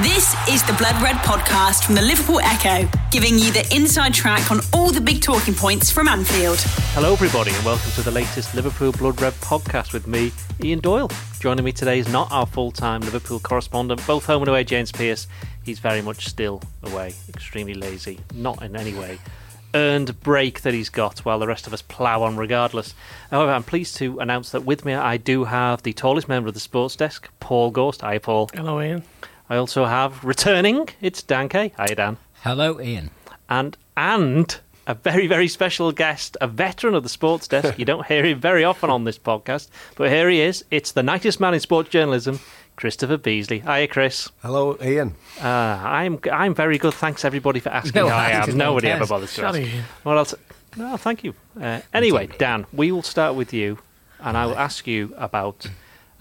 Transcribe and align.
This 0.00 0.34
is 0.48 0.62
the 0.62 0.72
Blood 0.78 1.00
Red 1.02 1.16
podcast 1.16 1.84
from 1.84 1.94
the 1.94 2.00
Liverpool 2.00 2.40
Echo, 2.40 2.88
giving 3.10 3.34
you 3.34 3.52
the 3.52 3.70
inside 3.76 4.14
track 4.14 4.50
on 4.50 4.60
all 4.72 4.90
the 4.90 5.02
big 5.02 5.20
talking 5.20 5.52
points 5.52 5.90
from 5.90 6.08
Anfield. 6.08 6.58
Hello, 6.94 7.12
everybody, 7.12 7.52
and 7.52 7.62
welcome 7.62 7.90
to 7.92 8.02
the 8.02 8.10
latest 8.10 8.54
Liverpool 8.54 8.90
Blood 8.92 9.20
Red 9.20 9.34
podcast 9.34 9.92
with 9.92 10.06
me, 10.06 10.32
Ian 10.64 10.80
Doyle. 10.80 11.10
Joining 11.40 11.62
me 11.62 11.72
today 11.72 11.98
is 11.98 12.08
not 12.08 12.32
our 12.32 12.46
full 12.46 12.72
time 12.72 13.02
Liverpool 13.02 13.38
correspondent, 13.38 14.04
both 14.06 14.24
home 14.24 14.40
and 14.40 14.48
away, 14.48 14.64
James 14.64 14.90
Pearce. 14.90 15.28
He's 15.62 15.78
very 15.78 16.00
much 16.00 16.26
still 16.26 16.62
away, 16.82 17.12
extremely 17.28 17.74
lazy, 17.74 18.18
not 18.34 18.62
in 18.62 18.74
any 18.74 18.94
way 18.94 19.18
earned 19.74 20.20
break 20.20 20.60
that 20.60 20.74
he's 20.74 20.90
got 20.90 21.20
while 21.20 21.38
the 21.38 21.46
rest 21.46 21.66
of 21.66 21.72
us 21.72 21.80
plough 21.80 22.22
on 22.22 22.36
regardless. 22.36 22.94
However, 23.30 23.52
I'm 23.52 23.62
pleased 23.62 23.96
to 23.96 24.18
announce 24.20 24.50
that 24.50 24.66
with 24.66 24.84
me 24.84 24.92
I 24.92 25.16
do 25.16 25.44
have 25.44 25.82
the 25.82 25.94
tallest 25.94 26.28
member 26.28 26.48
of 26.48 26.54
the 26.54 26.60
sports 26.60 26.94
desk, 26.94 27.30
Paul 27.40 27.70
Gorst. 27.70 28.02
Hi, 28.02 28.18
Paul. 28.18 28.50
Hello, 28.52 28.80
Ian. 28.82 29.02
I 29.52 29.56
also 29.58 29.84
have 29.84 30.24
returning, 30.24 30.88
it's 31.02 31.22
Dan 31.22 31.50
Kay. 31.50 31.74
Hi, 31.76 31.84
Dan. 31.88 32.16
Hello, 32.42 32.80
Ian. 32.80 33.10
And 33.50 33.76
and 33.98 34.58
a 34.86 34.94
very, 34.94 35.26
very 35.26 35.46
special 35.46 35.92
guest, 35.92 36.38
a 36.40 36.46
veteran 36.46 36.94
of 36.94 37.02
the 37.02 37.10
sports 37.10 37.48
desk. 37.48 37.78
you 37.78 37.84
don't 37.84 38.06
hear 38.06 38.24
him 38.24 38.40
very 38.40 38.64
often 38.64 38.88
on 38.88 39.04
this 39.04 39.18
podcast, 39.18 39.68
but 39.96 40.08
here 40.08 40.30
he 40.30 40.40
is. 40.40 40.64
It's 40.70 40.92
the 40.92 41.02
nicest 41.02 41.38
man 41.38 41.52
in 41.52 41.60
sports 41.60 41.90
journalism, 41.90 42.40
Christopher 42.76 43.18
Beesley. 43.18 43.60
Hiya, 43.60 43.88
Chris. 43.88 44.30
Hello, 44.40 44.78
Ian. 44.82 45.16
Uh, 45.38 45.48
I'm 45.48 46.18
I'm 46.32 46.54
very 46.54 46.78
good. 46.78 46.94
Thanks 46.94 47.22
everybody 47.22 47.60
for 47.60 47.68
asking 47.68 48.00
No, 48.00 48.08
I 48.08 48.28
I 48.28 48.30
am. 48.30 48.46
didn't 48.46 48.56
Nobody 48.56 48.88
ever 48.88 49.06
bothers 49.06 49.34
to 49.34 49.44
ask. 49.44 49.54
Sorry, 49.54 49.68
Ian. 49.68 49.84
What 50.04 50.16
else? 50.16 50.34
No, 50.78 50.96
thank 50.96 51.24
you. 51.24 51.34
Uh, 51.60 51.82
anyway, 51.92 52.28
Dan, 52.38 52.64
we 52.72 52.90
will 52.90 53.02
start 53.02 53.34
with 53.34 53.52
you, 53.52 53.76
and 54.18 54.34
I 54.34 54.46
will 54.46 54.56
ask 54.56 54.86
you 54.86 55.12
about 55.18 55.66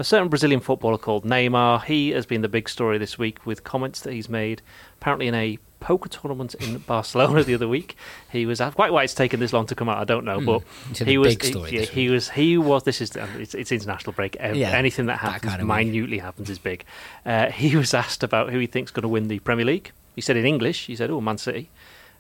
a 0.01 0.03
certain 0.03 0.27
Brazilian 0.29 0.59
footballer 0.59 0.97
called 0.97 1.23
Neymar. 1.23 1.83
He 1.85 2.09
has 2.09 2.25
been 2.25 2.41
the 2.41 2.49
big 2.49 2.67
story 2.67 2.97
this 2.97 3.17
week 3.17 3.45
with 3.45 3.63
comments 3.63 4.01
that 4.01 4.13
he's 4.13 4.27
made, 4.27 4.61
apparently 4.99 5.27
in 5.27 5.35
a 5.35 5.57
poker 5.79 6.09
tournament 6.09 6.53
in 6.55 6.77
Barcelona 6.87 7.43
the 7.43 7.53
other 7.53 7.67
week. 7.67 7.95
He 8.31 8.45
was 8.45 8.59
quite 8.75 8.91
why 8.91 9.03
it's 9.03 9.13
taken 9.13 9.39
this 9.39 9.53
long 9.53 9.65
to 9.67 9.75
come 9.75 9.87
out. 9.89 9.97
I 9.99 10.03
don't 10.03 10.25
know, 10.25 10.41
but 10.41 10.61
Hmm. 10.61 11.05
He 11.05 11.17
was. 11.17 11.35
he, 11.35 11.85
he 11.85 12.09
was. 12.09 12.29
He 12.31 12.57
was. 12.57 12.83
This 12.83 12.99
is. 12.99 13.15
It's, 13.15 13.53
it's 13.53 13.71
international 13.71 14.13
break. 14.13 14.35
Yeah, 14.35 14.71
Anything 14.71 15.05
that 15.05 15.21
that 15.21 15.31
happens 15.31 15.49
kind 15.51 15.61
of 15.61 15.67
week. 15.67 15.87
minutely 15.87 16.17
happens 16.17 16.49
is 16.49 16.57
big. 16.59 16.83
Uh, 17.25 17.51
he 17.51 17.75
was 17.83 17.93
asked 17.93 18.23
about 18.23 18.49
who 18.51 18.59
he 18.59 18.67
thinks 18.67 18.91
going 18.91 19.03
to 19.03 19.07
win 19.07 19.27
the 19.27 19.39
Premier 19.39 19.65
League. 19.65 19.91
He 20.15 20.21
said 20.21 20.35
in 20.35 20.45
English. 20.45 20.87
He 20.87 20.95
said, 20.95 21.09
"Oh, 21.11 21.21
Man 21.21 21.37
City." 21.37 21.69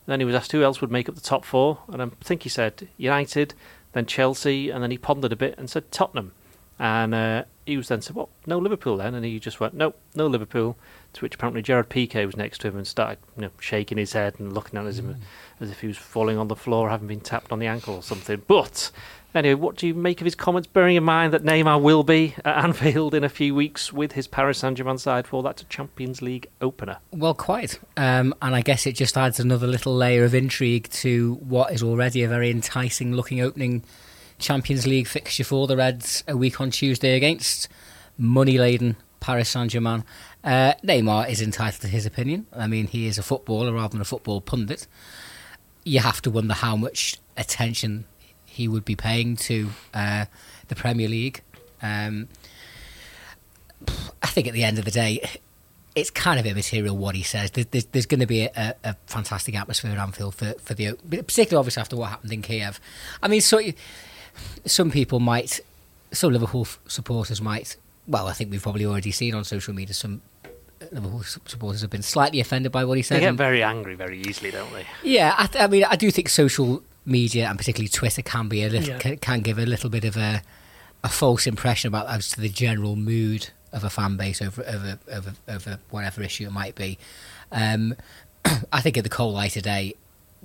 Then 0.07 0.19
he 0.19 0.25
was 0.25 0.35
asked 0.35 0.51
who 0.51 0.63
else 0.63 0.81
would 0.81 0.91
make 0.91 1.07
up 1.09 1.15
the 1.15 1.21
top 1.21 1.45
four, 1.45 1.79
and 1.87 2.01
I 2.01 2.07
think 2.21 2.43
he 2.43 2.49
said 2.49 2.87
United, 2.97 3.53
then 3.93 4.05
Chelsea, 4.07 4.69
and 4.71 4.81
then 4.83 4.89
he 4.91 4.97
pondered 4.97 5.31
a 5.31 5.35
bit 5.35 5.55
and 5.57 5.69
said 5.69 5.91
Tottenham. 5.91 6.31
And 6.81 7.13
uh, 7.13 7.43
he 7.67 7.77
was 7.77 7.89
then 7.89 8.01
said, 8.01 8.15
"What? 8.15 8.29
No 8.47 8.57
Liverpool 8.57 8.97
then?" 8.97 9.13
And 9.13 9.23
he 9.23 9.39
just 9.39 9.59
went, 9.59 9.75
"Nope, 9.75 9.99
no 10.15 10.25
Liverpool." 10.25 10.75
To 11.13 11.21
which 11.21 11.35
apparently 11.35 11.61
Gerard 11.61 11.89
Piqué 11.89 12.25
was 12.25 12.35
next 12.35 12.61
to 12.61 12.69
him 12.69 12.77
and 12.77 12.87
started, 12.87 13.19
you 13.35 13.43
know, 13.43 13.51
shaking 13.59 13.99
his 13.99 14.13
head 14.13 14.39
and 14.39 14.51
looking 14.51 14.79
at 14.79 14.91
him 14.95 15.17
as 15.59 15.69
if 15.69 15.81
he 15.81 15.87
was 15.87 15.97
falling 15.97 16.39
on 16.39 16.47
the 16.47 16.55
floor, 16.55 16.89
having 16.89 17.07
been 17.07 17.19
tapped 17.19 17.51
on 17.51 17.59
the 17.59 17.67
ankle 17.67 17.93
or 17.93 18.01
something. 18.01 18.41
But 18.47 18.89
anyway, 19.35 19.53
what 19.53 19.75
do 19.75 19.85
you 19.85 19.93
make 19.93 20.21
of 20.21 20.25
his 20.25 20.33
comments? 20.33 20.67
Bearing 20.67 20.95
in 20.95 21.03
mind 21.03 21.33
that 21.33 21.43
Neymar 21.43 21.79
will 21.79 22.03
be 22.03 22.33
at 22.43 22.63
Anfield 22.63 23.13
in 23.13 23.23
a 23.23 23.29
few 23.29 23.53
weeks 23.53 23.93
with 23.93 24.13
his 24.13 24.27
Paris 24.27 24.57
Saint-Germain 24.57 24.97
side 24.97 25.27
for 25.27 25.43
that 25.43 25.63
Champions 25.69 26.23
League 26.23 26.47
opener. 26.61 26.97
Well, 27.11 27.35
quite. 27.35 27.79
Um, 27.95 28.33
and 28.41 28.55
I 28.55 28.61
guess 28.61 28.87
it 28.87 28.93
just 28.93 29.17
adds 29.17 29.39
another 29.39 29.67
little 29.67 29.95
layer 29.95 30.23
of 30.23 30.33
intrigue 30.33 30.89
to 30.93 31.35
what 31.35 31.73
is 31.73 31.83
already 31.83 32.23
a 32.23 32.27
very 32.27 32.49
enticing 32.49 33.13
looking 33.13 33.39
opening 33.39 33.83
Champions 34.41 34.87
League 34.87 35.07
fixture 35.07 35.43
for 35.43 35.67
the 35.67 35.77
Reds 35.77 36.23
a 36.27 36.35
week 36.35 36.59
on 36.59 36.71
Tuesday 36.71 37.15
against 37.15 37.69
money 38.17 38.57
laden 38.57 38.97
Paris 39.19 39.49
Saint 39.49 39.71
Germain. 39.71 40.03
Uh, 40.43 40.73
Neymar 40.83 41.29
is 41.29 41.41
entitled 41.41 41.81
to 41.81 41.87
his 41.87 42.05
opinion. 42.05 42.47
I 42.51 42.67
mean, 42.67 42.87
he 42.87 43.07
is 43.07 43.17
a 43.17 43.23
footballer 43.23 43.71
rather 43.71 43.93
than 43.93 44.01
a 44.01 44.05
football 44.05 44.41
pundit. 44.41 44.87
You 45.83 45.99
have 45.99 46.21
to 46.23 46.31
wonder 46.31 46.53
how 46.53 46.75
much 46.75 47.19
attention 47.37 48.05
he 48.45 48.67
would 48.67 48.83
be 48.83 48.95
paying 48.95 49.37
to 49.37 49.69
uh, 49.93 50.25
the 50.67 50.75
Premier 50.75 51.07
League. 51.07 51.41
Um, 51.81 52.27
I 54.21 54.27
think 54.27 54.47
at 54.47 54.53
the 54.53 54.63
end 54.63 54.77
of 54.79 54.85
the 54.85 54.91
day, 54.91 55.39
it's 55.95 56.09
kind 56.09 56.39
of 56.39 56.45
immaterial 56.45 56.97
what 56.97 57.15
he 57.15 57.23
says. 57.23 57.51
There's, 57.51 57.85
there's, 57.85 58.05
going 58.05 58.19
to 58.19 58.27
be 58.27 58.41
a, 58.43 58.75
a 58.83 58.95
fantastic 59.07 59.55
atmosphere 59.55 59.91
at 59.91 59.97
Anfield 59.97 60.35
for, 60.35 60.53
for 60.53 60.73
the 60.73 60.93
particularly 61.09 61.59
obviously 61.59 61.81
after 61.81 61.95
what 61.95 62.09
happened 62.09 62.31
in 62.31 62.41
Kiev. 62.41 62.79
I 63.21 63.27
mean, 63.27 63.41
so 63.41 63.59
some 64.65 64.91
people 64.91 65.19
might, 65.19 65.59
some 66.11 66.31
Liverpool 66.33 66.61
f- 66.61 66.79
supporters 66.87 67.41
might. 67.41 67.77
Well, 68.07 68.27
I 68.27 68.33
think 68.33 68.51
we've 68.51 68.61
probably 68.61 68.85
already 68.85 69.11
seen 69.11 69.33
on 69.35 69.43
social 69.43 69.73
media 69.73 69.93
some 69.93 70.21
Liverpool 70.91 71.23
supporters 71.23 71.81
have 71.81 71.89
been 71.91 72.01
slightly 72.01 72.39
offended 72.39 72.71
by 72.71 72.83
what 72.85 72.97
he 72.97 73.03
said. 73.03 73.17
They 73.17 73.21
get 73.25 73.35
very 73.35 73.61
angry 73.63 73.95
very 73.95 74.19
easily, 74.21 74.51
don't 74.51 74.71
they? 74.73 74.85
yeah, 75.03 75.35
I, 75.37 75.45
th- 75.47 75.63
I 75.63 75.67
mean, 75.67 75.83
I 75.85 75.95
do 75.95 76.09
think 76.11 76.27
social 76.29 76.83
media 77.05 77.47
and 77.47 77.57
particularly 77.57 77.87
Twitter 77.89 78.21
can 78.21 78.47
be 78.47 78.63
a 78.63 78.69
little 78.69 78.89
Yeah. 78.89 78.97
can, 78.99 79.17
can 79.17 79.39
give 79.41 79.57
a 79.59 79.65
little 79.65 79.89
bit 79.89 80.03
of 80.05 80.17
a 80.17 80.41
a 81.03 81.09
false 81.09 81.47
impression 81.47 81.87
about 81.87 82.07
as 82.07 82.29
to 82.29 82.39
the 82.39 82.47
general 82.49 82.95
mood 82.95 83.49
of 83.73 83.83
a 83.83 83.89
fan 83.89 84.17
base 84.17 84.39
over 84.41 84.63
over 84.67 84.99
over, 85.11 85.33
over 85.47 85.79
whatever 85.89 86.21
issue 86.23 86.45
it 86.45 86.51
might 86.51 86.75
be. 86.75 86.97
Um, 87.51 87.95
I 88.71 88.81
think 88.81 88.97
at 88.97 89.03
the 89.03 89.09
coal 89.09 89.33
light 89.33 89.51
today, 89.51 89.95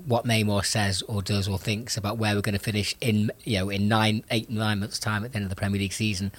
what 0.05 0.25
Neymar 0.25 0.65
says 0.65 1.03
or 1.03 1.23
does 1.23 1.49
or 1.49 1.59
thinks 1.59 1.97
about 1.97 2.19
where 2.19 2.35
we're 2.35 2.43
going 2.43 2.53
to 2.53 2.59
finish 2.59 2.95
in 3.01 3.31
you 3.45 3.59
know 3.59 3.71
in 3.71 3.89
nine, 3.89 4.25
eight, 4.31 4.51
nine 4.51 4.81
months' 4.81 4.99
time 4.99 5.25
at 5.25 5.33
the 5.33 5.37
end 5.37 5.45
of 5.45 5.51
the 5.51 5.57
Premier 5.57 5.81
League 5.81 5.93
season 5.93 6.33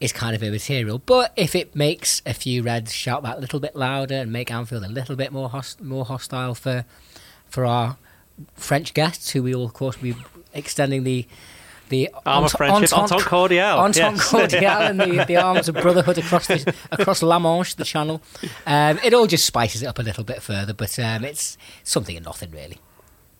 is 0.00 0.12
kind 0.12 0.36
of 0.36 0.42
immaterial. 0.42 0.98
But 0.98 1.32
if 1.34 1.56
it 1.56 1.74
makes 1.74 2.22
a 2.24 2.32
few 2.34 2.62
Reds 2.62 2.92
shout 2.92 3.22
that 3.24 3.38
a 3.38 3.40
little 3.40 3.58
bit 3.58 3.74
louder 3.74 4.14
and 4.14 4.32
make 4.32 4.50
Anfield 4.50 4.84
a 4.84 4.88
little 4.88 5.16
bit 5.16 5.32
more 5.32 5.48
host- 5.48 5.80
more 5.80 6.04
hostile 6.04 6.54
for 6.54 6.84
for 7.48 7.64
our 7.64 7.96
French 8.54 8.94
guests, 8.94 9.30
who 9.30 9.42
we 9.42 9.54
will 9.54 9.64
of 9.64 9.72
course 9.72 9.96
be 9.96 10.14
extending 10.54 11.04
the 11.04 11.26
the 11.88 12.10
Arm 12.26 12.44
of 12.44 12.52
friendship, 12.52 12.92
entente 12.92 13.24
cordiale, 13.24 13.78
entente 13.78 14.16
yes. 14.16 14.30
cordiale, 14.30 14.82
and 14.90 15.00
the, 15.00 15.24
the 15.26 15.36
arms 15.36 15.68
of 15.68 15.74
brotherhood 15.76 16.18
across 16.18 16.46
the 16.46 16.74
across 16.90 17.22
La 17.22 17.38
Manche, 17.38 17.74
the 17.74 17.84
Channel. 17.84 18.20
Um, 18.66 18.98
it 19.04 19.14
all 19.14 19.26
just 19.26 19.46
spices 19.46 19.82
it 19.82 19.86
up 19.86 19.98
a 19.98 20.02
little 20.02 20.24
bit 20.24 20.42
further, 20.42 20.74
but 20.74 20.98
um, 20.98 21.24
it's 21.24 21.56
something 21.84 22.16
and 22.16 22.24
nothing 22.24 22.50
really. 22.50 22.78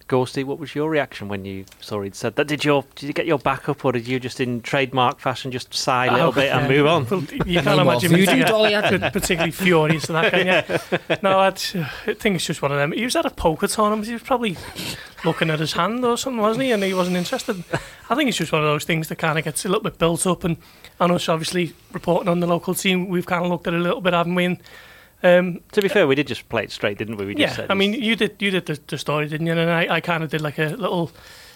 Gorsty, 0.09 0.43
what 0.43 0.59
was 0.59 0.75
your 0.75 0.89
reaction 0.89 1.29
when 1.29 1.45
you 1.45 1.67
saw 1.83 2.01
he'd 2.01 2.15
said 2.15 2.37
that? 2.37 2.47
Did 2.47 2.65
your 2.65 2.85
did 2.95 3.07
you 3.09 3.13
get 3.13 3.27
your 3.27 3.39
back 3.39 3.69
up, 3.69 3.85
or 3.85 3.93
did 3.93 4.09
you 4.09 4.19
just 4.19 4.41
in 4.41 4.63
trademark 4.63 5.21
fashion 5.21 5.51
just 5.51 5.75
sigh 5.75 6.07
a 6.07 6.13
little 6.13 6.29
Oh, 6.29 6.33
bit 6.33 6.51
and 6.51 6.67
move 6.67 6.87
on? 6.87 7.07
Well, 7.11 7.21
you 7.47 7.61
can't 7.61 7.79
imagine 7.81 8.13
me 8.13 8.25
voodoo 8.25 8.45
dolly, 8.45 8.73
hadn't 8.73 9.13
particularly 9.13 9.51
furious 9.53 10.07
to 10.07 10.13
that, 10.13 10.33
can 10.33 10.47
you? 11.11 11.17
No, 11.23 11.39
I'd, 11.41 11.61
I 12.07 12.15
think 12.15 12.37
it's 12.37 12.47
just 12.47 12.63
one 12.63 12.73
of 12.73 12.79
them. 12.79 12.93
He 12.93 13.05
was 13.05 13.17
at 13.17 13.27
a 13.27 13.31
poker 13.31 13.67
tournament. 13.69 14.07
He 14.07 14.15
was 14.15 14.23
probably 14.23 14.57
looking 15.27 15.51
at 15.51 15.59
his 15.61 15.75
hand 15.75 16.03
or 16.05 16.17
something, 16.17 16.41
wasn't 16.41 16.65
he? 16.65 16.73
And 16.73 16.83
he 16.83 16.95
wasn't 16.95 17.19
interested. 17.19 17.63
I 18.09 18.15
think 18.15 18.29
it's 18.29 18.39
just 18.39 18.51
one 18.53 18.63
of 18.63 18.67
those 18.67 18.85
things 18.85 19.09
that 19.09 19.17
kind 19.17 19.39
of 19.39 19.45
gets 19.45 19.67
a 19.67 19.69
little 19.69 19.85
bit 19.85 19.99
built 19.99 20.27
up. 20.27 20.43
And, 20.43 20.57
and 21.01 21.13
us, 21.13 21.29
obviously, 21.29 21.75
reporting 21.93 22.29
on 22.29 22.41
the 22.41 22.47
local 22.47 22.75
team, 22.75 23.09
we've 23.09 23.27
kind 23.27 23.45
of 23.45 23.51
looked 23.51 23.67
at 23.67 23.75
it 23.75 23.81
a 23.81 23.83
little 23.83 24.01
bit, 24.01 24.15
haven't 24.15 24.35
we? 24.35 24.47
And, 24.47 24.59
um, 25.23 25.61
To 25.73 25.83
be 25.83 25.89
fair, 25.89 26.07
we 26.07 26.15
did 26.15 26.27
just 26.27 26.49
play 26.49 26.65
it 26.65 26.71
straight, 26.71 26.99
didn't 26.99 27.17
we? 27.17 27.27
We 27.27 27.35
just 27.35 27.59
yeah, 27.59 27.67
I 27.69 27.75
mean, 27.75 27.93
you 27.95 28.15
did 28.17 28.37
you 28.41 28.51
did 28.51 28.67
the, 28.67 28.79
the 28.87 28.99
story, 28.99 29.27
didn't 29.29 29.47
you? 29.47 29.53
And 29.53 29.71
I, 29.71 29.97
I 29.97 30.01
kind 30.01 30.23
of 30.23 30.31
did 30.31 30.41
like 30.41 30.59
a 30.59 30.69
little 30.77 31.11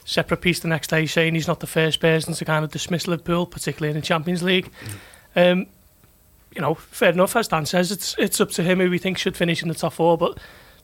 separate 0.04 0.40
piece 0.40 0.60
the 0.60 0.68
next 0.68 0.90
day 0.90 1.06
saying 1.06 1.34
he's 1.34 1.46
not 1.46 1.60
the 1.60 1.66
first 1.66 2.00
person 2.00 2.34
to 2.34 2.44
kind 2.44 2.64
of 2.64 2.70
dismiss 2.72 3.06
Liverpool, 3.06 3.46
particularly 3.46 3.90
in 3.90 4.00
the 4.00 4.06
Champions 4.06 4.42
League. 4.42 4.70
Um, 5.36 5.66
you 6.54 6.60
know, 6.60 6.74
fair 6.74 7.12
enough, 7.12 7.36
as 7.36 7.48
Dan 7.48 7.66
says, 7.66 7.90
it's 7.92 8.16
it's 8.18 8.40
up 8.40 8.50
to 8.50 8.62
him 8.62 8.80
who 8.80 8.90
we 8.90 8.98
think 8.98 9.18
should 9.18 9.36
finish 9.36 9.62
in 9.62 9.68
the 9.68 9.74
top 9.74 9.94
four. 9.94 10.18
But 10.18 10.38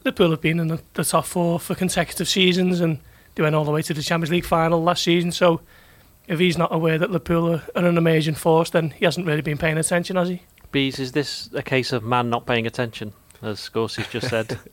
Liverpool 0.05 0.31
have 0.31 0.41
been 0.41 0.61
in 0.61 0.69
the, 0.69 0.81
the 0.95 1.05
top 1.05 1.27
four 1.27 1.59
for 1.59 1.75
consecutive 1.75 2.29
seasons, 2.29 2.81
and 2.81 2.99
they 3.35 3.43
went 3.43 3.55
all 3.55 3.65
the 3.65 3.73
way 3.73 3.83
to 3.83 3.95
the 3.95 4.03
Champions 4.03 4.31
League 4.31 4.45
final 4.45 4.83
last 4.83 5.03
season. 5.03 5.33
So 5.33 5.61
if 6.27 6.39
he's 6.39 6.57
not 6.57 6.73
aware 6.73 6.99
that 6.99 7.11
Liverpool 7.11 7.55
are, 7.55 7.63
are 7.75 7.85
an 7.87 7.99
amazing 7.99 8.35
force, 8.35 8.71
then 8.71 8.91
he 8.91 9.05
hasn't 9.05 9.27
really 9.27 9.43
been 9.43 9.59
paying 9.59 9.79
attention, 9.79 10.17
has 10.17 10.29
he? 10.29 10.43
Bees, 10.73 10.99
is 10.99 11.13
this 11.13 11.49
a 11.55 11.63
case 11.63 11.93
of 11.93 12.03
man 12.03 12.31
not 12.31 12.47
paying 12.47 12.67
attention, 12.67 13.13
as 13.43 13.59
Scorse's 13.59 14.09
just 14.09 14.29
said? 14.29 14.59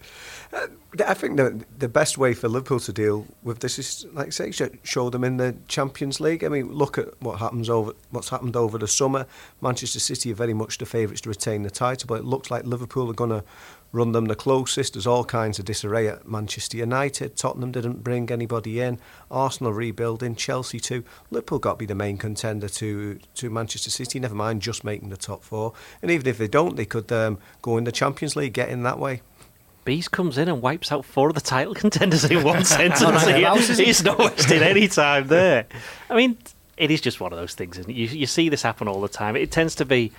Uh, 0.53 0.67
I 1.05 1.13
think 1.15 1.37
the 1.37 1.65
the 1.77 1.89
best 1.89 2.17
way 2.17 2.33
for 2.33 2.47
Liverpool 2.47 2.79
to 2.81 2.93
deal 2.93 3.25
with 3.43 3.59
this 3.59 3.79
is, 3.79 4.05
like 4.13 4.27
I 4.27 4.29
say, 4.29 4.69
show 4.83 5.09
them 5.09 5.23
in 5.23 5.37
the 5.37 5.55
Champions 5.67 6.19
League. 6.19 6.43
I 6.43 6.49
mean, 6.49 6.71
look 6.71 6.97
at 6.97 7.19
what 7.21 7.39
happens 7.39 7.69
over 7.69 7.93
what's 8.11 8.29
happened 8.29 8.55
over 8.55 8.77
the 8.77 8.87
summer. 8.87 9.25
Manchester 9.59 9.99
City 9.99 10.31
are 10.31 10.35
very 10.35 10.53
much 10.53 10.77
the 10.77 10.85
favourites 10.85 11.21
to 11.21 11.29
retain 11.29 11.63
the 11.63 11.71
title, 11.71 12.07
but 12.07 12.19
it 12.19 12.25
looks 12.25 12.51
like 12.51 12.63
Liverpool 12.63 13.09
are 13.09 13.13
going 13.13 13.31
to 13.31 13.43
run 13.95 14.11
them 14.11 14.25
the 14.25 14.35
closest. 14.35 14.93
There's 14.93 15.07
all 15.07 15.23
kinds 15.23 15.57
of 15.57 15.65
disarray 15.65 16.07
at 16.07 16.27
Manchester 16.27 16.77
United. 16.77 17.35
Tottenham 17.37 17.71
didn't 17.71 18.03
bring 18.03 18.29
anybody 18.29 18.81
in. 18.81 18.99
Arsenal 19.31 19.71
rebuilding. 19.73 20.35
Chelsea 20.35 20.79
too. 20.79 21.03
Liverpool 21.31 21.59
got 21.59 21.73
to 21.73 21.77
be 21.77 21.85
the 21.85 21.95
main 21.95 22.17
contender 22.17 22.67
to 22.69 23.19
to 23.35 23.49
Manchester 23.49 23.89
City. 23.89 24.19
Never 24.19 24.35
mind 24.35 24.61
just 24.61 24.83
making 24.83 25.09
the 25.09 25.17
top 25.17 25.43
four. 25.43 25.73
And 26.01 26.11
even 26.11 26.27
if 26.27 26.37
they 26.37 26.47
don't, 26.47 26.75
they 26.75 26.85
could 26.85 27.11
um, 27.11 27.39
go 27.61 27.77
in 27.77 27.85
the 27.85 27.91
Champions 27.91 28.35
League, 28.35 28.53
get 28.53 28.69
in 28.69 28.83
that 28.83 28.99
way. 28.99 29.21
Bees 29.85 30.07
comes 30.07 30.37
in 30.39 30.49
and 30.49 30.61
wipes 30.61 30.91
out 30.91 31.05
four 31.05 31.29
of 31.29 31.35
the 31.35 31.41
title 31.41 31.73
contenders 31.83 32.25
in 32.25 32.43
one 32.43 32.65
sentence. 32.75 33.01
right, 33.01 33.35
He- 33.35 33.41
mouse, 33.43 33.69
is 33.69 33.79
it? 33.79 33.85
He's 33.87 34.03
not 34.03 34.17
wasting 34.19 34.61
any 34.61 34.87
time 35.01 35.27
there. 35.27 35.67
I 36.09 36.15
mean, 36.15 36.37
it 36.75 36.91
is 36.91 36.99
just 36.99 37.21
one 37.21 37.31
of 37.31 37.39
those 37.39 37.53
things, 37.55 37.77
isn't 37.77 37.89
it? 37.91 37.95
You, 37.95 38.07
you 38.07 38.25
see 38.25 38.49
this 38.49 38.61
happen 38.63 38.87
all 38.87 38.99
the 38.99 39.07
time. 39.07 39.35
It 39.35 39.51
tends 39.51 39.75
to 39.75 39.85
be 39.85 40.11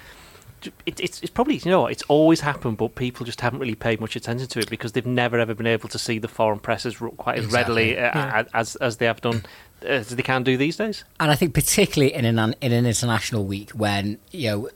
it, 0.86 1.00
it's, 1.00 1.20
it's 1.20 1.30
probably 1.30 1.56
you 1.56 1.70
know 1.70 1.82
what, 1.82 1.92
it's 1.92 2.02
always 2.08 2.40
happened, 2.40 2.76
but 2.76 2.94
people 2.94 3.24
just 3.26 3.40
haven't 3.40 3.58
really 3.60 3.74
paid 3.74 4.00
much 4.00 4.16
attention 4.16 4.46
to 4.48 4.58
it 4.60 4.70
because 4.70 4.92
they've 4.92 5.06
never 5.06 5.38
ever 5.38 5.54
been 5.54 5.66
able 5.66 5.88
to 5.90 5.98
see 5.98 6.18
the 6.18 6.28
foreign 6.28 6.58
presses 6.58 6.96
quite 7.16 7.38
as 7.38 7.44
Exactly. 7.44 7.94
readily 7.94 7.98
uh, 7.98 8.10
Yeah. 8.14 8.44
as 8.54 8.76
as 8.76 8.96
they 8.98 9.06
have 9.06 9.20
done 9.20 9.42
as 9.82 10.08
they 10.08 10.22
can 10.22 10.42
do 10.42 10.56
these 10.56 10.76
days. 10.76 11.04
And 11.20 11.30
I 11.30 11.34
think 11.34 11.54
particularly 11.54 12.14
in 12.14 12.24
an 12.24 12.54
in 12.60 12.72
an 12.72 12.86
international 12.86 13.44
week 13.44 13.70
when 13.70 14.18
you 14.30 14.50
know 14.50 14.68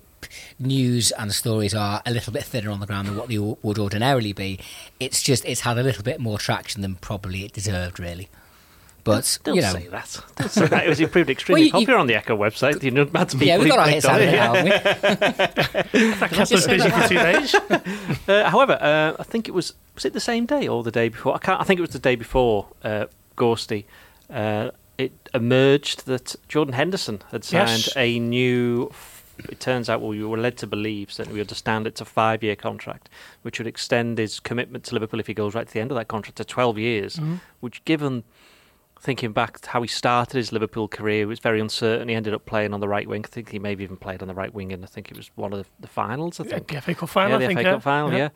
news 0.59 1.13
and 1.13 1.33
stories 1.33 1.75
are 1.75 2.03
a 2.05 2.11
little 2.13 2.33
bit 2.33 2.45
thinner 2.45 2.71
on 2.71 2.81
the 2.81 2.87
ground 2.87 3.09
than 3.09 3.17
what 3.17 3.29
they 3.29 3.39
would 3.39 3.79
ordinarily 3.79 4.33
be, 4.33 4.59
it's 4.99 5.23
just 5.23 5.45
it's 5.45 5.63
had 5.63 5.79
a 5.79 5.83
little 5.83 6.03
bit 6.05 6.21
more 6.21 6.39
traction 6.39 6.83
than 6.83 6.97
probably 6.97 7.45
it 7.45 7.53
deserved, 7.53 7.99
really. 7.99 8.29
But 9.17 9.39
Don't 9.45 9.55
you 9.57 9.63
know, 9.63 9.73
say 9.73 9.87
that. 9.89 10.21
Don't 10.37 10.51
say 10.51 10.67
that. 10.67 10.87
It 10.87 10.89
was 10.89 11.01
improved 11.01 11.31
extremely 11.31 11.63
Well, 11.63 11.67
you- 11.67 11.87
popular 11.87 11.99
on 12.01 12.07
the 12.07 12.15
Echo 12.17 12.37
website. 12.37 12.83
You 12.83 12.91
know, 12.91 13.09
mad 13.13 13.31
people 13.31 13.47
yeah, 13.47 13.59
we 13.59 13.65
who 13.65 13.71
got 13.71 13.79
our 13.81 13.85
clicked 13.87 13.95
hits 13.95 14.07
on 14.07 14.15
out 14.15 14.21
of 14.21 14.27
it, 14.27 14.29
it, 14.29 14.35
yeah. 14.35 14.55
haven't 14.55 15.93
we? 15.93 16.11
That 16.21 16.31
kept 16.31 16.53
us 16.53 16.67
busy 16.67 16.91
for 16.91 17.09
two 17.09 17.15
days. 17.19 17.55
Uh, 18.29 18.49
however, 18.51 18.79
uh, 18.81 19.17
I 19.19 19.23
think 19.25 19.49
it 19.49 19.53
was 19.53 19.75
was 19.95 20.05
it 20.05 20.13
the 20.13 20.21
same 20.21 20.47
day 20.47 20.69
or 20.69 20.83
the 20.83 20.91
day 20.91 21.09
before? 21.09 21.35
I 21.35 21.39
can't. 21.39 21.61
I 21.61 21.65
think 21.65 21.79
it 21.79 21.83
was 21.83 21.91
the 21.91 21.99
day 21.99 22.15
before. 22.17 22.69
Uh, 22.83 23.07
Gorsty. 23.37 23.85
Uh, 24.29 24.71
it 24.99 25.13
emerged 25.35 26.07
that 26.07 26.37
Jordan 26.49 26.75
Henderson 26.75 27.23
had 27.31 27.43
signed 27.45 27.69
Yes. 27.87 27.93
a 27.97 28.19
new. 28.19 28.93
It 29.49 29.59
turns 29.59 29.89
out, 29.89 30.03
well, 30.03 30.11
we 30.11 30.23
were 30.23 30.37
led 30.37 30.59
to 30.59 30.67
believe, 30.67 31.11
certainly 31.11 31.37
we 31.37 31.41
understand 31.41 31.87
it's 31.87 32.03
a 32.03 32.05
five-year 32.05 32.57
contract, 32.57 33.09
which 33.41 33.59
would 33.59 33.67
extend 33.67 34.19
his 34.19 34.39
commitment 34.39 34.85
to 34.85 34.95
Liverpool 34.95 35.19
if 35.19 35.27
he 35.29 35.33
goes 35.33 35.55
right 35.55 35.67
to 35.67 35.73
the 35.73 35.81
end 35.81 35.91
of 35.91 35.97
that 35.97 36.09
contract 36.09 36.37
to 36.37 36.45
12 36.45 36.77
years. 36.77 37.19
Which, 37.61 37.83
given 37.87 38.25
thinking 39.01 39.33
back 39.33 39.61
to 39.61 39.71
how 39.71 39.83
he 39.83 39.89
started 39.89 40.37
his 40.37 40.53
Liverpool 40.53 40.87
career, 40.87 41.23
it 41.23 41.27
was 41.27 41.39
very 41.41 41.61
uncertain. 41.61 42.09
He 42.09 42.15
ended 42.15 42.35
up 42.35 42.45
playing 42.45 42.75
on 42.75 42.81
the 42.81 42.89
right 42.89 43.09
wing. 43.09 43.25
I 43.25 43.29
think 43.29 43.51
he 43.51 43.59
maybe 43.59 43.83
even 43.83 43.97
played 43.97 44.23
on 44.23 44.29
the 44.29 44.35
right 44.35 44.53
wing, 44.53 44.73
and 44.73 44.85
I 44.85 44.87
think 44.87 45.11
it 45.11 45.17
was 45.17 45.31
one 45.35 45.53
of 45.53 45.59
the, 45.59 45.67
the 45.81 45.89
finals. 45.89 46.39
I 46.39 46.45
Yeah, 46.45 46.51
think 46.51 46.69
the 46.69 46.81
FA 46.81 46.95
Cup 46.95 47.09
final, 47.09 47.31
yeah, 47.31 47.37
I 47.37 47.39
the 47.39 47.47
think. 47.47 47.59
FA 47.61 47.65
yeah. 47.65 47.73
Cup 47.73 47.83
final, 47.83 48.13
yeah. 48.13 48.29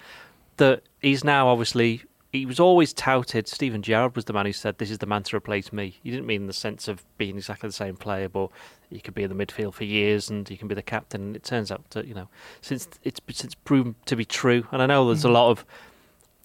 That 0.57 0.83
he's 1.01 1.25
now 1.25 1.49
obviously 1.49 2.03
he 2.35 2.47
was 2.47 2.59
always 2.59 2.93
touted. 2.93 3.47
Steven 3.47 3.81
Gerrard 3.81 4.17
was 4.17 4.25
the 4.25 4.33
man 4.33 4.47
who 4.47 4.53
said, 4.53 4.79
"This 4.79 4.91
is 4.91 4.99
the 4.99 5.07
man 5.07 5.23
to 5.25 5.37
replace 5.37 5.73
me." 5.73 5.99
He 6.03 6.11
didn't 6.11 6.27
mean 6.27 6.43
in 6.43 6.47
the 6.47 6.53
sense 6.53 6.89
of 6.89 7.05
being 7.17 7.37
exactly 7.37 7.69
the 7.69 7.73
same 7.73 7.97
player, 7.97 8.29
but 8.29 8.51
you 8.91 9.01
could 9.01 9.15
be 9.15 9.23
in 9.23 9.37
the 9.37 9.47
midfield 9.47 9.75
for 9.75 9.85
years 9.85 10.31
and 10.31 10.49
you 10.51 10.57
can 10.57 10.67
be 10.67 10.75
the 10.75 10.83
captain. 10.83 11.23
And 11.23 11.37
it 11.37 11.45
turns 11.45 11.71
out 11.71 11.89
that 11.91 12.07
you 12.07 12.15
know, 12.15 12.29
since 12.61 12.89
it's 13.05 13.21
since 13.31 13.55
proven 13.55 13.95
to 14.07 14.17
be 14.17 14.25
true, 14.25 14.67
and 14.73 14.83
I 14.83 14.87
know 14.87 15.07
there's 15.07 15.25
a 15.25 15.29
mm. 15.29 15.35
lot 15.35 15.51
of 15.51 15.65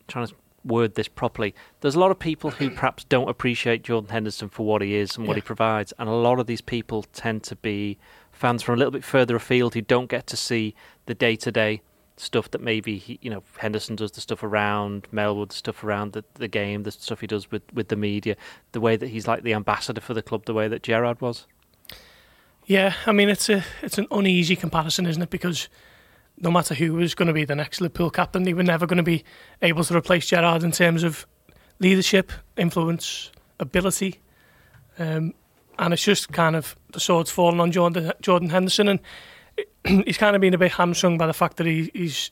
trying 0.08 0.28
to 0.28 0.34
word 0.64 0.96
this 0.96 1.08
properly. 1.08 1.54
There's 1.82 1.96
a 1.96 2.00
lot 2.00 2.12
of 2.12 2.20
people 2.20 2.52
who 2.52 2.70
perhaps 2.70 3.04
don't 3.04 3.30
appreciate 3.30 3.84
Jordan 3.84 4.10
Henderson 4.10 4.50
for 4.50 4.66
what 4.66 4.82
he 4.82 4.96
is 4.96 5.18
and 5.18 5.28
what 5.28 5.38
he 5.38 5.42
provides, 5.42 5.94
and 5.98 6.10
a 6.10 6.14
lot 6.14 6.40
of 6.40 6.48
these 6.48 6.62
people 6.62 7.04
tend 7.14 7.44
to 7.44 7.56
be 7.56 7.98
fans 8.32 8.64
from 8.64 8.76
a 8.76 8.78
little 8.78 8.92
bit 8.92 9.04
further 9.04 9.36
afield 9.36 9.74
who 9.74 9.82
don't 9.82 10.10
get 10.10 10.28
to 10.28 10.38
see 10.38 10.74
the 11.06 11.14
day 11.14 11.36
to 11.36 11.52
day 11.52 11.82
stuff 12.20 12.52
that 12.52 12.62
maybe 12.62 12.98
he, 12.98 13.18
you 13.22 13.30
know 13.30 13.44
Henderson 13.58 13.96
does 13.96 14.12
the 14.12 14.22
stuff 14.22 14.44
around 14.44 15.08
Melwood, 15.14 15.50
the 15.50 15.56
stuff 15.56 15.84
around 15.84 16.14
the, 16.14 16.24
the 16.36 16.48
game, 16.48 16.84
the 16.84 16.92
stuff 16.92 17.22
he 17.22 17.28
does 17.28 17.50
with, 17.52 17.64
with 17.74 17.88
the 17.88 17.96
media, 17.96 18.36
the 18.74 18.82
way 18.82 18.96
that 18.98 19.08
he's 19.08 19.28
like 19.28 19.44
the 19.44 19.54
ambassador 19.54 20.02
for 20.02 20.14
the 20.14 20.22
club, 20.22 20.46
the 20.46 20.54
way 20.54 20.68
that 20.68 20.84
Gerrard 20.84 21.22
was. 21.22 21.46
Yeah, 22.66 22.94
I 23.06 23.14
mean 23.14 23.30
it's 23.30 23.50
a 23.50 23.64
it's 23.82 23.98
an 23.98 24.08
uneasy 24.12 24.56
comparison, 24.56 25.06
isn't 25.06 25.22
it? 25.22 25.30
Because 25.30 25.70
no 26.42 26.52
matter 26.52 26.74
who 26.74 26.94
was 26.94 27.16
going 27.16 27.28
to 27.28 27.34
be 27.34 27.46
the 27.46 27.56
next 27.56 27.82
Liverpool 27.82 28.10
captain, 28.10 28.44
they 28.44 28.54
were 28.54 28.64
never 28.64 28.88
going 28.88 28.98
to 28.98 29.04
be 29.04 29.24
able 29.62 29.84
to 29.84 29.96
replace 29.96 30.28
Gerrard 30.28 30.64
in 30.64 30.72
terms 30.72 31.04
of 31.04 31.26
leadership, 31.80 32.32
influence, 32.58 33.32
ability, 33.60 34.20
um, 34.98 35.34
and 35.78 35.94
it's 35.94 36.04
just 36.04 36.32
kind 36.32 36.56
of 36.56 36.76
the 36.92 37.00
sword's 37.00 37.32
fallen 37.32 37.60
on 37.60 37.72
Jordan, 37.72 38.12
Jordan 38.22 38.50
Henderson, 38.50 38.90
and 38.90 39.00
he's 40.06 40.18
kind 40.18 40.36
of 40.36 40.42
been 40.42 40.54
a 40.54 40.58
bit 40.58 40.74
hamstrung 40.74 41.18
by 41.18 41.26
the 41.26 41.34
fact 41.34 41.58
that 41.58 41.68
he, 41.68 41.90
he's 41.94 42.32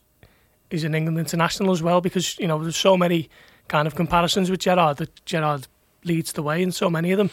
he's 0.70 0.84
an 0.84 0.94
England 0.94 1.18
international 1.18 1.72
as 1.72 1.82
well, 1.82 2.02
because 2.02 2.38
you 2.40 2.48
know 2.48 2.62
there's 2.62 2.78
so 2.78 2.98
many 2.98 3.30
kind 3.68 3.88
of 3.88 3.96
comparisons 3.96 4.52
with 4.52 4.60
Gerrard 4.60 4.98
that 4.98 5.26
Gerrard 5.26 5.68
leads 6.04 6.34
the 6.34 6.44
way 6.44 6.62
in 6.62 6.72
so 6.72 6.90
many 6.90 7.12
of 7.12 7.18
them. 7.18 7.30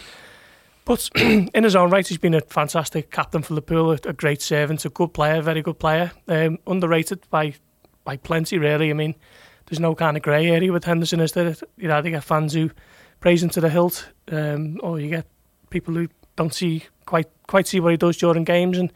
But 0.84 1.08
in 1.16 1.64
his 1.64 1.76
own 1.76 1.90
right, 1.90 2.06
he's 2.06 2.19
been 2.19 2.34
a 2.34 2.40
fantastic 2.42 3.10
captain 3.10 3.42
for 3.42 3.54
Liverpool, 3.54 3.92
a, 3.92 3.98
a 4.04 4.12
great 4.12 4.42
servant, 4.42 4.84
a 4.84 4.90
good 4.90 5.14
player, 5.14 5.40
very 5.40 5.62
good 5.62 5.78
player, 5.78 6.12
um, 6.28 6.58
underrated 6.66 7.28
by 7.31 7.54
by 8.04 8.19
plenty, 8.19 8.58
really. 8.58 8.90
I 8.90 8.92
mean, 8.92 9.14
there's 9.66 9.81
no 9.81 9.94
kind 9.94 10.16
of 10.16 10.22
grey 10.22 10.50
area 10.50 10.70
with 10.70 10.84
Henderson, 10.84 11.20
is 11.20 11.32
there? 11.32 11.56
You 11.78 11.90
either 11.90 12.10
get 12.10 12.22
fans 12.22 12.52
who 12.52 12.70
praise 13.20 13.42
him 13.42 13.48
to 13.50 13.62
the 13.62 13.70
hilt, 13.70 14.10
um, 14.31 14.78
or 14.82 15.00
you 15.00 15.08
get 15.08 15.26
people 15.70 15.94
who 15.94 16.08
don't 16.36 16.52
see 16.52 16.84
quite 17.06 17.28
quite 17.46 17.66
see 17.66 17.80
what 17.80 17.92
he 17.92 17.96
does 17.96 18.19
during 18.19 18.44
games. 18.44 18.76
And 18.76 18.92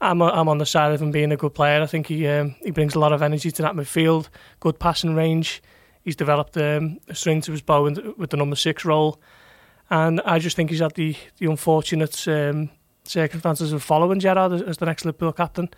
I'm 0.00 0.20
I'm 0.20 0.48
on 0.48 0.58
the 0.58 0.66
side 0.66 0.92
of 0.92 1.00
him 1.00 1.12
being 1.12 1.30
a 1.30 1.36
good 1.36 1.54
player. 1.54 1.80
I 1.80 1.86
think 1.86 2.08
he 2.08 2.26
um, 2.26 2.56
he 2.62 2.72
brings 2.72 2.96
a 2.96 2.98
lot 2.98 3.12
of 3.12 3.22
energy 3.22 3.52
to 3.52 3.62
that 3.62 3.74
midfield, 3.74 4.28
good 4.58 4.80
passing 4.80 5.14
range. 5.14 5.62
He's 6.02 6.16
developed 6.16 6.56
um, 6.56 6.98
a 7.08 7.14
string 7.14 7.40
to 7.42 7.52
his 7.52 7.62
bow 7.62 7.84
with 7.84 8.30
the 8.30 8.36
number 8.36 8.56
six 8.56 8.84
role. 8.84 9.20
And 9.90 10.20
I 10.24 10.38
just 10.38 10.56
think 10.56 10.70
he's 10.70 10.80
had 10.80 10.94
the, 10.94 11.16
the 11.38 11.46
unfortunate 11.46 12.26
um, 12.28 12.70
circumstances 13.04 13.72
of 13.72 13.82
following 13.82 14.20
Gerrard 14.20 14.52
as, 14.52 14.62
as 14.62 14.76
the 14.78 14.86
next 14.86 15.04
Liverpool 15.04 15.32
captain. 15.32 15.68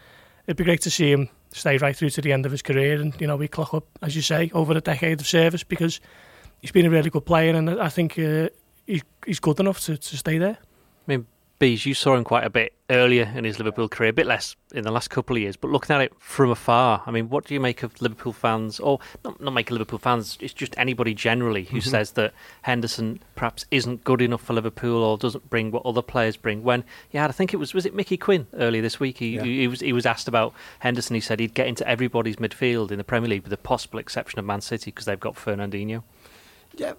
It'd 0.46 0.56
be 0.56 0.64
great 0.64 0.80
to 0.82 0.90
see 0.90 1.12
him 1.12 1.28
stay 1.52 1.76
right 1.78 1.96
through 1.96 2.10
to 2.10 2.20
the 2.20 2.32
end 2.32 2.46
of 2.46 2.52
his 2.52 2.62
career 2.62 3.00
and, 3.00 3.18
you 3.20 3.26
know, 3.26 3.36
we 3.36 3.48
clock 3.48 3.74
up, 3.74 3.86
as 4.02 4.16
you 4.16 4.22
say, 4.22 4.50
over 4.54 4.72
a 4.72 4.80
decade 4.80 5.20
of 5.20 5.26
service 5.26 5.62
because 5.62 6.00
he's 6.60 6.72
been 6.72 6.86
a 6.86 6.90
really 6.90 7.10
good 7.10 7.24
player 7.26 7.54
and 7.54 7.70
I 7.70 7.88
think 7.88 8.18
uh, 8.18 8.48
he, 8.86 9.02
he's 9.24 9.40
good 9.40 9.60
enough 9.60 9.80
to, 9.80 9.96
to 9.96 10.16
stay 10.16 10.38
there. 10.38 10.58
I 10.60 11.04
mean, 11.06 11.26
Bees, 11.58 11.86
you 11.86 11.94
saw 11.94 12.14
him 12.16 12.24
quite 12.24 12.44
a 12.44 12.50
bit 12.50 12.72
earlier 12.90 13.32
in 13.34 13.44
his 13.44 13.58
Liverpool 13.58 13.88
career, 13.88 14.10
a 14.10 14.12
bit 14.12 14.26
less 14.26 14.56
in 14.74 14.84
the 14.84 14.90
last 14.90 15.08
couple 15.08 15.36
of 15.36 15.42
years. 15.42 15.56
But 15.56 15.70
looking 15.70 15.94
at 15.94 16.02
it 16.02 16.12
from 16.18 16.50
afar, 16.50 17.02
I 17.06 17.10
mean, 17.10 17.30
what 17.30 17.46
do 17.46 17.54
you 17.54 17.60
make 17.60 17.82
of 17.82 18.00
Liverpool 18.02 18.32
fans, 18.32 18.78
or 18.80 18.98
not, 19.24 19.40
not 19.40 19.52
make 19.52 19.70
of 19.70 19.74
Liverpool 19.74 19.98
fans? 19.98 20.36
It's 20.40 20.52
just 20.52 20.74
anybody 20.76 21.14
generally 21.14 21.64
who 21.64 21.78
mm-hmm. 21.78 21.88
says 21.88 22.12
that 22.12 22.34
Henderson 22.62 23.20
perhaps 23.36 23.64
isn't 23.70 24.04
good 24.04 24.20
enough 24.20 24.42
for 24.42 24.52
Liverpool 24.52 25.02
or 25.02 25.16
doesn't 25.16 25.48
bring 25.48 25.70
what 25.70 25.86
other 25.86 26.02
players 26.02 26.36
bring. 26.36 26.62
When 26.62 26.84
yeah, 27.12 27.26
I 27.26 27.32
think 27.32 27.54
it 27.54 27.58
was 27.58 27.72
was 27.72 27.86
it 27.86 27.94
Mickey 27.94 28.16
Quinn 28.16 28.46
earlier 28.54 28.82
this 28.82 29.00
week. 29.00 29.18
He, 29.18 29.36
Yeah. 29.36 29.44
he 29.44 29.68
was 29.68 29.80
he 29.80 29.92
was 29.92 30.04
asked 30.04 30.28
about 30.28 30.52
Henderson. 30.80 31.14
He 31.14 31.20
said 31.20 31.40
he'd 31.40 31.54
get 31.54 31.68
into 31.68 31.86
everybody's 31.88 32.36
midfield 32.36 32.90
in 32.90 32.98
the 32.98 33.04
Premier 33.04 33.30
League, 33.30 33.42
with 33.42 33.50
the 33.50 33.56
possible 33.56 33.98
exception 33.98 34.38
of 34.38 34.44
Man 34.44 34.60
City 34.60 34.90
because 34.90 35.06
they've 35.06 35.18
got 35.18 35.36
Fernandinho. 35.36 36.02
Yeah, 36.76 36.94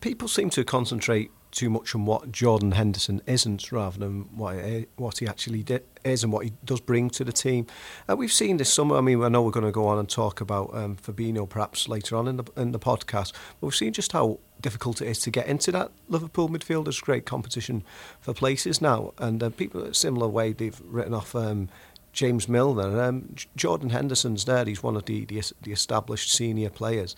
people 0.00 0.28
seem 0.28 0.50
to 0.50 0.64
concentrate 0.64 1.30
too 1.50 1.70
much 1.70 1.94
on 1.94 2.04
what 2.04 2.30
Jordan 2.32 2.72
Henderson 2.72 3.22
isn't 3.26 3.72
rather 3.72 3.98
than 3.98 4.22
what 4.36 4.56
he, 4.62 4.86
what 4.96 5.18
he 5.18 5.26
actually 5.26 5.62
di- 5.62 5.80
is 6.04 6.22
and 6.22 6.32
what 6.32 6.44
he 6.44 6.52
does 6.64 6.80
bring 6.80 7.10
to 7.10 7.24
the 7.24 7.32
team. 7.32 7.66
Uh, 8.08 8.16
we've 8.16 8.32
seen 8.32 8.56
this 8.56 8.72
summer. 8.72 8.96
I 8.96 9.00
mean, 9.00 9.22
I 9.22 9.28
know 9.28 9.42
we're 9.42 9.50
going 9.50 9.66
to 9.66 9.72
go 9.72 9.86
on 9.86 9.98
and 9.98 10.08
talk 10.08 10.40
about 10.40 10.74
um, 10.74 10.96
Fabinho 10.96 11.48
perhaps 11.48 11.88
later 11.88 12.16
on 12.16 12.28
in 12.28 12.36
the 12.36 12.44
in 12.56 12.72
the 12.72 12.78
podcast, 12.78 13.32
but 13.60 13.66
we've 13.66 13.74
seen 13.74 13.92
just 13.92 14.12
how 14.12 14.38
difficult 14.60 15.00
it 15.00 15.08
is 15.08 15.18
to 15.20 15.30
get 15.30 15.46
into 15.46 15.72
that 15.72 15.90
Liverpool 16.08 16.48
midfield. 16.48 16.84
There's 16.84 17.00
great 17.00 17.26
competition 17.26 17.84
for 18.20 18.34
places 18.34 18.80
now, 18.80 19.12
and 19.18 19.42
uh, 19.42 19.50
people 19.50 19.92
similar 19.94 20.28
way 20.28 20.52
they've 20.52 20.80
written 20.84 21.14
off. 21.14 21.34
Um, 21.34 21.68
James 22.12 22.48
Milner, 22.48 23.02
um, 23.02 23.34
Jordan 23.56 23.90
Henderson's 23.90 24.46
there. 24.46 24.64
He's 24.64 24.82
one 24.82 24.96
of 24.96 25.04
the 25.04 25.26
the, 25.26 25.42
the 25.60 25.70
established 25.72 26.32
senior 26.32 26.70
players, 26.70 27.14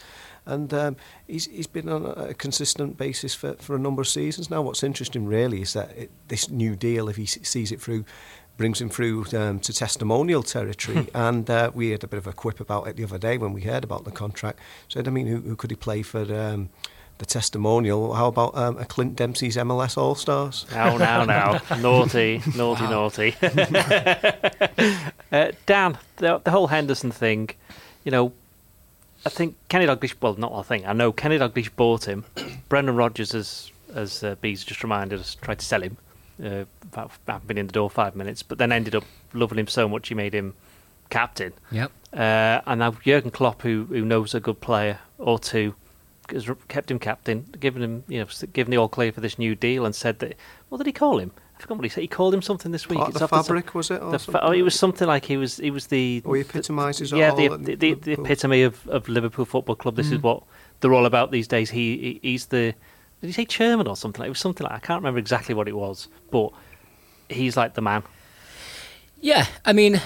and 0.48 0.72
um, 0.74 0.96
he's 1.26 1.46
he's 1.46 1.66
been 1.66 1.88
on 1.88 2.06
a 2.06 2.34
consistent 2.34 2.96
basis 2.96 3.34
for, 3.34 3.54
for 3.54 3.76
a 3.76 3.78
number 3.78 4.02
of 4.02 4.08
seasons 4.08 4.50
now. 4.50 4.62
What's 4.62 4.82
interesting 4.82 5.26
really 5.26 5.62
is 5.62 5.74
that 5.74 5.96
it, 5.96 6.10
this 6.28 6.50
new 6.50 6.74
deal, 6.74 7.08
if 7.08 7.16
he 7.16 7.26
sees 7.26 7.70
it 7.70 7.80
through, 7.80 8.04
brings 8.56 8.80
him 8.80 8.88
through 8.88 9.26
um, 9.34 9.60
to 9.60 9.72
testimonial 9.72 10.42
territory. 10.42 11.06
and 11.14 11.48
uh, 11.48 11.70
we 11.74 11.90
had 11.90 12.02
a 12.02 12.08
bit 12.08 12.18
of 12.18 12.26
a 12.26 12.32
quip 12.32 12.60
about 12.60 12.88
it 12.88 12.96
the 12.96 13.04
other 13.04 13.18
day 13.18 13.38
when 13.38 13.52
we 13.52 13.62
heard 13.62 13.84
about 13.84 14.04
the 14.04 14.10
contract. 14.10 14.58
Said, 14.88 15.06
I 15.06 15.10
mean, 15.10 15.26
who, 15.26 15.40
who 15.40 15.56
could 15.56 15.70
he 15.70 15.76
play 15.76 16.02
for? 16.02 16.22
Um, 16.34 16.70
the 17.18 17.26
testimonial. 17.26 18.14
How 18.14 18.28
about 18.28 18.56
um, 18.56 18.78
a 18.78 18.84
Clint 18.84 19.16
Dempsey's 19.16 19.56
MLS 19.56 19.98
All 19.98 20.14
Stars? 20.14 20.66
Now, 20.72 20.96
now, 20.96 21.24
now. 21.24 21.60
naughty, 21.80 22.40
naughty, 22.56 22.84
naughty. 22.84 23.34
uh, 25.32 25.52
Dan, 25.66 25.98
the, 26.16 26.38
the 26.38 26.50
whole 26.52 26.68
Henderson 26.68 27.10
thing, 27.10 27.50
you 28.04 28.12
know, 28.12 28.32
I 29.28 29.30
think 29.30 29.56
Kenny 29.68 29.84
Dalglish, 29.84 30.14
well, 30.22 30.34
not 30.36 30.52
I 30.54 30.62
think, 30.62 30.86
I 30.86 30.94
know 30.94 31.12
Kenny 31.12 31.38
Dalglish 31.38 31.68
bought 31.76 32.08
him. 32.08 32.24
Brendan 32.70 32.96
Rodgers, 32.96 33.34
as, 33.34 33.70
as 33.94 34.24
uh, 34.24 34.36
Bees 34.40 34.64
just 34.64 34.82
reminded 34.82 35.20
us, 35.20 35.34
tried 35.34 35.58
to 35.58 35.66
sell 35.66 35.82
him. 35.82 35.98
Uh, 36.42 36.64
been 37.46 37.58
in 37.58 37.66
the 37.66 37.72
door 37.72 37.90
five 37.90 38.16
minutes, 38.16 38.42
but 38.42 38.56
then 38.56 38.72
ended 38.72 38.94
up 38.94 39.04
loving 39.34 39.58
him 39.58 39.66
so 39.66 39.86
much 39.86 40.08
he 40.08 40.14
made 40.14 40.32
him 40.32 40.54
captain. 41.10 41.52
Yep. 41.70 41.92
Uh, 42.14 42.60
and 42.66 42.78
now 42.78 42.92
Jurgen 42.92 43.30
Klopp, 43.30 43.60
who 43.60 43.84
who 43.90 44.02
knows 44.02 44.34
a 44.34 44.40
good 44.40 44.60
player 44.62 45.00
or 45.18 45.38
two, 45.38 45.74
has 46.30 46.48
kept 46.68 46.90
him 46.90 46.98
captain, 46.98 47.44
given 47.60 47.82
him 47.82 48.04
you 48.08 48.20
know 48.20 48.26
given 48.54 48.70
the 48.70 48.78
all 48.78 48.88
clear 48.88 49.12
for 49.12 49.20
this 49.20 49.38
new 49.38 49.54
deal, 49.54 49.84
and 49.84 49.94
said 49.94 50.20
that 50.20 50.36
what 50.68 50.78
did 50.78 50.86
he 50.86 50.92
call 50.92 51.18
him? 51.18 51.32
I 51.58 51.62
forgot 51.62 51.78
what 51.78 51.84
he 51.84 51.88
said. 51.88 52.02
He 52.02 52.08
called 52.08 52.32
him 52.32 52.42
something 52.42 52.70
this 52.70 52.88
week. 52.88 52.98
Part 52.98 53.08
of 53.08 53.14
It's 53.14 53.18
the 53.18 53.24
off 53.24 53.30
top- 53.30 53.46
fabric, 53.46 53.74
was 53.74 53.90
it? 53.90 54.00
Or 54.00 54.12
the 54.12 54.44
oh, 54.44 54.52
it 54.52 54.62
was 54.62 54.78
something 54.78 55.08
like 55.08 55.24
he 55.24 55.36
was. 55.36 55.56
He 55.56 55.72
was 55.72 55.88
the. 55.88 56.22
Or 56.24 56.36
he 56.36 56.42
epitomises 56.42 57.12
it 57.12 57.16
yeah, 57.16 57.30
all 57.30 57.36
the, 57.36 57.48
the, 57.56 57.74
the, 57.74 57.94
the 57.94 58.12
epitome 58.12 58.62
of, 58.62 58.86
of 58.88 59.08
Liverpool 59.08 59.44
Football 59.44 59.74
Club. 59.74 59.96
This 59.96 60.12
is 60.12 60.18
mm. 60.18 60.22
what 60.22 60.44
they're 60.80 60.94
all 60.94 61.06
about 61.06 61.32
these 61.32 61.48
days. 61.48 61.70
He, 61.70 62.20
he 62.22 62.30
he's 62.30 62.46
the. 62.46 62.74
Did 63.20 63.26
he 63.26 63.32
say 63.32 63.44
chairman 63.44 63.88
or 63.88 63.96
something? 63.96 64.20
Like, 64.20 64.28
it 64.28 64.30
was 64.30 64.38
something 64.38 64.64
like 64.64 64.74
I 64.74 64.78
can't 64.78 65.02
remember 65.02 65.18
exactly 65.18 65.52
what 65.52 65.66
it 65.66 65.74
was, 65.74 66.06
but 66.30 66.52
he's 67.28 67.56
like 67.56 67.74
the 67.74 67.82
man. 67.82 68.04
Yeah, 69.20 69.46
I 69.64 69.72
mean, 69.72 70.00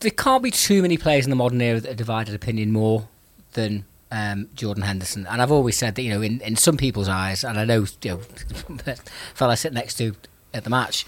there 0.00 0.10
can't 0.10 0.42
be 0.42 0.50
too 0.50 0.82
many 0.82 0.98
players 0.98 1.24
in 1.24 1.30
the 1.30 1.36
modern 1.36 1.62
era 1.62 1.80
that 1.80 1.88
have 1.88 1.96
divided 1.96 2.34
opinion 2.34 2.72
more 2.72 3.08
than 3.54 3.86
um, 4.10 4.48
Jordan 4.54 4.82
Henderson. 4.84 5.26
And 5.28 5.40
I've 5.42 5.52
always 5.52 5.76
said 5.76 5.94
that, 5.96 6.02
you 6.02 6.10
know, 6.10 6.22
in, 6.22 6.40
in 6.40 6.56
some 6.56 6.76
people's 6.76 7.08
eyes, 7.08 7.44
and 7.44 7.58
I 7.58 7.64
know, 7.64 7.86
you 8.02 8.10
know, 8.10 8.16
the 8.84 8.98
fella 9.34 9.52
I 9.52 9.54
sit 9.56 9.72
next 9.72 9.94
to 9.96 10.14
at 10.54 10.64
the 10.64 10.70
match, 10.70 11.04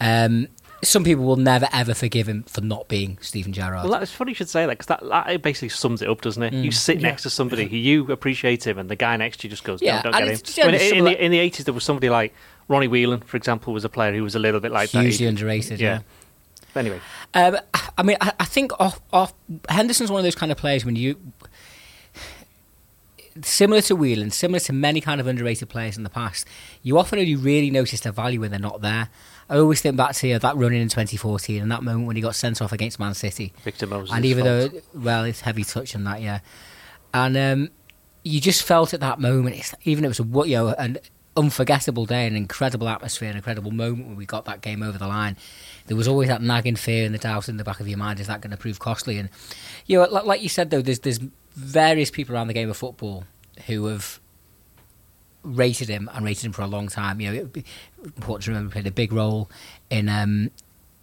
um, 0.00 0.48
some 0.82 1.04
people 1.04 1.24
will 1.26 1.36
never 1.36 1.68
ever 1.74 1.92
forgive 1.92 2.26
him 2.26 2.42
for 2.44 2.62
not 2.62 2.88
being 2.88 3.18
Steven 3.20 3.52
Gerrard. 3.52 3.86
Well, 3.88 4.00
it's 4.02 4.12
funny 4.12 4.30
you 4.30 4.34
should 4.34 4.48
say 4.48 4.62
that 4.64 4.70
because 4.78 4.86
that, 4.86 5.06
that 5.06 5.42
basically 5.42 5.68
sums 5.68 6.00
it 6.00 6.08
up, 6.08 6.22
doesn't 6.22 6.42
it? 6.42 6.54
Mm. 6.54 6.64
You 6.64 6.70
sit 6.70 6.96
Yeah. 7.00 7.08
next 7.08 7.22
to 7.24 7.30
somebody 7.30 7.66
who 7.68 7.76
you 7.76 8.10
appreciate 8.10 8.66
him, 8.66 8.78
and 8.78 8.88
the 8.88 8.96
guy 8.96 9.14
next 9.18 9.40
to 9.40 9.46
you 9.46 9.50
just 9.50 9.62
goes, 9.64 9.82
Yeah, 9.82 9.96
"No, 9.96 10.10
don't 10.10 10.12
get 10.12 10.22
him." 10.22 10.28
it's 10.30 10.58
I 10.58 10.66
mean, 10.70 10.74
in, 10.98 11.04
the 11.04 11.24
in 11.24 11.30
the 11.32 11.38
eighties, 11.38 11.66
there 11.66 11.74
was 11.74 11.84
somebody 11.84 12.08
like 12.08 12.32
Ronnie 12.68 12.88
Whelan, 12.88 13.20
for 13.20 13.36
example, 13.36 13.74
was 13.74 13.84
a 13.84 13.90
player 13.90 14.14
who 14.14 14.22
was 14.22 14.34
a 14.34 14.38
little 14.38 14.60
bit 14.60 14.72
like 14.72 14.88
Hugely 14.88 15.26
that. 15.26 15.30
underrated. 15.30 15.80
Yeah. 15.80 15.96
yeah. 15.96 16.00
Anyway, 16.80 17.00
Um, 17.34 17.58
I 17.98 18.02
mean, 18.04 18.16
I, 18.20 18.32
I 18.40 18.44
think 18.44 18.70
off, 18.80 19.00
off 19.12 19.34
Henderson's 19.68 20.10
one 20.10 20.20
of 20.20 20.24
those 20.24 20.36
kind 20.36 20.52
of 20.52 20.56
players 20.56 20.84
when 20.84 20.94
you 20.94 21.16
similar 23.42 23.80
to 23.82 23.96
Whelan, 23.96 24.30
similar 24.30 24.60
to 24.60 24.72
many 24.72 25.00
kind 25.00 25.20
of 25.20 25.26
underrated 25.26 25.68
players 25.68 25.96
in 25.96 26.02
the 26.02 26.10
past. 26.10 26.46
You 26.82 26.98
often 26.98 27.18
only 27.18 27.36
really 27.36 27.70
notice 27.70 28.00
their 28.00 28.12
value 28.12 28.40
when 28.40 28.50
they're 28.50 28.60
not 28.60 28.80
there. 28.80 29.08
I 29.48 29.56
always 29.58 29.80
think 29.80 29.96
back 29.96 30.14
to 30.14 30.28
you 30.28 30.34
know, 30.34 30.38
that 30.38 30.56
run 30.56 30.72
in 30.72 30.88
2014 30.88 31.62
and 31.62 31.72
that 31.72 31.82
moment 31.82 32.06
when 32.06 32.16
he 32.16 32.22
got 32.22 32.36
sent 32.36 32.62
off 32.62 32.72
against 32.72 32.98
Man 32.98 33.14
City. 33.14 33.52
Victor 33.64 33.86
Moses. 33.86 34.14
and 34.14 34.24
even 34.24 34.44
though, 34.44 34.70
well, 34.94 35.24
it's 35.24 35.40
heavy 35.40 35.64
touch 35.64 35.94
on 35.94 36.04
that, 36.04 36.20
yeah. 36.20 36.40
And 37.12 37.36
um, 37.36 37.70
you 38.22 38.40
just 38.40 38.62
felt 38.62 38.94
at 38.94 39.00
that 39.00 39.18
moment, 39.18 39.56
it's, 39.56 39.74
even 39.84 40.04
if 40.04 40.20
it 40.20 40.30
was 40.30 40.46
a 40.46 40.48
you 40.48 40.56
know 40.56 40.68
an 40.68 40.98
unforgettable 41.36 42.06
day, 42.06 42.26
an 42.26 42.36
incredible 42.36 42.88
atmosphere, 42.88 43.30
an 43.30 43.36
incredible 43.36 43.70
moment 43.70 44.08
when 44.08 44.16
we 44.16 44.26
got 44.26 44.44
that 44.44 44.60
game 44.60 44.82
over 44.82 44.98
the 44.98 45.06
line. 45.06 45.36
There 45.86 45.96
was 45.96 46.06
always 46.06 46.28
that 46.28 46.42
nagging 46.42 46.76
fear 46.76 47.06
and 47.06 47.14
the 47.14 47.18
doubt 47.18 47.48
in 47.48 47.56
the 47.56 47.64
back 47.64 47.80
of 47.80 47.88
your 47.88 47.98
mind: 47.98 48.20
is 48.20 48.26
that 48.28 48.40
going 48.40 48.50
to 48.50 48.56
prove 48.56 48.78
costly? 48.78 49.18
And 49.18 49.30
you 49.86 49.98
know, 49.98 50.04
like, 50.04 50.24
like 50.24 50.42
you 50.42 50.48
said, 50.48 50.70
though, 50.70 50.82
there's 50.82 51.00
there's 51.00 51.20
various 51.54 52.10
people 52.10 52.34
around 52.34 52.48
the 52.48 52.54
game 52.54 52.70
of 52.70 52.76
football 52.76 53.24
who 53.66 53.86
have 53.86 54.20
rated 55.42 55.88
him 55.88 56.08
and 56.12 56.24
rated 56.24 56.44
him 56.44 56.52
for 56.52 56.62
a 56.62 56.66
long 56.66 56.88
time. 56.88 57.20
You 57.20 57.32
know, 57.32 57.50
it 57.54 57.64
important 58.04 58.44
to 58.44 58.50
remember 58.50 58.72
played 58.72 58.86
a 58.86 58.90
big 58.90 59.12
role 59.12 59.50
in 59.88 60.08
um, 60.08 60.50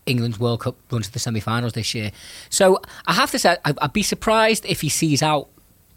England's 0.06 0.40
World 0.40 0.62
Cup 0.62 0.76
run 0.92 1.02
to 1.02 1.12
the 1.12 1.20
semi-finals 1.20 1.74
this 1.74 1.94
year. 1.96 2.12
So 2.50 2.80
I 3.06 3.14
have 3.14 3.32
to 3.32 3.40
say, 3.40 3.58
I- 3.66 3.74
I'd 3.82 3.94
be 3.94 4.04
surprised 4.04 4.66
if 4.66 4.82
he 4.82 4.90
sees 4.90 5.24
out 5.24 5.50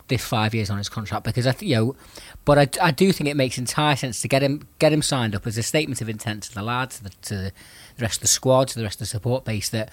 this 0.08 0.24
five 0.24 0.54
years 0.54 0.70
on 0.70 0.78
his 0.78 0.88
contract 0.88 1.24
because 1.24 1.46
I, 1.46 1.52
th- 1.52 1.70
you 1.70 1.76
know, 1.76 1.96
but 2.44 2.58
I, 2.58 2.86
I 2.88 2.90
do 2.90 3.12
think 3.12 3.28
it 3.30 3.36
makes 3.36 3.58
entire 3.58 3.94
sense 3.94 4.20
to 4.22 4.28
get 4.28 4.42
him 4.42 4.66
get 4.80 4.92
him 4.92 5.02
signed 5.02 5.36
up 5.36 5.46
as 5.46 5.56
a 5.56 5.62
statement 5.62 6.00
of 6.00 6.08
intent 6.08 6.42
to 6.44 6.54
the 6.54 6.62
lads, 6.62 6.96
to 6.96 7.04
the, 7.04 7.10
to 7.10 7.34
the 7.36 7.52
rest 8.00 8.16
of 8.16 8.22
the 8.22 8.28
squad, 8.28 8.68
to 8.68 8.78
the 8.78 8.82
rest 8.84 8.96
of 8.96 9.00
the 9.00 9.06
support 9.06 9.44
base 9.44 9.68
that. 9.70 9.92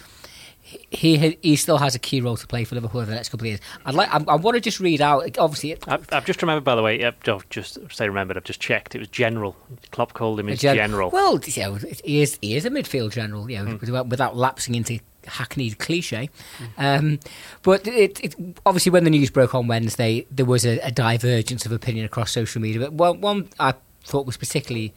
He 0.90 1.38
he 1.42 1.56
still 1.56 1.78
has 1.78 1.96
a 1.96 2.00
key 2.00 2.20
role 2.20 2.36
to 2.36 2.46
play 2.48 2.64
for 2.66 2.76
Liverpool 2.76 3.00
over 3.02 3.10
the 3.10 3.16
next 3.16 3.30
couple 3.30 3.46
of 3.46 3.50
years. 3.50 3.60
I'd 3.86 3.94
like 3.96 4.14
I, 4.14 4.22
I 4.28 4.36
want 4.36 4.56
to 4.56 4.62
just 4.62 4.80
read 4.82 5.00
out. 5.02 5.38
Obviously, 5.38 5.72
it- 5.72 5.84
I've, 5.88 6.08
I've 6.12 6.26
just 6.26 6.42
remembered, 6.42 6.66
by 6.66 6.76
the 6.76 6.82
way. 6.84 7.04
I've 7.06 7.18
just 7.50 7.78
say 7.92 8.08
remembered. 8.08 8.36
I've 8.38 8.44
just 8.44 8.60
checked. 8.60 8.94
It 8.96 9.00
was 9.00 9.08
General. 9.08 9.56
Klopp 9.92 10.14
called 10.14 10.40
him 10.40 10.48
his 10.48 10.60
gen- 10.60 10.76
General. 10.76 11.10
Well, 11.10 11.40
you 11.46 11.64
know, 11.64 11.76
he 12.04 12.22
is 12.22 12.38
he 12.42 12.56
is 12.56 12.66
a 12.66 12.70
midfield 12.70 13.12
general, 13.14 13.50
you 13.50 13.58
know, 13.64 13.72
Hmm. 13.72 13.78
without, 13.80 14.08
without 14.08 14.36
lapsing 14.36 14.76
into 14.76 15.00
hackneyed 15.26 15.78
cliche. 15.80 16.30
Um, 16.78 17.20
but 17.64 17.88
it, 17.88 18.20
it, 18.24 18.36
obviously, 18.66 18.92
when 18.92 19.04
the 19.06 19.10
news 19.10 19.30
broke 19.30 19.56
on 19.56 19.68
Wednesday, 19.68 20.26
there 20.32 20.46
was 20.46 20.66
a, 20.66 20.80
a 20.80 20.92
divergence 20.92 21.66
of 21.66 21.72
opinion 21.72 22.06
across 22.06 22.32
social 22.32 22.62
media. 22.62 22.80
But 22.82 22.94
one, 22.94 23.22
one 23.22 23.50
I 23.60 23.74
thought 24.04 24.26
was 24.26 24.38
particularly 24.38 24.94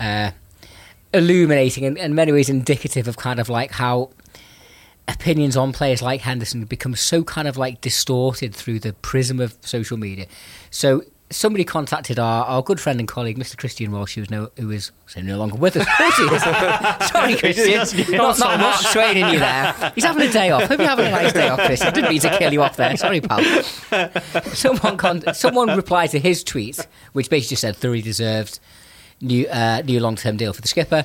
uh, 0.00 0.30
illuminating 1.12 1.84
and 1.84 1.96
in 1.98 2.14
many 2.14 2.32
ways 2.32 2.48
indicative 2.48 3.08
of 3.08 3.16
kind 3.16 3.38
of 3.40 3.48
like 3.48 3.70
how 3.72 4.10
opinions 5.08 5.56
on 5.56 5.72
players 5.72 6.02
like 6.02 6.20
Henderson 6.22 6.64
become 6.64 6.94
so 6.94 7.22
kind 7.22 7.46
of 7.48 7.56
like 7.56 7.80
distorted 7.80 8.54
through 8.54 8.80
the 8.80 8.92
prism 8.94 9.40
of 9.40 9.56
social 9.60 9.96
media. 9.96 10.26
So 10.70 11.02
somebody 11.30 11.64
contacted 11.64 12.18
our, 12.18 12.44
our 12.44 12.62
good 12.62 12.80
friend 12.80 13.00
and 13.00 13.08
colleague, 13.08 13.38
Mr. 13.38 13.56
Christian 13.56 13.90
Walsh, 13.92 14.14
who 14.14 14.22
is 14.22 14.30
no, 14.30 14.50
who 14.56 14.70
is 14.70 14.92
so 15.06 15.20
no 15.20 15.38
longer 15.38 15.56
with 15.56 15.76
us. 15.76 15.86
Of 15.86 15.92
course 15.96 16.16
he 16.16 16.24
is. 16.24 16.42
Sorry, 17.10 17.36
Christian. 17.36 18.16
not, 18.16 18.38
not, 18.38 18.60
not 18.60 18.80
training 18.92 19.28
you 19.28 19.38
there. 19.38 19.92
He's 19.94 20.04
having 20.04 20.28
a 20.28 20.32
day 20.32 20.50
off. 20.50 20.64
Hope 20.64 20.78
you're 20.78 20.88
having 20.88 21.06
a 21.06 21.10
nice 21.10 21.32
day 21.32 21.48
off, 21.48 21.60
Chris. 21.60 21.82
I 21.82 21.90
didn't 21.90 22.10
mean 22.10 22.20
to 22.20 22.38
kill 22.38 22.52
you 22.52 22.62
off 22.62 22.76
there. 22.76 22.96
Sorry, 22.96 23.20
pal. 23.20 23.42
someone 24.54 24.96
con- 24.96 25.34
someone 25.34 25.76
replied 25.76 26.10
to 26.10 26.18
his 26.18 26.44
tweet, 26.44 26.86
which 27.12 27.30
basically 27.30 27.50
just 27.50 27.62
said 27.62 27.76
thoroughly 27.76 28.02
deserved 28.02 28.60
new 29.20 29.46
uh, 29.48 29.82
new 29.84 30.00
long 30.00 30.16
term 30.16 30.36
deal 30.36 30.52
for 30.52 30.62
the 30.62 30.68
skipper. 30.68 31.04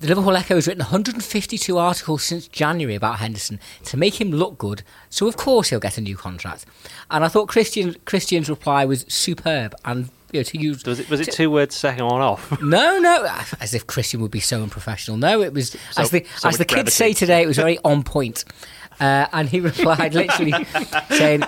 The 0.00 0.06
Liverpool 0.06 0.34
Echo 0.34 0.54
has 0.54 0.66
written 0.66 0.80
152 0.82 1.76
articles 1.76 2.22
since 2.22 2.48
January 2.48 2.94
about 2.94 3.18
Henderson 3.18 3.60
to 3.84 3.98
make 3.98 4.18
him 4.18 4.30
look 4.30 4.56
good, 4.56 4.82
so 5.10 5.28
of 5.28 5.36
course 5.36 5.68
he'll 5.68 5.78
get 5.78 5.98
a 5.98 6.00
new 6.00 6.16
contract. 6.16 6.64
And 7.10 7.22
I 7.22 7.28
thought 7.28 7.48
Christian 7.48 7.96
Christian's 8.06 8.48
reply 8.48 8.86
was 8.86 9.04
superb 9.08 9.74
and 9.84 10.08
you 10.32 10.40
know, 10.40 10.44
to 10.44 10.58
use 10.58 10.84
was 10.86 11.00
it 11.00 11.10
was 11.10 11.20
it 11.20 11.32
two 11.32 11.50
words 11.50 11.76
second 11.76 12.06
one 12.06 12.22
off? 12.22 12.62
no, 12.62 12.98
no, 12.98 13.28
as 13.60 13.74
if 13.74 13.86
Christian 13.86 14.22
would 14.22 14.30
be 14.30 14.40
so 14.40 14.62
unprofessional. 14.62 15.18
No, 15.18 15.42
it 15.42 15.52
was 15.52 15.76
So- 15.92 16.00
as 16.02 16.10
the 16.10 16.24
so 16.38 16.48
as 16.48 16.56
the 16.56 16.64
kids 16.64 16.94
say 16.94 17.12
today. 17.12 17.42
It 17.42 17.46
was 17.46 17.56
very 17.56 17.78
on 17.84 18.02
point. 18.02 18.46
Uh, 19.00 19.26
and 19.32 19.48
he 19.48 19.60
replied 19.60 20.14
literally 20.14 20.52
saying, 21.08 21.42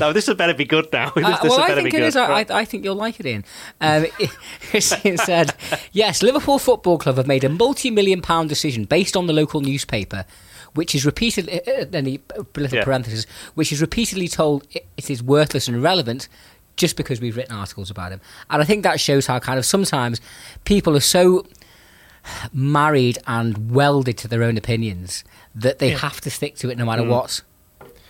no, 0.00 0.12
this 0.12 0.26
had 0.26 0.36
better 0.36 0.54
be 0.54 0.64
good 0.64 0.88
now. 0.92 1.12
This, 1.24 1.24
uh, 1.24 1.38
well, 1.44 1.60
I 1.60 1.74
think 1.74 1.88
it 1.88 1.90
good. 1.92 2.02
is. 2.02 2.16
I. 2.16 2.44
I, 2.50 2.64
think 2.64 2.84
you'll 2.84 2.94
like 2.96 3.20
it, 3.20 3.26
Ian. 3.26 3.44
Um, 3.80 4.06
Christian 4.70 5.16
said, 5.18 5.54
"Yes, 5.92 6.22
Liverpool 6.22 6.58
Football 6.58 6.98
Club 6.98 7.16
have 7.16 7.26
made 7.26 7.44
a 7.44 7.48
multi-million 7.48 8.20
pound 8.20 8.48
decision 8.48 8.84
based 8.84 9.16
on 9.16 9.26
the 9.26 9.32
local 9.32 9.60
newspaper." 9.60 10.24
Which 10.74 10.92
is 10.94 11.06
repeatedly, 11.06 11.60
uh, 11.68 11.84
then 11.88 12.04
he 12.06 12.20
uh, 12.36 12.42
little 12.56 12.78
Yeah. 12.78 12.84
parenthesis, 12.84 13.26
which 13.54 13.70
is 13.70 13.80
repeatedly 13.80 14.26
told 14.26 14.66
it, 14.72 14.84
it 14.96 15.08
is 15.08 15.22
worthless 15.22 15.68
and 15.68 15.76
irrelevant, 15.76 16.28
just 16.76 16.96
because 16.96 17.20
we've 17.20 17.36
written 17.36 17.54
articles 17.54 17.90
about 17.90 18.10
him. 18.10 18.20
And 18.50 18.60
I 18.60 18.64
think 18.64 18.82
that 18.82 18.98
shows 18.98 19.26
how 19.26 19.38
kind 19.38 19.56
of 19.58 19.64
sometimes 19.64 20.20
people 20.64 20.96
are 20.96 21.00
so 21.00 21.46
married 22.52 23.18
and 23.26 23.70
welded 23.70 24.18
to 24.18 24.28
their 24.28 24.42
own 24.42 24.56
opinions 24.56 25.22
that 25.54 25.78
they 25.78 25.90
Yeah. 25.90 25.98
have 25.98 26.20
to 26.22 26.30
stick 26.30 26.56
to 26.56 26.70
it 26.70 26.78
no 26.78 26.84
matter 26.84 27.02
Mm. 27.02 27.08
what 27.08 27.40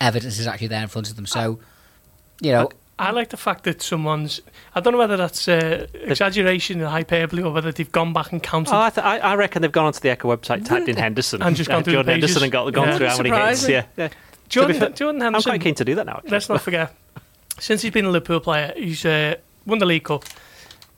evidence 0.01 0.39
is 0.39 0.47
actually 0.47 0.67
there 0.67 0.81
in 0.81 0.87
front 0.87 1.09
of 1.09 1.15
them. 1.15 1.25
So, 1.25 1.59
you 2.41 2.51
know, 2.51 2.69
I 2.97 3.11
like 3.11 3.29
the 3.29 3.37
fact 3.37 3.65
that 3.65 3.81
someone's. 3.81 4.39
I 4.73 4.79
don't 4.79 4.93
know 4.93 4.99
whether 4.99 5.17
that's 5.17 5.47
uh, 5.49 5.85
exaggeration 5.93 6.79
and 6.79 6.89
hyperbole 6.89 7.43
or 7.43 7.51
whether 7.51 7.71
they've 7.71 7.91
gone 7.91 8.13
back 8.13 8.31
and 8.31 8.41
counted. 8.41 8.73
Oh, 8.73 8.79
I, 8.79 8.89
th- 8.89 9.05
I, 9.05 9.17
I 9.17 9.35
reckon 9.35 9.61
they've 9.61 9.71
gone 9.71 9.85
onto 9.85 9.99
the 9.99 10.09
Echo 10.09 10.33
website, 10.35 10.65
typed 10.65 10.87
in 10.87 10.95
Henderson, 10.95 11.41
And 11.41 11.55
just 11.57 11.69
gone 11.69 11.81
uh, 11.81 11.83
through 11.83 11.91
the 11.91 11.97
Jordan 11.97 12.11
Henderson, 12.13 12.33
pages. 12.35 12.43
and 12.43 12.51
got, 12.53 12.73
gone 12.73 12.87
Yeah. 12.87 12.97
through 12.97 13.07
how 13.07 13.17
many 13.17 13.29
hits. 13.29 13.59
Surprising. 13.61 13.71
Yeah, 13.71 13.85
yeah. 13.97 14.09
Jordan, 14.47 14.75
To 14.75 14.79
be 14.79 14.85
fair, 14.85 14.95
Jordan 14.95 15.21
I'm 15.23 15.41
quite 15.41 15.61
keen 15.61 15.75
to 15.75 15.83
do 15.85 15.95
that 15.95 16.05
now. 16.05 16.13
Actually. 16.17 16.29
Let's 16.31 16.49
not 16.49 16.61
forget, 16.67 16.95
since 17.59 17.81
he's 17.81 17.91
been 17.91 18.05
a 18.05 18.09
Liverpool 18.11 18.39
player, 18.39 18.73
he's 18.77 19.03
uh, 19.05 19.35
won 19.65 19.79
the 19.79 19.85
League 19.85 20.03
Cup. 20.05 20.23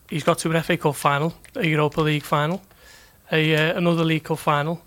He's 0.09 0.23
got 0.23 0.37
to 0.39 0.51
an 0.51 0.61
FA 0.61 0.77
Cup 0.77 0.95
final, 0.95 1.33
a 1.55 1.65
Europa 1.65 2.01
League 2.01 2.23
final, 2.23 2.61
a 3.31 3.55
uh, 3.55 3.77
another 3.77 4.05
League 4.05 4.23
Cup 4.25 4.37
final, 4.39 4.81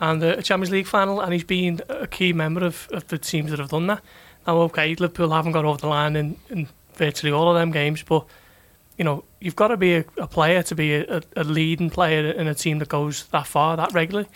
and 0.00 0.22
uh, 0.22 0.36
a 0.38 0.42
Champions 0.42 0.70
League 0.70 0.86
final. 0.86 1.20
And 1.20 1.32
he's 1.32 1.44
been 1.44 1.80
a 1.88 2.06
key 2.06 2.32
member 2.32 2.64
of, 2.64 2.88
of 2.92 3.06
the 3.08 3.18
teams 3.18 3.50
that 3.50 3.58
have 3.58 3.70
done 3.70 3.86
that. 3.88 4.02
Now, 4.46 4.58
okay, 4.62 4.94
Liverpool 4.94 5.30
haven't 5.30 5.52
got 5.52 5.64
over 5.64 5.78
the 5.78 5.86
line 5.86 6.16
in, 6.16 6.36
in 6.48 6.68
virtually 6.94 7.32
all 7.32 7.48
of 7.48 7.54
them 7.54 7.70
games, 7.70 8.02
but 8.02 8.24
you 8.96 9.04
know 9.04 9.24
you've 9.40 9.56
got 9.56 9.68
to 9.68 9.76
be 9.76 9.96
a, 9.96 10.04
a 10.18 10.26
player 10.26 10.62
to 10.62 10.74
be 10.74 10.94
a, 10.94 11.18
a, 11.18 11.22
a 11.36 11.44
leading 11.44 11.90
player 11.90 12.30
in 12.30 12.46
a 12.46 12.54
team 12.54 12.78
that 12.78 12.88
goes 12.88 13.26
that 13.28 13.46
far, 13.46 13.76
that 13.76 13.92
regularly. 13.92 14.28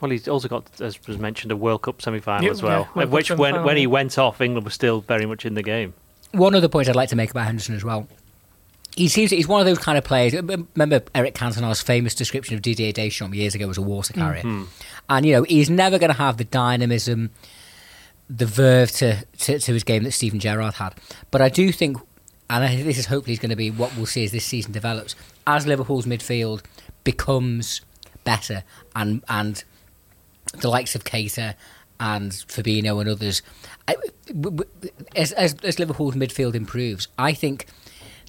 Well, 0.00 0.10
he's 0.10 0.26
also 0.28 0.48
got, 0.48 0.80
as 0.80 0.98
was 1.06 1.18
mentioned, 1.18 1.52
a 1.52 1.56
World 1.56 1.82
Cup 1.82 2.00
semi-final 2.00 2.44
Yeah, 2.44 2.50
as 2.52 2.62
well, 2.62 2.88
yeah, 2.96 3.04
which 3.04 3.30
when, 3.30 3.62
when 3.64 3.76
he 3.76 3.86
went 3.86 4.16
off, 4.18 4.40
England 4.40 4.64
was 4.64 4.72
still 4.72 5.02
very 5.02 5.26
much 5.26 5.44
in 5.44 5.52
the 5.54 5.62
game. 5.62 5.92
one 6.32 6.54
other 6.54 6.68
point 6.68 6.88
I'd 6.88 6.96
like 6.96 7.10
to 7.10 7.16
make 7.16 7.30
about 7.30 7.44
Henderson 7.44 7.74
as 7.74 7.84
well. 7.84 8.08
He 8.96 9.08
seems 9.08 9.30
he's 9.30 9.48
one 9.48 9.60
of 9.60 9.66
those 9.66 9.78
kind 9.78 9.96
of 9.96 10.04
players. 10.04 10.34
Uh, 10.34 10.42
remember 10.74 11.02
Eric 11.14 11.34
Cantona's 11.34 11.80
famous 11.80 12.14
description 12.14 12.54
of 12.54 12.62
Didier 12.62 12.92
Deschamps 12.92 13.36
years 13.36 13.54
ago 13.54 13.70
as 13.70 13.78
a 13.78 13.82
water 13.82 14.12
hmm. 14.12 14.20
carrier, 14.20 14.42
hmm. 14.42 14.64
and 15.08 15.26
you 15.26 15.32
know 15.34 15.42
he's 15.44 15.70
never 15.70 15.98
going 15.98 16.10
to 16.10 16.18
have 16.18 16.36
the 16.36 16.44
dynamism, 16.44 17.30
the 18.28 18.46
verve 18.46 18.90
to, 18.92 19.24
to 19.38 19.58
to 19.58 19.72
his 19.72 19.84
game 19.84 20.02
that 20.04 20.12
Steven 20.12 20.40
Gerrard 20.40 20.74
had. 20.74 20.94
But 21.30 21.40
I 21.40 21.48
do 21.48 21.72
think, 21.72 21.98
and 22.48 22.64
I, 22.64 22.82
this 22.82 22.98
is 22.98 23.06
hopefully 23.06 23.36
going 23.36 23.50
to 23.50 23.56
be 23.56 23.70
what 23.70 23.96
we'll 23.96 24.06
see 24.06 24.24
as 24.24 24.32
this 24.32 24.44
season 24.44 24.72
develops, 24.72 25.14
as 25.46 25.66
Liverpool's 25.66 26.06
midfield 26.06 26.62
becomes 27.04 27.80
better 28.24 28.64
and 28.94 29.22
and 29.28 29.64
the 30.60 30.68
likes 30.68 30.94
of 30.94 31.04
Keita 31.04 31.54
and 32.00 32.32
Fabinho 32.32 33.00
and 33.00 33.10
others, 33.10 33.42
I, 33.86 33.96
as, 35.14 35.32
as, 35.32 35.54
as 35.62 35.78
Liverpool's 35.78 36.14
midfield 36.14 36.54
improves, 36.54 37.08
I 37.18 37.34
think 37.34 37.66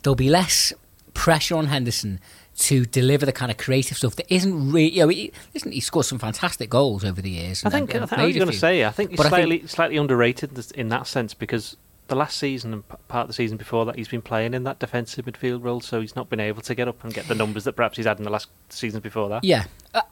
there'll 0.03 0.15
be 0.15 0.29
less 0.29 0.73
pressure 1.13 1.55
on 1.55 1.67
Henderson 1.67 2.19
to 2.57 2.85
deliver 2.85 3.25
the 3.25 3.31
kind 3.31 3.49
of 3.49 3.57
creative 3.57 3.97
stuff 3.97 4.15
that 4.17 4.31
isn't 4.33 4.71
really. 4.71 4.91
You 4.91 5.03
know, 5.03 5.07
he, 5.09 5.31
listen, 5.53 5.71
he 5.71 5.79
scored 5.79 6.05
some 6.05 6.19
fantastic 6.19 6.69
goals 6.69 7.03
over 7.03 7.21
the 7.21 7.29
years. 7.29 7.63
I 7.63 7.67
and 7.67 7.73
think, 7.89 7.95
I 7.95 8.05
think 8.05 8.19
I 8.21 8.25
was 8.25 8.35
going 8.35 8.51
to 8.51 8.57
say, 8.57 8.85
I 8.85 8.91
think 8.91 9.11
he's 9.11 9.17
But 9.17 9.27
I 9.27 9.29
think- 9.29 9.47
slightly 9.47 9.67
slightly 9.67 9.97
underrated 9.97 10.51
in 10.75 10.89
that 10.89 11.07
sense 11.07 11.33
because 11.33 11.77
the 12.07 12.15
last 12.15 12.37
season 12.37 12.73
and 12.73 13.07
part 13.07 13.21
of 13.23 13.27
the 13.29 13.33
season 13.33 13.55
before 13.57 13.85
that, 13.85 13.95
he's 13.95 14.09
been 14.09 14.21
playing 14.21 14.53
in 14.53 14.63
that 14.65 14.79
defensive 14.79 15.23
midfield 15.25 15.63
role, 15.63 15.79
so 15.79 16.01
he's 16.01 16.13
not 16.13 16.29
been 16.29 16.41
able 16.41 16.61
to 16.61 16.75
get 16.75 16.89
up 16.89 17.01
and 17.05 17.13
get 17.13 17.25
the 17.29 17.35
numbers 17.35 17.63
that 17.63 17.71
perhaps 17.73 17.95
he's 17.95 18.05
had 18.05 18.17
in 18.17 18.25
the 18.25 18.29
last 18.29 18.49
seasons 18.67 19.01
before 19.01 19.29
that. 19.29 19.45
Yeah, 19.45 19.63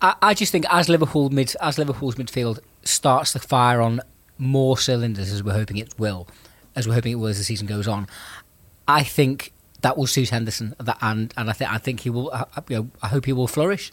I- 0.02 0.16
I, 0.22 0.34
just 0.34 0.52
think 0.54 0.66
as 0.74 0.88
Liverpool 0.88 1.30
mid 1.30 1.54
as 1.60 1.78
Liverpool's 1.78 2.16
midfield 2.16 2.60
starts 2.84 3.34
the 3.34 3.40
fire 3.40 3.82
on 3.82 4.00
more 4.38 4.78
cylinders 4.78 5.30
as 5.30 5.44
we're 5.44 5.52
hoping 5.52 5.76
it 5.76 5.94
will, 6.00 6.26
as 6.74 6.88
we're 6.88 6.94
hoping 6.94 7.12
it 7.12 7.16
will 7.16 7.28
as 7.28 7.38
the 7.38 7.44
season 7.44 7.68
goes 7.68 7.86
on, 7.86 8.08
I 8.88 9.04
think 9.04 9.52
that 9.82 9.98
will 9.98 10.08
suit 10.08 10.30
Henderson. 10.30 10.76
That 10.80 10.98
and 11.02 11.34
and 11.38 11.50
I 11.50 11.54
think 11.54 11.72
I 11.72 11.78
think 11.78 12.02
he 12.02 12.10
will. 12.10 12.32
I, 12.32 12.46
you 12.68 12.76
know, 12.78 12.90
I 13.02 13.08
hope 13.08 13.26
he 13.26 13.34
will 13.34 13.48
flourish. 13.48 13.92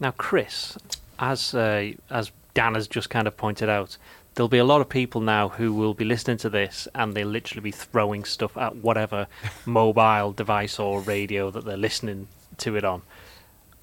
Now, 0.00 0.10
Chris, 0.12 0.76
as 1.18 1.54
uh, 1.54 1.92
as 2.10 2.32
Dan 2.54 2.74
has 2.74 2.88
just 2.88 3.10
kind 3.10 3.26
of 3.26 3.36
pointed 3.36 3.68
out, 3.68 3.96
there'll 4.34 4.48
be 4.48 4.58
a 4.58 4.64
lot 4.64 4.80
of 4.80 4.88
people 4.88 5.20
now 5.20 5.48
who 5.48 5.72
will 5.72 5.94
be 5.94 6.04
listening 6.04 6.38
to 6.38 6.50
this 6.50 6.88
and 6.94 7.14
they'll 7.14 7.28
literally 7.28 7.62
be 7.62 7.70
throwing 7.70 8.24
stuff 8.24 8.56
at 8.56 8.76
whatever 8.76 9.26
mobile 9.66 10.32
device 10.32 10.78
or 10.78 11.00
radio 11.00 11.50
that 11.50 11.64
they're 11.64 11.76
listening 11.76 12.28
to 12.58 12.76
it 12.76 12.84
on. 12.84 13.02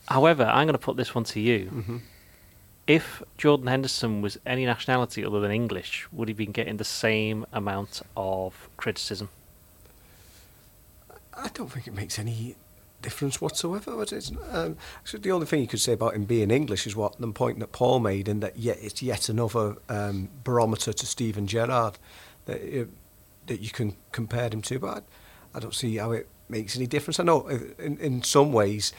However, 0.07 0.43
I'm 0.43 0.65
going 0.65 0.73
to 0.73 0.79
put 0.79 0.97
this 0.97 1.13
one 1.13 1.23
to 1.25 1.39
you. 1.39 1.65
Mm-hmm. 1.65 1.97
If 2.87 3.21
Jordan 3.37 3.67
Henderson 3.67 4.21
was 4.21 4.39
any 4.45 4.65
nationality 4.65 5.23
other 5.23 5.39
than 5.39 5.51
English, 5.51 6.07
would 6.11 6.27
he 6.27 6.33
be 6.33 6.47
getting 6.47 6.77
the 6.77 6.83
same 6.83 7.45
amount 7.53 8.01
of 8.17 8.67
criticism? 8.77 9.29
I 11.43 11.49
don't 11.53 11.71
think 11.71 11.87
it 11.87 11.93
makes 11.93 12.19
any 12.19 12.55
difference 13.01 13.41
whatsoever. 13.41 13.95
But 13.95 14.13
it's, 14.13 14.31
um, 14.51 14.77
so 15.03 15.17
the 15.17 15.31
only 15.31 15.45
thing 15.45 15.61
you 15.61 15.67
could 15.67 15.79
say 15.79 15.93
about 15.93 16.15
him 16.15 16.25
being 16.25 16.51
English 16.51 16.85
is 16.85 16.95
what 16.95 17.19
the 17.19 17.31
point 17.31 17.59
that 17.59 17.71
Paul 17.71 17.99
made, 17.99 18.27
and 18.27 18.41
that 18.43 18.57
yet 18.57 18.77
it's 18.81 19.01
yet 19.01 19.29
another 19.29 19.77
um, 19.87 20.29
barometer 20.43 20.93
to 20.93 21.05
Steven 21.05 21.47
Gerrard 21.47 21.97
that 22.45 22.61
it, 22.61 22.89
that 23.47 23.61
you 23.61 23.69
can 23.69 23.95
compare 24.11 24.49
him 24.49 24.61
to. 24.63 24.79
But 24.79 25.03
I, 25.53 25.57
I 25.57 25.59
don't 25.59 25.75
see 25.75 25.97
how 25.97 26.11
it 26.11 26.27
makes 26.47 26.75
any 26.75 26.87
difference. 26.87 27.19
I 27.19 27.23
know 27.23 27.49
uh, 27.49 27.59
in, 27.77 27.97
in 27.99 28.23
some 28.23 28.51
ways 28.51 28.93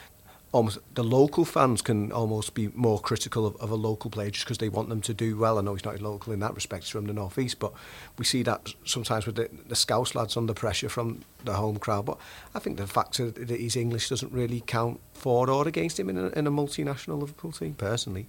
almost 0.53 0.79
the 0.95 1.03
local 1.03 1.45
fans 1.45 1.81
can 1.81 2.11
almost 2.11 2.53
be 2.53 2.69
more 2.75 2.99
critical 2.99 3.45
of, 3.45 3.55
of 3.57 3.71
a 3.71 3.75
local 3.75 4.09
player 4.11 4.29
just 4.29 4.45
because 4.45 4.57
they 4.57 4.69
want 4.69 4.89
them 4.89 5.01
to 5.01 5.13
do 5.13 5.37
well. 5.37 5.57
I 5.57 5.61
know 5.61 5.73
he's 5.75 5.85
not 5.85 6.01
local 6.01 6.33
in 6.33 6.39
that 6.39 6.53
respect, 6.53 6.83
he's 6.83 6.89
from 6.91 7.05
the 7.05 7.13
northeast, 7.13 7.59
but 7.59 7.71
we 8.17 8.25
see 8.25 8.43
that 8.43 8.73
sometimes 8.83 9.25
with 9.25 9.35
the, 9.35 9.49
the 9.67 9.75
Scouse 9.75 10.13
lads 10.13 10.35
under 10.35 10.53
pressure 10.53 10.89
from 10.89 11.21
the 11.45 11.53
home 11.53 11.77
crowd. 11.77 12.05
But 12.05 12.17
I 12.53 12.59
think 12.59 12.77
the 12.77 12.87
fact 12.87 13.17
that 13.17 13.49
he's 13.49 13.75
English 13.75 14.09
doesn't 14.09 14.31
really 14.31 14.61
count 14.65 14.99
for 15.13 15.49
or 15.49 15.67
against 15.67 15.99
him 15.99 16.09
in 16.09 16.17
a, 16.17 16.27
in 16.29 16.47
a 16.47 16.51
multinational 16.51 17.19
Liverpool 17.19 17.51
team, 17.53 17.73
personally. 17.75 18.27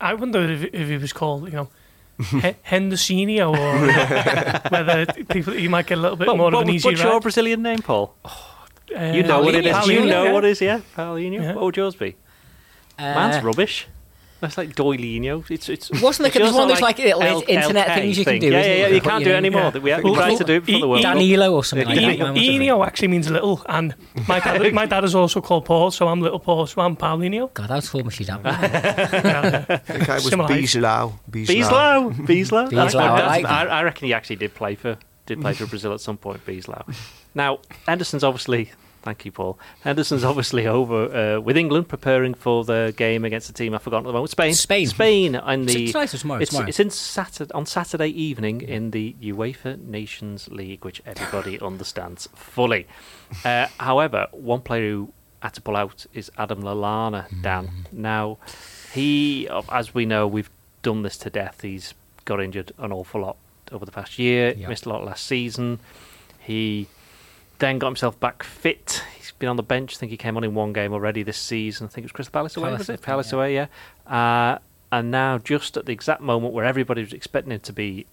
I 0.00 0.14
wonder 0.14 0.40
if, 0.50 0.64
if 0.74 0.88
he 0.88 0.96
was 0.98 1.12
called, 1.12 1.46
you 1.46 1.52
know, 1.52 1.68
Hendersinho 2.18 3.50
or 3.50 4.70
whether 4.70 5.06
people 5.24 5.54
you 5.54 5.68
might 5.68 5.86
get 5.86 5.98
a 5.98 6.00
little 6.00 6.16
bit 6.16 6.26
Well, 6.28 6.36
more 6.36 6.46
what, 6.46 6.54
of 6.54 6.68
an 6.68 6.70
easy 6.70 6.88
what's 6.88 7.02
your. 7.02 7.20
Brazilian 7.20 7.62
name, 7.62 7.80
Paul? 7.80 8.14
Oh, 8.24 8.55
Uh, 8.94 9.04
you 9.12 9.22
know 9.22 9.40
what 9.42 9.54
it 9.54 9.66
is. 9.66 9.72
Paulinho, 9.74 9.86
you 9.94 10.04
know 10.06 10.24
yeah. 10.24 10.32
what 10.32 10.44
it 10.44 10.50
is, 10.50 10.60
yeah? 10.60 10.80
Paulinho. 10.96 11.42
Yeah. 11.42 11.54
What 11.54 11.64
would 11.64 11.76
yours 11.76 11.96
be? 11.96 12.16
Uh, 12.98 13.14
Mine's 13.14 13.42
rubbish. 13.42 13.86
That's 14.38 14.58
like 14.58 14.76
doilinho. 14.76 15.50
It's 15.50 15.68
it's. 15.70 15.90
Wasn't 15.90 16.20
like- 16.24 16.36
it's 16.36 16.36
it 16.36 16.42
was 16.42 16.52
one 16.52 16.64
of 16.64 16.68
those, 16.68 16.82
like, 16.82 16.98
little 16.98 17.22
L- 17.22 17.42
internet 17.48 17.88
LK 17.88 17.94
things 17.94 18.18
you 18.18 18.24
can 18.26 18.38
do, 18.38 18.50
Yeah, 18.50 18.60
yeah, 18.64 18.74
yeah. 18.74 18.86
You 18.88 19.00
can't 19.00 19.24
do 19.24 19.30
it 19.30 19.34
anymore. 19.36 19.72
yeah. 19.74 19.78
We, 19.78 19.80
we 19.80 20.10
Well, 20.10 20.14
tried 20.14 20.36
to 20.36 20.44
do 20.44 20.52
it 20.56 20.66
before 20.66 20.80
the 20.82 20.88
World 20.88 21.02
Cup. 21.02 21.14
Danilo 21.14 21.54
or 21.54 21.64
something 21.64 21.88
like 21.88 22.18
that. 22.18 22.34
Enio 22.34 22.86
actually 22.86 23.08
means 23.08 23.30
little, 23.30 23.62
and 23.66 23.94
my 24.28 24.38
dad, 24.40 24.72
my 24.80 24.84
dad 24.84 25.04
is 25.04 25.14
also 25.14 25.40
called 25.40 25.64
Paul, 25.64 25.90
so 25.90 26.06
I'm 26.06 26.20
little 26.20 26.38
Paul, 26.38 26.66
so 26.66 26.82
I'm 26.82 26.96
Paulinho. 26.96 27.52
God, 27.54 27.70
that 27.70 27.76
was 27.76 27.88
full 27.88 28.04
mushy 28.04 28.24
down. 28.24 28.42
Yeah. 28.44 29.64
I 29.70 29.76
think 29.78 30.08
I 30.10 30.14
was 30.16 30.28
Similar 30.28 30.48
height. 30.50 30.62
Beeslau. 30.64 31.12
Beeslow, 31.30 32.10
Beeslow. 32.26 32.68
That's 32.68 32.92
Beeslow, 32.94 33.00
I 33.00 33.26
like 33.26 33.44
I. 33.46 33.64
I 33.66 33.82
reckon 33.84 34.06
he 34.06 34.12
actually 34.12 34.36
did 34.36 34.54
play 34.54 34.74
for 34.74 34.98
did 35.24 35.40
play 35.40 35.54
for 35.54 35.64
Brazil 35.66 35.94
at 35.94 36.00
some 36.00 36.18
point. 36.18 36.44
Beeslow. 36.44 36.84
Now 37.36 37.60
Henderson's 37.86 38.24
obviously. 38.24 38.72
Thank 39.02 39.24
you, 39.24 39.30
Paul. 39.30 39.56
Henderson's 39.82 40.24
obviously 40.30 40.66
over 40.66 41.36
uh, 41.36 41.40
with 41.40 41.56
England, 41.56 41.86
preparing 41.86 42.34
for 42.34 42.64
the 42.64 42.92
game 42.96 43.24
against 43.24 43.46
the 43.46 43.52
team 43.52 43.72
I 43.72 43.78
forgot 43.78 43.98
at 43.98 44.06
the 44.06 44.12
moment. 44.12 44.30
Spain. 44.30 44.52
Spain. 44.52 44.88
Spain. 44.88 45.34
And 45.36 45.68
the 45.68 45.84
It's 45.94 46.20
tomorrow? 46.20 46.40
It's, 46.40 46.50
tomorrow. 46.50 46.66
it's 46.68 46.80
in 46.80 46.90
Saturday, 46.90 47.52
on 47.54 47.66
Saturday 47.66 48.08
evening 48.08 48.62
in 48.62 48.90
the 48.90 49.14
UEFA 49.22 49.80
Nations 49.80 50.48
League, 50.48 50.84
which 50.84 51.00
everybody 51.06 51.60
understands 51.70 52.28
fully. 52.34 52.88
Uh, 53.44 53.68
however, 53.78 54.26
one 54.32 54.60
player 54.60 54.90
who 54.90 55.12
had 55.40 55.54
to 55.54 55.60
pull 55.60 55.76
out 55.76 56.06
is 56.12 56.32
Adam 56.36 56.62
Lallana. 56.64 57.26
Dan. 57.42 57.86
Now, 57.92 58.38
he, 58.92 59.48
as 59.70 59.94
we 59.94 60.04
know, 60.04 60.26
we've 60.26 60.50
done 60.82 61.02
this 61.02 61.16
to 61.18 61.30
death. 61.30 61.60
He's 61.62 61.94
got 62.24 62.40
injured 62.40 62.72
an 62.78 62.90
awful 62.90 63.20
lot 63.20 63.36
over 63.70 63.84
the 63.84 63.92
past 63.92 64.18
year. 64.18 64.52
Yeah. 64.56 64.66
Missed 64.66 64.86
a 64.86 64.88
lot 64.88 65.04
last 65.04 65.26
season. 65.26 65.78
He 66.40 66.88
then 67.58 67.78
got 67.78 67.88
himself 67.88 68.18
back 68.20 68.42
fit. 68.42 69.02
He's 69.16 69.32
been 69.32 69.48
on 69.48 69.56
the 69.56 69.62
bench. 69.62 69.96
I 69.96 69.98
think 69.98 70.10
he 70.10 70.16
came 70.16 70.36
on 70.36 70.44
in 70.44 70.54
one 70.54 70.72
game 70.72 70.92
already 70.92 71.22
this 71.22 71.38
season. 71.38 71.86
I 71.86 71.88
think 71.88 72.04
it 72.04 72.06
was 72.06 72.12
Crystal 72.12 72.32
Palace 72.32 72.56
away, 72.56 72.68
Palace, 72.68 72.78
was 72.80 72.88
it? 72.90 73.02
Palace 73.02 73.32
yeah. 73.32 73.36
away, 73.36 73.54
yeah. 73.54 73.66
Uh, 74.06 74.58
and 74.92 75.10
now, 75.10 75.38
just 75.38 75.76
at 75.76 75.86
the 75.86 75.92
exact 75.92 76.20
moment 76.20 76.54
where 76.54 76.64
everybody 76.64 77.02
was 77.02 77.12
expecting 77.12 77.52
him 77.52 77.60
to 77.60 77.72
be 77.72 78.06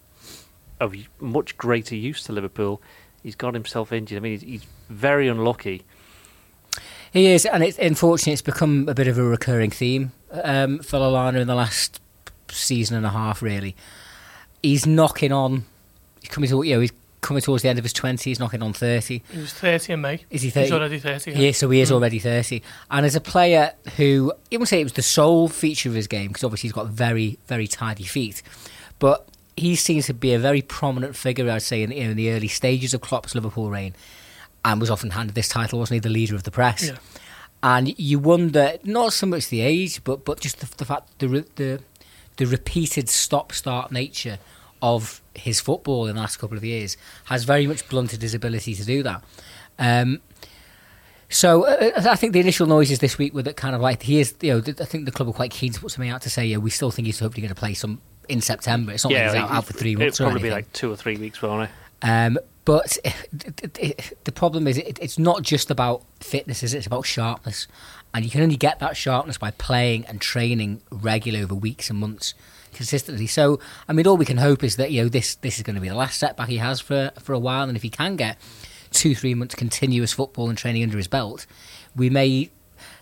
of 0.80 0.96
much 1.20 1.58
greater 1.58 1.96
use 1.96 2.24
to 2.24 2.34
Liverpool, 2.34 2.82
he's 3.22 3.36
got 3.36 3.54
himself 3.54 3.92
injured. 3.92 4.18
I 4.18 4.22
mean, 4.22 4.34
he's, 4.34 4.42
he's 4.42 4.66
very 4.90 5.28
unlucky. 5.28 5.84
He 7.12 7.28
is, 7.28 7.46
and 7.46 7.64
it's 7.64 7.78
unfortunately 7.78 8.34
it's 8.34 8.42
become 8.42 8.90
a 8.90 8.96
bit 8.96 9.08
of 9.08 9.20
a 9.20 9.24
recurring 9.24 9.70
theme 9.70 10.12
um, 10.32 10.80
for 10.80 10.98
Lallana 10.98 11.42
in 11.42 11.48
the 11.48 11.56
last 11.56 12.02
season 12.50 12.98
and 12.98 13.06
a 13.06 13.10
half. 13.10 13.44
Really, 13.44 13.76
he's 14.64 14.88
knocking 14.88 15.32
on. 15.32 15.66
He's 16.22 16.30
coming 16.30 16.50
to 16.50 16.64
you 16.64 16.74
know 16.74 16.82
he's 16.82 16.92
coming 17.24 17.42
towards 17.42 17.64
the 17.64 17.70
end 17.70 17.80
of 17.80 17.86
his 17.86 17.94
twenties, 17.94 18.40
knocking 18.40 18.62
on 18.62 18.74
thirty. 18.74 19.24
He 19.32 19.40
was 19.40 19.52
30 19.54 19.94
in 19.94 20.02
May. 20.02 20.24
Is 20.30 20.44
he 20.44 20.52
30? 20.52 20.62
He's 20.66 20.70
30? 20.70 20.74
already 20.80 21.00
30. 21.00 21.32
Yeah. 21.32 21.38
Yeah, 21.40 21.52
so 21.54 21.70
he 21.72 21.82
is 21.82 21.90
Mm. 21.90 21.94
already 21.94 22.20
30. 22.20 22.62
And 22.92 23.06
as 23.06 23.16
a 23.16 23.22
player 23.22 23.74
who, 23.98 24.32
you 24.52 24.60
wouldn't 24.60 24.70
say 24.70 24.80
it 24.82 24.84
was 24.84 24.94
the 24.94 25.02
sole 25.02 25.48
feature 25.48 25.90
of 25.90 25.96
his 25.96 26.08
game, 26.08 26.28
because 26.28 26.44
obviously 26.44 26.68
he's 26.68 26.74
got 26.74 26.88
very, 26.88 27.40
very 27.48 27.66
tidy 27.68 28.04
feet, 28.04 28.44
but 29.00 29.28
he 29.58 29.76
seems 29.76 30.06
to 30.08 30.14
be 30.14 30.34
a 30.34 30.40
very 30.40 30.62
prominent 30.62 31.16
figure, 31.16 31.50
I'd 31.50 31.62
say, 31.64 31.82
in, 31.84 31.92
in 31.92 32.16
the 32.16 32.32
early 32.32 32.48
stages 32.48 32.94
of 32.94 33.02
Klopp's 33.02 33.34
Liverpool 33.36 33.70
reign, 33.72 33.96
and 34.66 34.80
was 34.80 34.90
often 34.92 35.12
handed 35.12 35.36
this 35.36 35.48
title, 35.50 35.80
wasn't 35.80 35.96
he, 35.96 36.00
the 36.00 36.10
leader 36.10 36.36
of 36.36 36.44
the 36.44 36.52
press? 36.52 36.88
Yeah. 36.88 36.96
And 37.62 37.98
you 37.98 38.20
wonder, 38.20 38.78
not 38.84 39.14
so 39.14 39.26
much 39.26 39.48
the 39.50 39.62
age, 39.62 40.04
but, 40.04 40.26
but 40.26 40.40
just 40.42 40.60
the, 40.60 40.70
the 40.78 40.86
fact, 40.86 41.18
the, 41.20 41.46
the, 41.56 41.82
the 42.38 42.46
repeated 42.46 43.08
stop-start 43.10 43.92
nature 43.92 44.38
of 44.82 45.22
his 45.36 45.60
football 45.60 46.08
in 46.08 46.16
the 46.16 46.22
last 46.22 46.38
couple 46.38 46.58
of 46.58 46.64
years 46.64 46.98
has 47.26 47.44
very 47.44 47.68
much 47.68 47.88
blunted 47.90 48.22
his 48.22 48.34
ability 48.34 48.76
to 48.76 48.86
do 48.86 49.04
that. 49.04 49.24
Um, 49.80 50.22
so 51.30 51.66
uh, 51.66 51.92
I 52.10 52.16
think 52.16 52.34
the 52.34 52.40
initial 52.40 52.68
noises 52.68 53.00
this 53.00 53.18
week 53.18 53.34
were 53.34 53.42
that 53.44 53.58
kind 53.58 53.76
of 53.76 53.82
like 53.82 54.04
he 54.04 54.20
is, 54.20 54.36
you 54.42 54.54
know, 54.54 54.60
I 54.60 54.86
think 54.86 55.06
the 55.06 55.12
club 55.12 55.28
were 55.28 55.34
quite 55.34 55.52
keen 55.52 55.72
to 55.74 55.80
put 55.80 55.92
something 55.92 56.10
out 56.10 56.22
to 56.24 56.30
say, 56.30 56.46
yeah, 56.46 56.58
we 56.58 56.70
still 56.70 56.92
think 56.92 57.08
he's 57.08 57.20
hopefully 57.20 57.42
going 57.42 57.54
to 57.54 57.60
play 57.60 57.74
some 57.74 58.02
in 58.30 58.42
September. 58.42 58.92
It's 58.92 59.04
not 59.04 59.14
like 59.14 59.24
he's 59.24 59.36
out, 59.36 59.52
out 59.52 59.66
for 59.66 59.74
three 59.74 59.96
months 59.96 60.20
It'll 60.20 60.32
probably 60.32 60.48
be 60.48 60.54
like 60.54 60.72
two 60.74 60.92
or 60.92 60.96
three 60.96 61.18
weeks, 61.18 61.42
won't 61.42 61.70
it? 61.70 62.08
Um, 62.08 62.38
but 62.66 62.98
it, 63.04 63.80
it, 63.80 64.18
the 64.26 64.32
problem 64.32 64.68
is, 64.68 64.78
it, 64.78 65.00
it's 65.02 65.18
not 65.18 65.42
just 65.42 65.72
about 65.72 66.04
fitness; 66.20 66.64
is 66.64 66.74
it? 66.74 66.78
it's 66.78 66.88
about 66.88 67.06
sharpness, 67.06 67.68
and 68.14 68.24
you 68.24 68.32
can 68.32 68.42
only 68.42 68.56
get 68.58 68.80
that 68.80 68.96
sharpness 68.96 69.38
by 69.38 69.52
playing 69.52 70.06
and 70.06 70.22
training 70.22 70.82
regularly 70.92 71.44
over 71.44 71.56
weeks 71.56 71.90
and 71.90 72.00
months 72.00 72.34
consistently. 72.74 73.28
So, 73.28 73.60
I 73.88 73.94
mean, 73.94 74.08
all 74.08 74.18
we 74.18 74.26
can 74.26 74.38
hope 74.38 74.64
is 74.64 74.76
that 74.78 74.92
you 74.92 75.04
know 75.04 75.10
this 75.10 75.36
this 75.36 75.58
is 75.58 75.64
going 75.64 75.76
to 75.76 75.82
be 75.82 75.90
the 75.90 75.96
last 75.96 76.20
setback 76.20 76.50
he 76.50 76.58
has 76.58 76.80
for 76.80 77.12
for 77.20 77.34
a 77.34 77.40
while, 77.40 77.68
and 77.68 77.78
if 77.78 77.84
he 77.84 77.90
can 77.90 78.16
get 78.16 78.38
two 78.92 79.16
three 79.16 79.34
months 79.34 79.56
continuous 79.56 80.14
football 80.14 80.50
and 80.50 80.58
training 80.58 80.84
under 80.84 80.98
his 80.98 81.08
belt, 81.08 81.46
we 81.96 82.10
may 82.10 82.50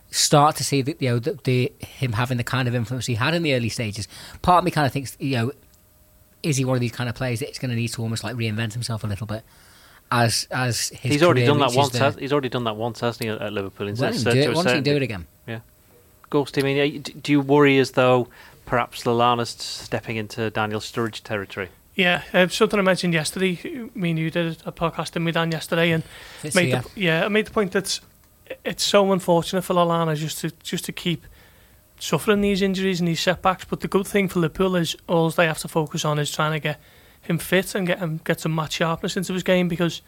start 0.10 0.58
to 0.58 0.64
see 0.64 0.82
that 0.82 1.02
you 1.02 1.10
know 1.10 1.20
the, 1.20 1.40
the 1.44 1.72
him 1.80 2.14
having 2.14 2.38
the 2.38 2.44
kind 2.44 2.68
of 2.68 2.76
influence 2.76 3.06
he 3.06 3.16
had 3.16 3.34
in 3.34 3.44
the 3.44 3.54
early 3.54 3.70
stages. 3.70 4.08
Part 4.42 4.60
of 4.60 4.66
me 4.66 4.72
kind 4.72 4.86
of 4.86 4.94
thinks 4.94 5.16
you 5.20 5.38
know 5.38 5.52
is 6.44 6.58
he 6.58 6.66
one 6.66 6.76
of 6.76 6.82
these 6.82 6.92
kind 6.92 7.10
of 7.10 7.16
players 7.16 7.40
that's 7.40 7.60
going 7.60 7.70
to 7.70 7.76
need 7.76 7.90
to 7.90 8.02
almost 8.02 8.24
like 8.24 8.36
reinvent 8.36 8.74
himself 8.74 9.04
a 9.04 9.08
little 9.08 9.28
bit 9.28 9.44
as 10.12 10.48
as 10.52 10.90
his 10.90 11.14
he's 11.14 11.24
already 11.24 11.46
done 11.46 11.60
that 11.60 11.74
once. 11.74 11.98
Has, 11.98 12.16
he's 12.16 12.34
already 12.34 12.50
done 12.50 12.66
that 12.66 12.76
once, 12.76 13.00
hasn't 13.00 13.24
he, 13.24 13.30
at, 13.30 13.54
Liverpool? 13.54 13.88
Why 13.94 14.12
he 14.12 14.24
do 14.24 14.30
it? 14.32 14.56
Why 14.56 14.64
don't 14.64 14.76
he 14.76 14.82
do 14.82 14.96
it 14.96 15.02
again? 15.02 15.26
Gorsty, 16.32 16.62
I 16.62 16.64
mean, 16.64 16.94
you- 16.94 17.00
do 17.00 17.32
you 17.32 17.42
worry 17.42 17.78
as 17.78 17.92
though 17.92 18.28
perhaps 18.66 19.04
Lallana's 19.04 19.50
stepping 19.50 20.16
into 20.16 20.50
Daniel 20.50 20.80
Sturridge 20.80 21.22
territory? 21.22 21.70
Yeah, 21.94 22.24
uh, 22.34 22.48
something 22.48 22.80
I 22.80 22.84
mentioned 22.84 23.14
yesterday. 23.14 23.60
Me 23.94 24.12
and 24.12 24.18
you 24.20 24.32
did 24.32 24.62
a 24.66 24.72
podcast 24.72 25.16
in 25.18 25.26
with 25.26 25.36
Dan 25.36 25.52
yesterday, 25.52 25.92
and 25.92 26.04
It's- 26.40 26.56
made 26.56 26.70
yeah. 26.70 26.82
the, 26.82 26.90
yeah, 27.00 27.26
I 27.26 27.28
made 27.28 27.48
the 27.48 27.52
point 27.52 27.74
that 27.74 28.00
it's 28.66 28.84
so 28.84 29.12
unfortunate 29.12 29.62
for 29.64 29.74
Lallana 29.76 30.16
just 30.16 30.40
to 30.40 30.52
just 30.64 30.86
to 30.86 30.92
keep 30.94 31.26
suffering 32.00 32.42
these 32.42 32.62
injuries 32.62 33.00
and 33.00 33.08
these 33.08 33.20
setbacks. 33.20 33.66
But 33.66 33.82
the 33.82 33.88
good 33.88 34.08
thing 34.08 34.28
for 34.30 34.40
Liverpool 34.40 34.76
is 34.76 34.96
all 35.08 35.30
they 35.30 35.46
have 35.48 35.60
to 35.60 35.68
focus 35.68 36.06
on 36.06 36.18
is 36.18 36.32
trying 36.32 36.54
to 36.54 36.60
get 36.60 36.80
him 37.22 37.38
fit 37.38 37.76
and 37.76 37.86
get 37.86 38.00
him 38.00 38.22
get 38.24 38.40
some 38.40 38.56
match 38.56 38.74
sharpness 38.74 39.18
into 39.18 39.34
his 39.34 39.44
game 39.44 39.68
because 39.68 40.02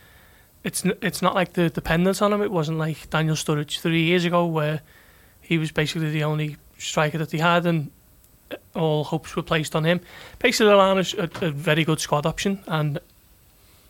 it's 0.63 0.85
n- 0.85 0.97
it's 1.01 1.21
not 1.21 1.35
like 1.35 1.53
the 1.53 1.69
dependence 1.69 2.21
on 2.21 2.31
him. 2.33 2.41
It 2.41 2.51
wasn't 2.51 2.77
like 2.79 3.09
Daniel 3.09 3.35
Sturridge 3.35 3.79
three 3.81 4.03
years 4.03 4.23
ago 4.25 4.45
where 4.45 4.81
he 5.53 5.57
was 5.59 5.71
basically 5.71 6.09
the 6.09 6.23
only 6.23 6.57
striker 6.79 7.17
that 7.19 7.31
he 7.31 7.37
had 7.37 7.65
and 7.65 7.91
uh, 8.51 8.55
all 8.75 9.03
hopes 9.03 9.35
were 9.35 9.43
placed 9.43 9.75
on 9.75 9.83
him. 9.83 10.01
Basically, 10.39 10.73
Lallana's 10.73 11.13
a, 11.13 11.45
a 11.45 11.51
very 11.51 11.83
good 11.83 11.99
squad 11.99 12.25
option 12.25 12.63
and 12.67 12.99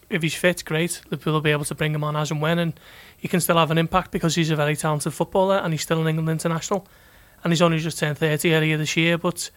if 0.10 0.22
he's 0.22 0.36
fit, 0.36 0.64
great. 0.66 1.02
Liverpool 1.10 1.34
will 1.34 1.42
be 1.42 1.52
able 1.52 1.66
to 1.66 1.76
bring 1.76 1.96
him 1.96 2.04
on 2.04 2.16
as 2.16 2.30
and 2.30 2.42
when, 2.42 2.60
and 2.60 2.80
he 3.18 3.28
can 3.28 3.40
still 3.40 3.58
have 3.58 3.72
an 3.72 3.78
impact 3.78 4.12
because 4.12 4.36
he's 4.36 4.52
a 4.52 4.56
very 4.56 4.76
talented 4.76 5.14
footballer 5.14 5.58
and 5.58 5.74
he's 5.74 5.82
still 5.82 6.02
an 6.02 6.08
England 6.08 6.30
international. 6.30 6.86
And 7.44 7.52
he's 7.52 7.62
only 7.62 7.80
just 7.80 7.98
turned 7.98 8.18
30 8.18 8.54
earlier 8.54 8.78
this 8.78 8.96
year, 8.96 9.18
but 9.18 9.50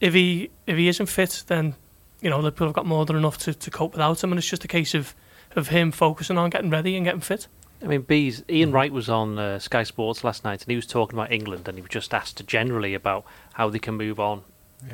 if 0.00 0.14
he 0.14 0.50
if 0.66 0.76
he 0.76 0.88
isn't 0.88 1.06
fit, 1.06 1.44
then 1.46 1.74
you 2.20 2.30
know 2.30 2.38
Liverpool 2.38 2.68
have 2.68 2.74
got 2.74 2.86
more 2.86 3.04
than 3.04 3.16
enough 3.16 3.38
to, 3.38 3.54
to 3.54 3.70
cope 3.70 3.92
without 3.92 4.22
him, 4.22 4.30
and 4.30 4.38
it's 4.38 4.48
just 4.48 4.64
a 4.64 4.68
case 4.68 4.94
of 4.94 5.14
of 5.56 5.68
him 5.68 5.90
focusing 5.90 6.38
on 6.38 6.50
getting 6.50 6.70
ready 6.70 6.96
and 6.96 7.04
getting 7.04 7.20
fit. 7.20 7.48
I 7.82 7.86
mean, 7.86 8.02
Bees, 8.02 8.42
Ian 8.48 8.72
Wright 8.72 8.92
was 8.92 9.08
on 9.08 9.38
uh, 9.38 9.58
Sky 9.58 9.82
Sports 9.82 10.24
last 10.24 10.44
night 10.44 10.62
and 10.62 10.70
he 10.70 10.76
was 10.76 10.86
talking 10.86 11.18
about 11.18 11.30
England 11.30 11.68
and 11.68 11.76
he 11.76 11.82
was 11.82 11.90
just 11.90 12.14
asked 12.14 12.46
generally 12.46 12.94
about 12.94 13.24
how 13.54 13.68
they 13.68 13.78
can 13.78 13.94
move 13.94 14.18
on. 14.18 14.42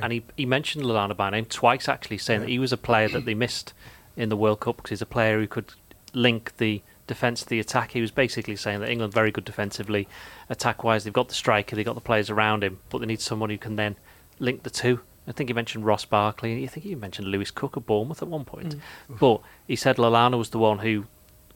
And 0.00 0.12
he, 0.12 0.24
he 0.36 0.46
mentioned 0.46 0.84
Lallana 0.84 1.16
by 1.16 1.30
name 1.30 1.44
twice 1.44 1.88
actually, 1.88 2.18
saying 2.18 2.40
that 2.40 2.48
he 2.48 2.58
was 2.58 2.72
a 2.72 2.76
player 2.76 3.08
that 3.08 3.24
they 3.24 3.34
missed 3.34 3.72
in 4.16 4.28
the 4.28 4.36
World 4.36 4.60
Cup 4.60 4.76
because 4.76 4.90
he's 4.90 5.02
a 5.02 5.06
player 5.06 5.38
who 5.38 5.46
could 5.46 5.72
link 6.14 6.56
the 6.56 6.82
defence 7.06 7.42
to 7.42 7.48
the 7.48 7.60
attack. 7.60 7.92
He 7.92 8.00
was 8.00 8.10
basically 8.10 8.56
saying 8.56 8.80
that 8.80 8.88
England 8.88 9.12
very 9.12 9.30
good 9.30 9.44
defensively, 9.44 10.08
attack 10.48 10.82
wise. 10.82 11.04
They've 11.04 11.12
got 11.12 11.28
the 11.28 11.34
striker, 11.34 11.76
they've 11.76 11.84
got 11.84 11.94
the 11.94 12.00
players 12.00 12.30
around 12.30 12.64
him, 12.64 12.78
but 12.90 12.98
they 12.98 13.06
need 13.06 13.20
someone 13.20 13.50
who 13.50 13.58
can 13.58 13.76
then 13.76 13.96
link 14.38 14.62
the 14.62 14.70
two. 14.70 15.00
I 15.26 15.32
think 15.32 15.50
he 15.50 15.54
mentioned 15.54 15.84
Ross 15.84 16.04
Barkley. 16.04 16.64
I 16.64 16.66
think 16.66 16.84
he 16.84 16.94
mentioned 16.94 17.28
Lewis 17.28 17.50
Cook 17.50 17.76
at 17.76 17.86
Bournemouth 17.86 18.22
at 18.22 18.28
one 18.28 18.44
point. 18.44 18.76
But 19.20 19.40
he 19.68 19.76
said 19.76 19.96
Lallana 19.96 20.38
was 20.38 20.50
the 20.50 20.58
one 20.58 20.78
who, 20.78 21.06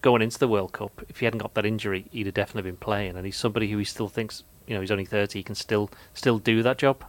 going 0.07 0.23
into 0.23 0.39
the 0.39 0.47
World 0.47 0.71
Cup, 0.73 1.03
if 1.09 1.19
he 1.19 1.25
hadn't 1.25 1.41
got 1.41 1.55
that 1.55 1.67
injury, 1.67 2.07
he'd 2.13 2.27
have 2.27 2.35
definitely 2.35 2.71
been 2.71 2.77
playing. 2.79 3.17
And 3.17 3.27
he's 3.27 3.37
somebody 3.37 3.69
who 3.69 3.77
he 3.79 3.85
still 3.85 4.07
thinks, 4.09 4.45
you 4.69 4.75
know, 4.75 4.81
he's 4.81 4.93
only 4.93 5.05
30, 5.05 5.37
he 5.37 5.43
can 5.43 5.57
still 5.57 5.91
still 6.15 6.39
do 6.39 6.63
that 6.63 6.79
job. 6.79 7.03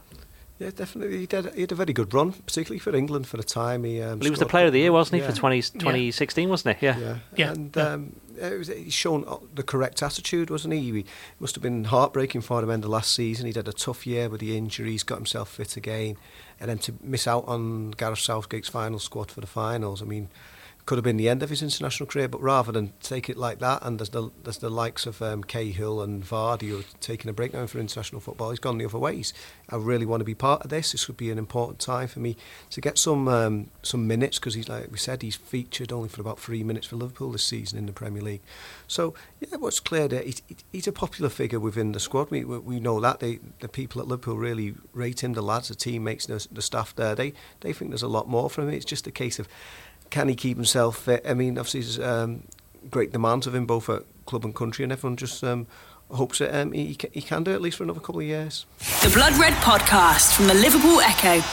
Yeah, 0.58 0.70
definitely. 0.74 1.18
He, 1.18 1.26
did, 1.26 1.54
he 1.54 1.60
had 1.60 1.70
a 1.70 1.76
very 1.76 1.92
good 1.92 2.12
run, 2.12 2.32
particularly 2.32 2.80
for 2.80 2.92
England 2.96 3.28
for 3.28 3.36
the 3.36 3.44
time. 3.44 3.84
He, 3.84 4.02
um, 4.02 4.18
Well, 4.18 4.24
he 4.24 4.30
was 4.30 4.40
the 4.40 4.46
player 4.46 4.66
of 4.66 4.72
the 4.72 4.80
year, 4.80 4.90
wasn't 4.90 5.20
he, 5.20 5.20
Yeah. 5.20 5.30
for 5.30 5.36
20, 5.36 5.62
2016, 5.62 6.48
wasn't 6.48 6.76
he? 6.78 6.86
Yeah. 6.86 6.98
Yeah, 6.98 7.16
Yeah, 7.36 7.50
and 7.52 7.76
yeah. 7.76 7.82
Um, 7.84 8.16
it 8.40 8.58
was, 8.58 8.66
he's 8.66 8.92
shown 8.92 9.24
the 9.54 9.62
correct 9.62 10.02
attitude, 10.02 10.50
wasn't 10.50 10.74
he? 10.74 10.80
He 10.80 11.04
must 11.38 11.54
have 11.54 11.62
been 11.62 11.84
heartbreaking 11.84 12.40
for 12.40 12.60
him 12.60 12.70
end 12.70 12.82
of 12.82 12.90
last 12.90 13.14
season. 13.14 13.46
He'd 13.46 13.54
had 13.54 13.68
a 13.68 13.72
tough 13.72 14.04
year 14.04 14.28
with 14.28 14.40
the 14.40 14.56
injuries, 14.56 15.04
got 15.04 15.18
himself 15.18 15.50
fit 15.50 15.76
again, 15.76 16.16
and 16.58 16.68
then 16.68 16.78
to 16.78 16.94
miss 17.04 17.28
out 17.28 17.44
on 17.46 17.92
Gareth 17.92 18.18
Southgate's 18.18 18.68
final 18.68 18.98
squad 18.98 19.30
for 19.30 19.40
the 19.40 19.46
finals. 19.46 20.02
I 20.02 20.06
mean, 20.06 20.28
could 20.88 20.96
have 20.96 21.04
been 21.04 21.18
the 21.18 21.28
end 21.28 21.42
of 21.42 21.50
his 21.50 21.60
international 21.60 22.06
career, 22.06 22.28
but 22.28 22.40
rather 22.40 22.72
than 22.72 22.94
take 23.02 23.28
it 23.28 23.36
like 23.36 23.58
that, 23.58 23.80
and 23.82 24.00
there's 24.00 24.08
the 24.08 24.30
there's 24.42 24.56
the 24.56 24.70
likes 24.70 25.04
of 25.04 25.20
um, 25.20 25.44
Cahill 25.44 26.00
and 26.00 26.24
Vardy 26.24 26.70
who 26.70 26.80
are 26.80 26.84
taking 26.98 27.28
a 27.28 27.34
break 27.34 27.52
now 27.52 27.66
for 27.66 27.78
international 27.78 28.22
football. 28.22 28.48
He's 28.48 28.58
gone 28.58 28.78
the 28.78 28.86
other 28.86 28.98
ways. 28.98 29.34
I 29.68 29.76
really 29.76 30.06
want 30.06 30.22
to 30.22 30.24
be 30.24 30.34
part 30.34 30.62
of 30.62 30.70
this. 30.70 30.92
This 30.92 31.06
would 31.06 31.18
be 31.18 31.30
an 31.30 31.36
important 31.36 31.78
time 31.78 32.08
for 32.08 32.20
me 32.20 32.38
to 32.70 32.80
get 32.80 32.96
some 32.96 33.28
um, 33.28 33.68
some 33.82 34.06
minutes 34.06 34.38
because 34.38 34.54
he's 34.54 34.70
like 34.70 34.90
we 34.90 34.96
said 34.96 35.20
he's 35.20 35.36
featured 35.36 35.92
only 35.92 36.08
for 36.08 36.22
about 36.22 36.40
three 36.40 36.64
minutes 36.64 36.86
for 36.86 36.96
Liverpool 36.96 37.32
this 37.32 37.44
season 37.44 37.78
in 37.78 37.84
the 37.84 37.92
Premier 37.92 38.22
League. 38.22 38.40
So 38.86 39.12
yeah, 39.40 39.58
what's 39.58 39.80
clear 39.80 40.08
there, 40.08 40.22
he's, 40.22 40.40
he's 40.72 40.88
a 40.88 40.92
popular 40.92 41.28
figure 41.28 41.60
within 41.60 41.92
the 41.92 42.00
squad. 42.00 42.30
We 42.30 42.44
we 42.44 42.80
know 42.80 42.98
that 43.00 43.20
they, 43.20 43.40
the 43.60 43.68
people 43.68 44.00
at 44.00 44.08
Liverpool 44.08 44.38
really 44.38 44.74
rate 44.94 45.22
him. 45.22 45.34
The 45.34 45.42
lads, 45.42 45.68
the 45.68 45.74
teammates, 45.74 46.24
the, 46.24 46.48
the 46.50 46.62
staff 46.62 46.96
there, 46.96 47.14
they 47.14 47.34
they 47.60 47.74
think 47.74 47.90
there's 47.90 48.02
a 48.02 48.08
lot 48.08 48.26
more 48.26 48.48
from 48.48 48.68
him. 48.68 48.74
It's 48.74 48.86
just 48.86 49.06
a 49.06 49.10
case 49.10 49.38
of 49.38 49.48
can 50.10 50.28
he 50.28 50.34
keep 50.34 50.56
himself 50.56 50.98
fit? 50.98 51.24
I 51.28 51.34
mean, 51.34 51.58
obviously 51.58 51.80
there's 51.80 51.98
um, 52.00 52.42
great 52.90 53.12
demands 53.12 53.46
of 53.46 53.54
him 53.54 53.66
both 53.66 53.88
at 53.88 54.02
club 54.26 54.44
and 54.44 54.54
country, 54.54 54.82
and 54.82 54.92
everyone 54.92 55.16
just 55.16 55.42
um, 55.44 55.66
hopes 56.10 56.38
that 56.38 56.54
um, 56.58 56.72
he, 56.72 56.96
he 57.12 57.22
can 57.22 57.44
do 57.44 57.50
it 57.52 57.54
at 57.54 57.62
least 57.62 57.78
for 57.78 57.84
another 57.84 58.00
couple 58.00 58.20
of 58.20 58.26
years. 58.26 58.66
The 59.02 59.10
Blood 59.10 59.34
Red 59.36 59.54
Podcast 59.54 60.34
from 60.34 60.46
the 60.46 60.54
Liverpool 60.54 61.00
Echo. 61.00 61.44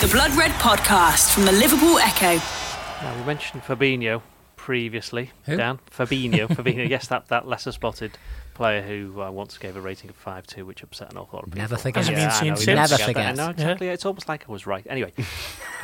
The 0.00 0.08
Blood 0.08 0.32
Red 0.32 0.52
Podcast 0.52 1.32
from 1.32 1.44
the 1.44 1.52
Liverpool 1.52 1.98
Echo. 1.98 2.40
Now, 3.02 3.16
we 3.18 3.24
mentioned 3.24 3.62
Fabinho 3.62 4.22
previously. 4.56 5.30
Who? 5.46 5.56
Dan 5.56 5.78
Fabinho. 5.90 6.48
Fabinho. 6.48 6.88
Yes, 6.92 7.08
that, 7.08 7.28
that 7.28 7.48
lesser 7.48 7.72
spotted 7.72 8.12
player 8.54 8.82
who 8.82 9.22
uh, 9.22 9.30
once 9.30 9.58
gave 9.58 9.76
a 9.76 9.80
rating 9.80 10.10
of 10.10 10.24
5-2, 10.24 10.64
which 10.64 10.82
upset 10.82 11.10
an 11.10 11.18
awful 11.18 11.38
lot 11.38 11.44
of 11.44 11.50
people. 11.50 11.62
Never 11.62 11.76
forget. 11.76 11.96
Hasn't 11.96 12.16
been 12.16 12.28
I 12.28 12.32
seen 12.32 12.48
know, 12.50 12.54
since. 12.56 12.66
Never 12.66 12.88
forget 12.88 12.98
that. 12.98 13.06
forget. 13.06 13.26
I 13.26 13.32
know, 13.32 13.50
exactly. 13.50 13.88
It's 13.88 14.06
almost 14.06 14.28
like 14.28 14.44
I 14.48 14.52
was 14.52 14.66
right. 14.66 14.86
Anyway. 14.88 15.12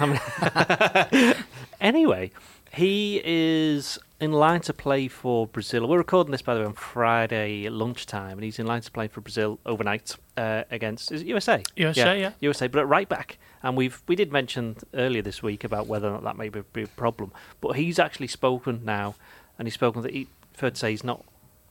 Um, 0.00 0.16
anyway, 1.80 2.30
he 2.72 3.20
is 3.24 3.98
in 4.20 4.32
line 4.32 4.60
to 4.60 4.72
play 4.72 5.08
for 5.08 5.46
Brazil. 5.46 5.88
We're 5.88 5.98
recording 5.98 6.32
this, 6.32 6.42
by 6.42 6.54
the 6.54 6.60
way, 6.60 6.66
on 6.66 6.74
Friday 6.74 7.68
lunchtime, 7.68 8.32
and 8.32 8.44
he's 8.44 8.58
in 8.58 8.66
line 8.66 8.82
to 8.82 8.90
play 8.90 9.08
for 9.08 9.20
Brazil 9.20 9.58
overnight 9.64 10.14
uh, 10.36 10.64
against 10.70 11.10
is 11.12 11.22
it 11.22 11.26
USA. 11.26 11.62
USA, 11.76 12.20
yeah. 12.20 12.32
USA, 12.40 12.68
but 12.68 12.80
at 12.80 12.88
right 12.88 13.08
back. 13.08 13.38
And 13.62 13.76
we've 13.76 14.02
we 14.06 14.14
did 14.14 14.32
mention 14.32 14.76
earlier 14.94 15.22
this 15.22 15.42
week 15.42 15.64
about 15.64 15.86
whether 15.86 16.08
or 16.08 16.12
not 16.12 16.24
that 16.24 16.36
may 16.36 16.48
be, 16.48 16.62
be 16.72 16.82
a 16.82 16.86
problem. 16.86 17.32
But 17.60 17.72
he's 17.72 17.98
actually 17.98 18.28
spoken 18.28 18.84
now, 18.84 19.14
and 19.58 19.66
he's 19.66 19.74
spoken 19.74 20.02
that 20.02 20.12
he, 20.12 20.28
fair 20.52 20.70
to 20.70 20.76
say, 20.76 20.90
he's 20.90 21.04
not 21.04 21.24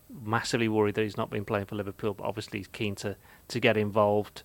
massively 0.09 0.67
worried 0.67 0.95
that 0.95 1.03
he's 1.03 1.17
not 1.17 1.29
been 1.29 1.45
playing 1.45 1.65
for 1.65 1.75
Liverpool, 1.75 2.13
but 2.13 2.25
obviously 2.25 2.59
he's 2.59 2.67
keen 2.67 2.95
to, 2.95 3.15
to 3.49 3.59
get 3.59 3.77
involved. 3.77 4.43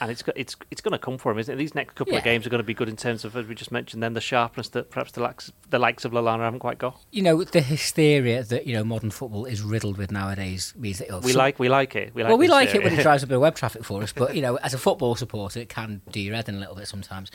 And 0.00 0.10
it's 0.10 0.24
it's 0.34 0.56
it's 0.72 0.80
going 0.80 0.92
to 0.92 0.98
come 0.98 1.16
for 1.16 1.30
him, 1.30 1.38
isn't 1.38 1.54
it? 1.54 1.58
These 1.58 1.76
next 1.76 1.94
couple 1.94 2.16
of 2.16 2.24
games 2.24 2.44
are 2.44 2.50
going 2.50 2.58
to 2.58 2.64
be 2.64 2.74
good 2.74 2.88
in 2.88 2.96
terms 2.96 3.24
of, 3.24 3.36
as 3.36 3.46
we 3.46 3.54
just 3.54 3.70
mentioned, 3.70 4.02
then 4.02 4.14
the 4.14 4.20
sharpness 4.20 4.68
that 4.70 4.90
perhaps 4.90 5.12
the 5.12 5.20
likes 5.20 5.52
the 5.70 5.78
likes 5.78 6.04
of 6.04 6.10
Lallana 6.10 6.40
haven't 6.40 6.58
quite 6.58 6.78
got. 6.78 7.00
You 7.12 7.22
know, 7.22 7.44
the 7.44 7.60
hysteria 7.60 8.42
that, 8.42 8.66
you 8.66 8.74
know, 8.74 8.82
modern 8.82 9.12
football 9.12 9.44
is 9.44 9.62
riddled 9.62 9.98
with 9.98 10.10
nowadays 10.10 10.74
means 10.76 10.98
that... 10.98 11.22
We 11.22 11.30
some- 11.30 11.38
like 11.38 11.60
we 11.60 11.68
like 11.68 11.94
it. 11.94 12.12
We 12.16 12.24
like 12.24 12.30
well, 12.30 12.38
we 12.38 12.48
like 12.48 12.74
it 12.74 12.82
when 12.82 12.98
it 12.98 13.02
drives 13.02 13.22
a 13.22 13.28
bit 13.28 13.36
of 13.36 13.42
web 13.42 13.54
traffic 13.54 13.84
for 13.84 14.02
us, 14.02 14.12
but 14.12 14.34
you 14.34 14.42
know, 14.42 14.56
as 14.56 14.74
a 14.74 14.78
football 14.78 15.14
supporter, 15.14 15.60
it 15.60 15.68
can 15.68 16.02
do 16.10 16.20
your 16.20 16.34
head 16.34 16.48
in 16.48 16.56
a 16.56 16.58
little 16.58 16.74
bit 16.74 16.88
sometimes. 16.88 17.30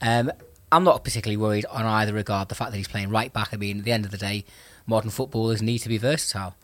Um, 0.00 0.32
I'm 0.72 0.82
not 0.82 1.04
particularly 1.04 1.36
worried 1.36 1.66
on 1.66 1.84
either 1.84 2.12
regard. 2.12 2.48
The 2.48 2.54
fact 2.56 2.72
that 2.72 2.76
he's 2.76 2.88
playing 2.88 3.10
right 3.10 3.32
back. 3.32 3.50
I 3.52 3.56
mean, 3.56 3.78
at 3.78 3.84
the 3.84 3.92
end 3.92 4.04
of 4.04 4.10
the 4.10 4.18
day, 4.18 4.44
modern 4.86 5.10
footballers 5.10 5.62
need 5.62 5.78
to 5.78 5.88
be 5.88 5.98
versatile, 5.98 6.56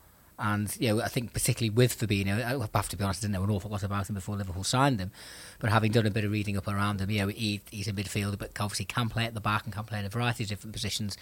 and 0.45 0.77
you 0.79 0.89
know, 0.89 1.01
I 1.01 1.09
think 1.09 1.33
particularly 1.33 1.71
with 1.71 1.99
Fabinho, 1.99 2.37
I 2.45 2.69
have 2.79 2.89
to 2.91 2.97
be 2.97 3.03
honest, 3.03 3.23
I 3.23 3.23
didn't 3.23 3.33
know 3.33 3.45
an 3.45 3.51
awful 3.51 3.71
lot 3.71 3.83
about 3.83 4.11
him 4.11 4.15
before 4.15 4.37
Liverpool 4.37 4.63
signed 4.63 5.01
him, 5.01 5.11
but 5.59 5.71
having 5.71 5.91
done 5.91 6.05
a 6.05 6.11
bit 6.11 6.23
of 6.25 6.31
reading 6.31 6.59
up 6.59 6.69
around 6.69 7.01
him, 7.01 7.11
you 7.11 7.21
know, 7.21 7.29
he, 7.29 7.63
he's 7.71 7.89
a 7.89 7.95
midfielder, 7.95 8.39
but 8.39 8.51
obviously 8.61 8.85
can 8.85 9.09
play 9.09 9.25
at 9.25 9.33
the 9.33 9.41
back 9.41 9.65
and 9.65 9.73
can 9.73 9.85
play 9.85 9.99
in 9.99 10.05
a 10.05 10.11
variety 10.11 10.45
of 10.45 10.51
different 10.51 10.75
positions. 10.75 11.17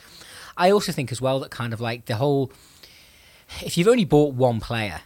I 0.57 0.73
also 0.73 0.91
think 0.91 1.13
as 1.13 1.21
well 1.21 1.39
that 1.39 1.53
kind 1.53 1.73
of 1.73 1.81
like 1.81 2.07
the 2.07 2.17
whole 2.17 2.51
if 3.61 3.79
you've 3.79 3.89
only 3.89 4.05
bought 4.05 4.35
one 4.35 4.61
player 4.61 5.03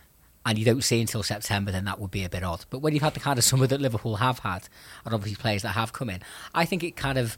and 0.47 0.59
you 0.59 0.65
don't 0.65 0.83
see 0.83 1.01
until 1.01 1.23
September, 1.23 1.71
then 1.71 1.85
that 1.85 1.99
would 1.99 2.11
be 2.11 2.25
a 2.25 2.29
bit 2.29 2.45
odd. 2.45 2.65
But 2.71 2.79
when 2.79 2.95
you've 2.95 3.03
had 3.03 3.15
the 3.15 3.21
kind 3.21 3.39
of 3.39 3.45
summer 3.45 3.67
that 3.67 3.81
Liverpool 3.81 4.17
have 4.17 4.39
had, 4.39 4.69
and 5.05 5.13
obviously 5.13 5.37
players 5.37 5.63
that 5.63 5.71
have 5.71 5.93
come 5.93 6.09
in, 6.09 6.23
I 6.55 6.65
think 6.65 6.85
it 6.85 6.97
kind 6.97 7.19
of 7.19 7.37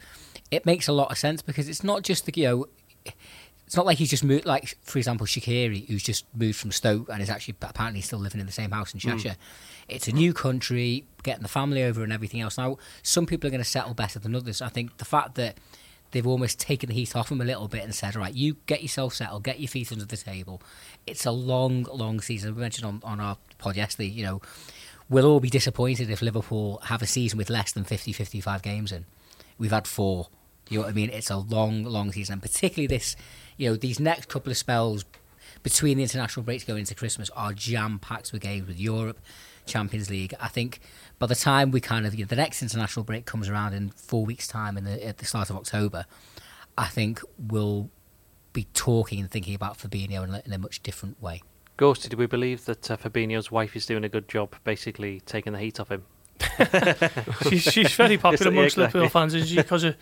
it 0.50 0.64
makes 0.64 0.86
a 0.86 0.92
lot 0.92 1.10
of 1.10 1.18
sense 1.18 1.42
because 1.42 1.68
it's 1.68 1.82
not 1.82 2.02
just 2.02 2.26
the 2.26 2.32
you 2.36 2.46
know. 2.46 2.66
It's 3.68 3.76
not 3.76 3.84
like 3.84 3.98
he's 3.98 4.08
just 4.08 4.24
moved, 4.24 4.46
like, 4.46 4.78
for 4.80 4.96
example, 4.96 5.26
Shaqiri, 5.26 5.86
who's 5.88 6.02
just 6.02 6.24
moved 6.34 6.56
from 6.56 6.72
Stoke 6.72 7.10
and 7.10 7.20
is 7.20 7.28
actually 7.28 7.54
apparently 7.60 8.00
still 8.00 8.18
living 8.18 8.40
in 8.40 8.46
the 8.46 8.52
same 8.52 8.70
house 8.70 8.94
in 8.94 8.98
hmm. 8.98 9.10
Cheshire. 9.10 9.36
It's 9.90 10.08
a 10.08 10.12
new 10.12 10.32
country, 10.32 11.04
getting 11.22 11.42
the 11.42 11.50
family 11.50 11.82
over 11.82 12.02
and 12.02 12.10
everything 12.10 12.40
else. 12.40 12.56
Now, 12.56 12.78
some 13.02 13.26
people 13.26 13.46
are 13.46 13.50
going 13.50 13.62
to 13.62 13.68
settle 13.68 13.92
better 13.92 14.18
than 14.18 14.34
others. 14.34 14.62
I 14.62 14.70
think 14.70 14.96
the 14.96 15.04
fact 15.04 15.34
that 15.34 15.58
they've 16.12 16.26
almost 16.26 16.58
taken 16.58 16.88
the 16.88 16.94
heat 16.94 17.14
off 17.14 17.30
him 17.30 17.42
a 17.42 17.44
little 17.44 17.68
bit 17.68 17.84
and 17.84 17.94
said, 17.94 18.16
all 18.16 18.22
right, 18.22 18.32
you 18.32 18.56
get 18.64 18.80
yourself 18.80 19.12
settled, 19.12 19.44
get 19.44 19.60
your 19.60 19.68
feet 19.68 19.92
under 19.92 20.06
the 20.06 20.16
table. 20.16 20.62
It's 21.06 21.26
a 21.26 21.30
long, 21.30 21.82
long 21.92 22.22
season. 22.22 22.54
We 22.54 22.62
mentioned 22.62 22.86
on, 22.86 23.02
on 23.04 23.20
our 23.20 23.36
pod 23.58 23.76
yesterday, 23.76 24.08
you 24.08 24.24
know, 24.24 24.40
we'll 25.10 25.26
all 25.26 25.40
be 25.40 25.50
disappointed 25.50 26.08
if 26.08 26.22
Liverpool 26.22 26.80
have 26.84 27.02
a 27.02 27.06
season 27.06 27.36
with 27.36 27.50
less 27.50 27.72
than 27.72 27.84
50, 27.84 28.14
55 28.14 28.62
games 28.62 28.92
in. 28.92 29.04
We've 29.58 29.72
had 29.72 29.86
four. 29.86 30.28
You 30.70 30.78
know 30.78 30.84
what 30.84 30.90
I 30.90 30.94
mean? 30.94 31.10
It's 31.10 31.30
a 31.30 31.36
long, 31.36 31.84
long 31.84 32.12
season. 32.12 32.34
And 32.34 32.42
particularly 32.42 32.86
this, 32.86 33.14
you 33.58 33.68
know, 33.68 33.76
these 33.76 34.00
next 34.00 34.28
couple 34.28 34.50
of 34.50 34.56
spells 34.56 35.04
between 35.62 35.98
the 35.98 36.02
international 36.02 36.44
breaks 36.44 36.64
going 36.64 36.80
into 36.80 36.94
Christmas 36.94 37.28
are 37.30 37.52
jam 37.52 37.98
packed 37.98 38.32
with 38.32 38.40
games 38.40 38.66
with 38.66 38.80
Europe, 38.80 39.20
Champions 39.66 40.08
League. 40.08 40.34
I 40.40 40.48
think 40.48 40.80
by 41.18 41.26
the 41.26 41.34
time 41.34 41.70
we 41.70 41.80
kind 41.80 42.06
of 42.06 42.14
you 42.14 42.24
know, 42.24 42.28
the 42.28 42.36
next 42.36 42.62
international 42.62 43.04
break 43.04 43.26
comes 43.26 43.48
around 43.48 43.74
in 43.74 43.90
four 43.90 44.24
weeks' 44.24 44.46
time, 44.46 44.78
in 44.78 44.84
the, 44.84 45.06
at 45.06 45.18
the 45.18 45.26
start 45.26 45.50
of 45.50 45.56
October, 45.56 46.06
I 46.78 46.86
think 46.86 47.20
we'll 47.38 47.90
be 48.52 48.64
talking 48.72 49.20
and 49.20 49.30
thinking 49.30 49.54
about 49.54 49.76
Fabinho 49.78 50.24
in 50.24 50.34
a, 50.34 50.42
in 50.46 50.52
a 50.52 50.58
much 50.58 50.82
different 50.82 51.20
way. 51.20 51.42
Gorsty, 51.76 52.08
do 52.08 52.16
we 52.16 52.26
believe 52.26 52.64
that 52.64 52.90
uh, 52.90 52.96
Fabinho's 52.96 53.50
wife 53.50 53.76
is 53.76 53.86
doing 53.86 54.04
a 54.04 54.08
good 54.08 54.28
job, 54.28 54.54
basically 54.64 55.20
taking 55.20 55.52
the 55.52 55.58
heat 55.58 55.78
off 55.78 55.90
him? 55.90 56.04
she's, 57.48 57.62
she's 57.62 57.92
very 57.94 58.18
popular 58.18 58.50
amongst 58.50 58.76
exactly. 58.76 59.00
Liverpool 59.00 59.08
fans, 59.08 59.34
isn't 59.34 59.48
she, 59.48 59.56
because 59.56 59.84
of, 59.84 59.96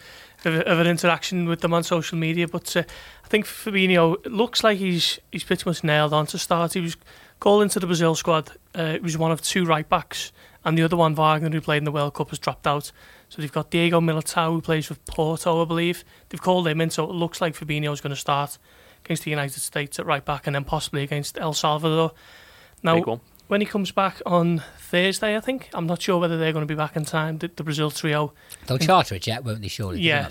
of, 0.47 0.81
an 0.81 0.87
interaction 0.87 1.47
with 1.47 1.61
them 1.61 1.75
on 1.75 1.83
social 1.83 2.17
media. 2.19 2.49
But 2.49 2.77
uh, 2.77 2.83
I 3.25 3.29
think 3.29 3.47
Fabinho 3.47 4.17
looks 4.27 4.65
like 4.65 4.79
he's 4.79 5.19
he's 5.33 5.45
pretty 5.45 5.65
much 5.67 5.85
nailed 5.85 6.13
on 6.13 6.27
to 6.27 6.39
start. 6.39 6.75
He 6.75 6.81
was 6.81 6.97
called 7.41 7.63
into 7.63 7.81
the 7.81 7.87
Brazil 7.87 8.15
squad. 8.15 8.53
Uh, 8.75 8.93
he 8.95 9.01
was 9.01 9.19
one 9.19 9.33
of 9.33 9.43
two 9.43 9.65
right 9.65 9.89
backs, 9.89 10.33
and 10.65 10.79
the 10.79 10.83
other 10.83 10.97
one, 10.97 11.15
Fagner, 11.15 11.53
who 11.53 11.61
played 11.61 11.79
in 11.79 11.85
the 11.85 11.93
World 11.93 12.15
Cup, 12.15 12.31
has 12.31 12.39
dropped 12.39 12.67
out. 12.67 12.93
So 13.29 13.43
they've 13.43 13.53
got 13.53 13.71
Diego 13.71 14.01
Militao, 14.01 14.53
who 14.53 14.61
plays 14.61 14.89
with 14.89 15.05
Porto, 15.07 15.63
I 15.63 15.65
believe. 15.65 16.05
They've 16.29 16.41
called 16.41 16.69
him 16.69 16.81
in, 16.81 16.91
so 16.91 17.05
it 17.05 17.11
looks 17.11 17.41
like 17.41 17.55
Fabinho's 17.55 18.01
going 18.01 18.11
to 18.11 18.17
start 18.17 18.59
against 19.05 19.25
the 19.25 19.31
United 19.31 19.61
States 19.61 19.99
at 19.99 20.07
right 20.07 20.25
back, 20.25 20.47
and 20.47 20.55
then 20.55 20.65
possibly 20.65 21.03
against 21.03 21.39
El 21.39 21.53
Salvador. 21.53 22.13
Now. 22.83 23.21
When 23.49 23.61
he 23.61 23.67
comes 23.67 23.93
back 23.93 24.21
on 24.27 24.63
Thursday, 24.79 25.37
I 25.37 25.41
think. 25.41 25.69
I'm 25.73 25.87
not 25.87 26.03
sure 26.03 26.19
whether 26.19 26.37
they're 26.37 26.53
going 26.53 26.67
to 26.67 26.73
be 26.73 26.77
back 26.77 26.97
in 26.97 27.05
time. 27.05 27.39
The, 27.39 27.51
the 27.55 27.63
Brazil 27.63 27.91
trio. 27.91 28.33
They'll 28.67 28.79
charter 28.79 29.15
a 29.15 29.19
jet, 29.19 29.45
won't 29.45 29.63
they? 29.63 29.69
Surely. 29.69 30.01
Yeah. 30.01 30.31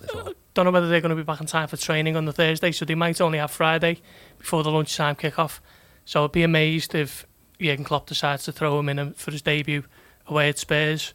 Don't 0.54 0.66
know 0.66 0.72
whether 0.72 0.90
they're 0.90 1.02
going 1.02 1.10
to 1.12 1.16
be 1.16 1.24
back 1.24 1.42
in 1.42 1.48
time 1.48 1.68
for 1.68 1.78
training 1.78 2.16
on 2.16 2.26
the 2.26 2.34
Thursday, 2.34 2.72
so 2.72 2.86
they 2.86 2.96
might 2.96 3.20
only 3.22 3.40
have 3.40 3.52
Friday 3.52 4.02
before 4.38 4.64
the 4.64 4.72
lunchtime 4.72 5.16
kick-off. 5.16 5.62
So 6.06 6.24
I'd 6.24 6.32
be 6.32 6.44
amazed 6.44 6.96
if 6.96 7.26
Jurgen 7.60 7.86
Klopp 7.86 8.08
decides 8.08 8.44
to 8.46 8.52
throw 8.52 8.80
him 8.80 8.90
in 8.90 9.00
um, 9.00 9.14
for 9.14 9.32
his 9.32 9.42
debut 9.42 9.84
away 10.28 10.50
at 10.50 10.60
Spurs. 10.60 11.14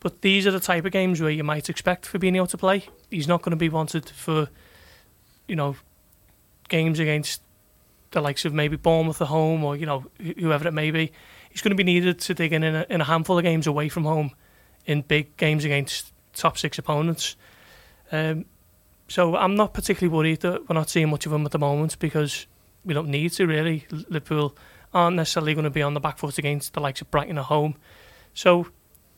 But 0.00 0.22
these 0.22 0.46
are 0.46 0.52
the 0.52 0.60
type 0.60 0.84
of 0.84 0.92
games 0.92 1.20
where 1.20 1.30
you 1.30 1.44
might 1.44 1.68
expect 1.68 2.10
Fabinho 2.10 2.48
to 2.48 2.56
play. 2.56 2.84
He's 3.10 3.26
not 3.26 3.42
going 3.42 3.50
to 3.50 3.56
be 3.56 3.68
wanted 3.68 4.08
for, 4.08 4.48
you 5.48 5.56
know, 5.56 5.76
games 6.68 6.98
against 6.98 7.42
the 8.10 8.20
likes 8.20 8.44
of 8.44 8.54
maybe 8.54 8.76
Bournemouth 8.76 9.20
at 9.20 9.28
home 9.28 9.64
or 9.64 9.76
you 9.76 9.86
know 9.86 10.04
whoever 10.38 10.68
it 10.68 10.72
may 10.72 10.90
be. 10.90 11.12
He's 11.58 11.62
going 11.62 11.76
to 11.76 11.76
be 11.76 11.82
needed 11.82 12.20
to 12.20 12.34
dig 12.34 12.52
in 12.52 12.62
in 12.62 12.76
a, 12.76 12.86
in 12.88 13.00
a 13.00 13.04
handful 13.04 13.36
of 13.36 13.42
games 13.42 13.66
away 13.66 13.88
from 13.88 14.04
home, 14.04 14.30
in 14.86 15.02
big 15.02 15.36
games 15.36 15.64
against 15.64 16.12
top 16.32 16.56
six 16.56 16.78
opponents. 16.78 17.34
Um, 18.12 18.44
so 19.08 19.34
I'm 19.34 19.56
not 19.56 19.74
particularly 19.74 20.16
worried 20.16 20.42
that 20.42 20.68
we're 20.68 20.74
not 20.74 20.88
seeing 20.88 21.08
much 21.08 21.26
of 21.26 21.32
him 21.32 21.44
at 21.44 21.50
the 21.50 21.58
moment 21.58 21.98
because 21.98 22.46
we 22.84 22.94
don't 22.94 23.08
need 23.08 23.32
to 23.32 23.46
really. 23.48 23.88
Liverpool 23.90 24.56
aren't 24.94 25.16
necessarily 25.16 25.52
going 25.52 25.64
to 25.64 25.70
be 25.70 25.82
on 25.82 25.94
the 25.94 26.00
back 26.00 26.18
foot 26.18 26.38
against 26.38 26.74
the 26.74 26.80
likes 26.80 27.00
of 27.00 27.10
Brighton 27.10 27.38
at 27.38 27.46
home. 27.46 27.74
So 28.34 28.68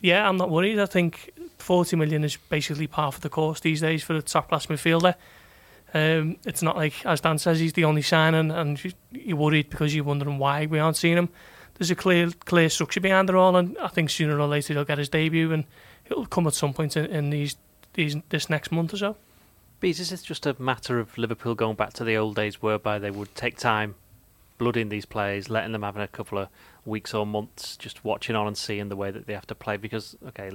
yeah, 0.01 0.27
I'm 0.27 0.39
not 0.39 0.49
worried. 0.49 0.79
I 0.79 0.87
think 0.87 1.29
40 1.59 1.97
million 1.97 2.25
is 2.25 2.39
basically 2.49 2.87
par 2.87 3.13
for 3.13 3.21
the 3.21 3.29
course 3.29 3.61
these 3.61 3.83
days 3.83 4.03
for 4.03 4.15
a 4.15 4.23
top 4.23 4.49
class 4.49 4.65
midfielder. 4.65 5.15
Um, 5.93 6.39
it's 6.47 6.63
not 6.63 6.75
like, 6.75 7.05
as 7.05 7.21
Dan 7.21 7.37
says, 7.37 7.61
he's 7.61 7.75
the 7.75 7.85
only 7.85 8.01
signing 8.01 8.51
and 8.51 8.81
you're 9.13 9.37
worried 9.37 9.69
because 9.69 9.95
you're 9.95 10.05
wondering 10.05 10.39
why 10.39 10.65
we 10.65 10.79
aren't 10.79 10.97
seeing 10.97 11.19
him. 11.19 11.29
There's 11.81 11.91
a 11.91 11.95
clear 11.95 12.29
clear 12.45 12.69
structure 12.69 13.01
behind 13.01 13.31
it 13.31 13.35
all, 13.35 13.57
and 13.57 13.75
I 13.79 13.89
think 13.89 14.11
sooner 14.11 14.39
or 14.39 14.47
later 14.47 14.75
he'll 14.75 14.85
get 14.85 14.99
his 14.99 15.09
debut 15.09 15.51
and 15.51 15.65
it'll 16.05 16.27
come 16.27 16.47
at 16.47 16.53
some 16.53 16.75
point 16.75 16.95
in, 16.95 17.07
in 17.07 17.31
these 17.31 17.57
these 17.95 18.17
this 18.29 18.51
next 18.51 18.71
month 18.71 18.93
or 18.93 18.99
so. 18.99 19.17
Is 19.81 20.11
this 20.11 20.23
just 20.23 20.45
a 20.45 20.55
matter 20.61 21.01
of 21.01 21.17
Liverpool 21.17 21.55
going 21.55 21.77
back 21.77 21.95
to 21.95 22.05
the 22.05 22.19
old 22.19 22.37
days 22.37 22.61
whereby 22.61 22.99
they 22.99 23.11
would 23.11 23.35
take 23.35 23.57
time, 23.57 23.95
blooding 24.59 24.91
these 24.91 25.07
players, 25.07 25.49
letting 25.49 25.73
them 25.73 25.83
have 25.83 25.97
a 25.97 26.07
couple 26.07 26.37
of 26.37 26.49
weeks 26.85 27.15
or 27.15 27.25
months, 27.25 27.79
just 27.79 28.05
watching 28.05 28.37
on 28.37 28.47
and 28.47 28.59
seeing 28.59 28.91
the 28.91 28.97
way 28.97 29.11
that 29.11 29.27
they 29.27 29.33
have 29.33 29.47
to 29.47 29.55
play? 29.55 29.79
Because, 29.79 30.19
okay, 30.29 30.51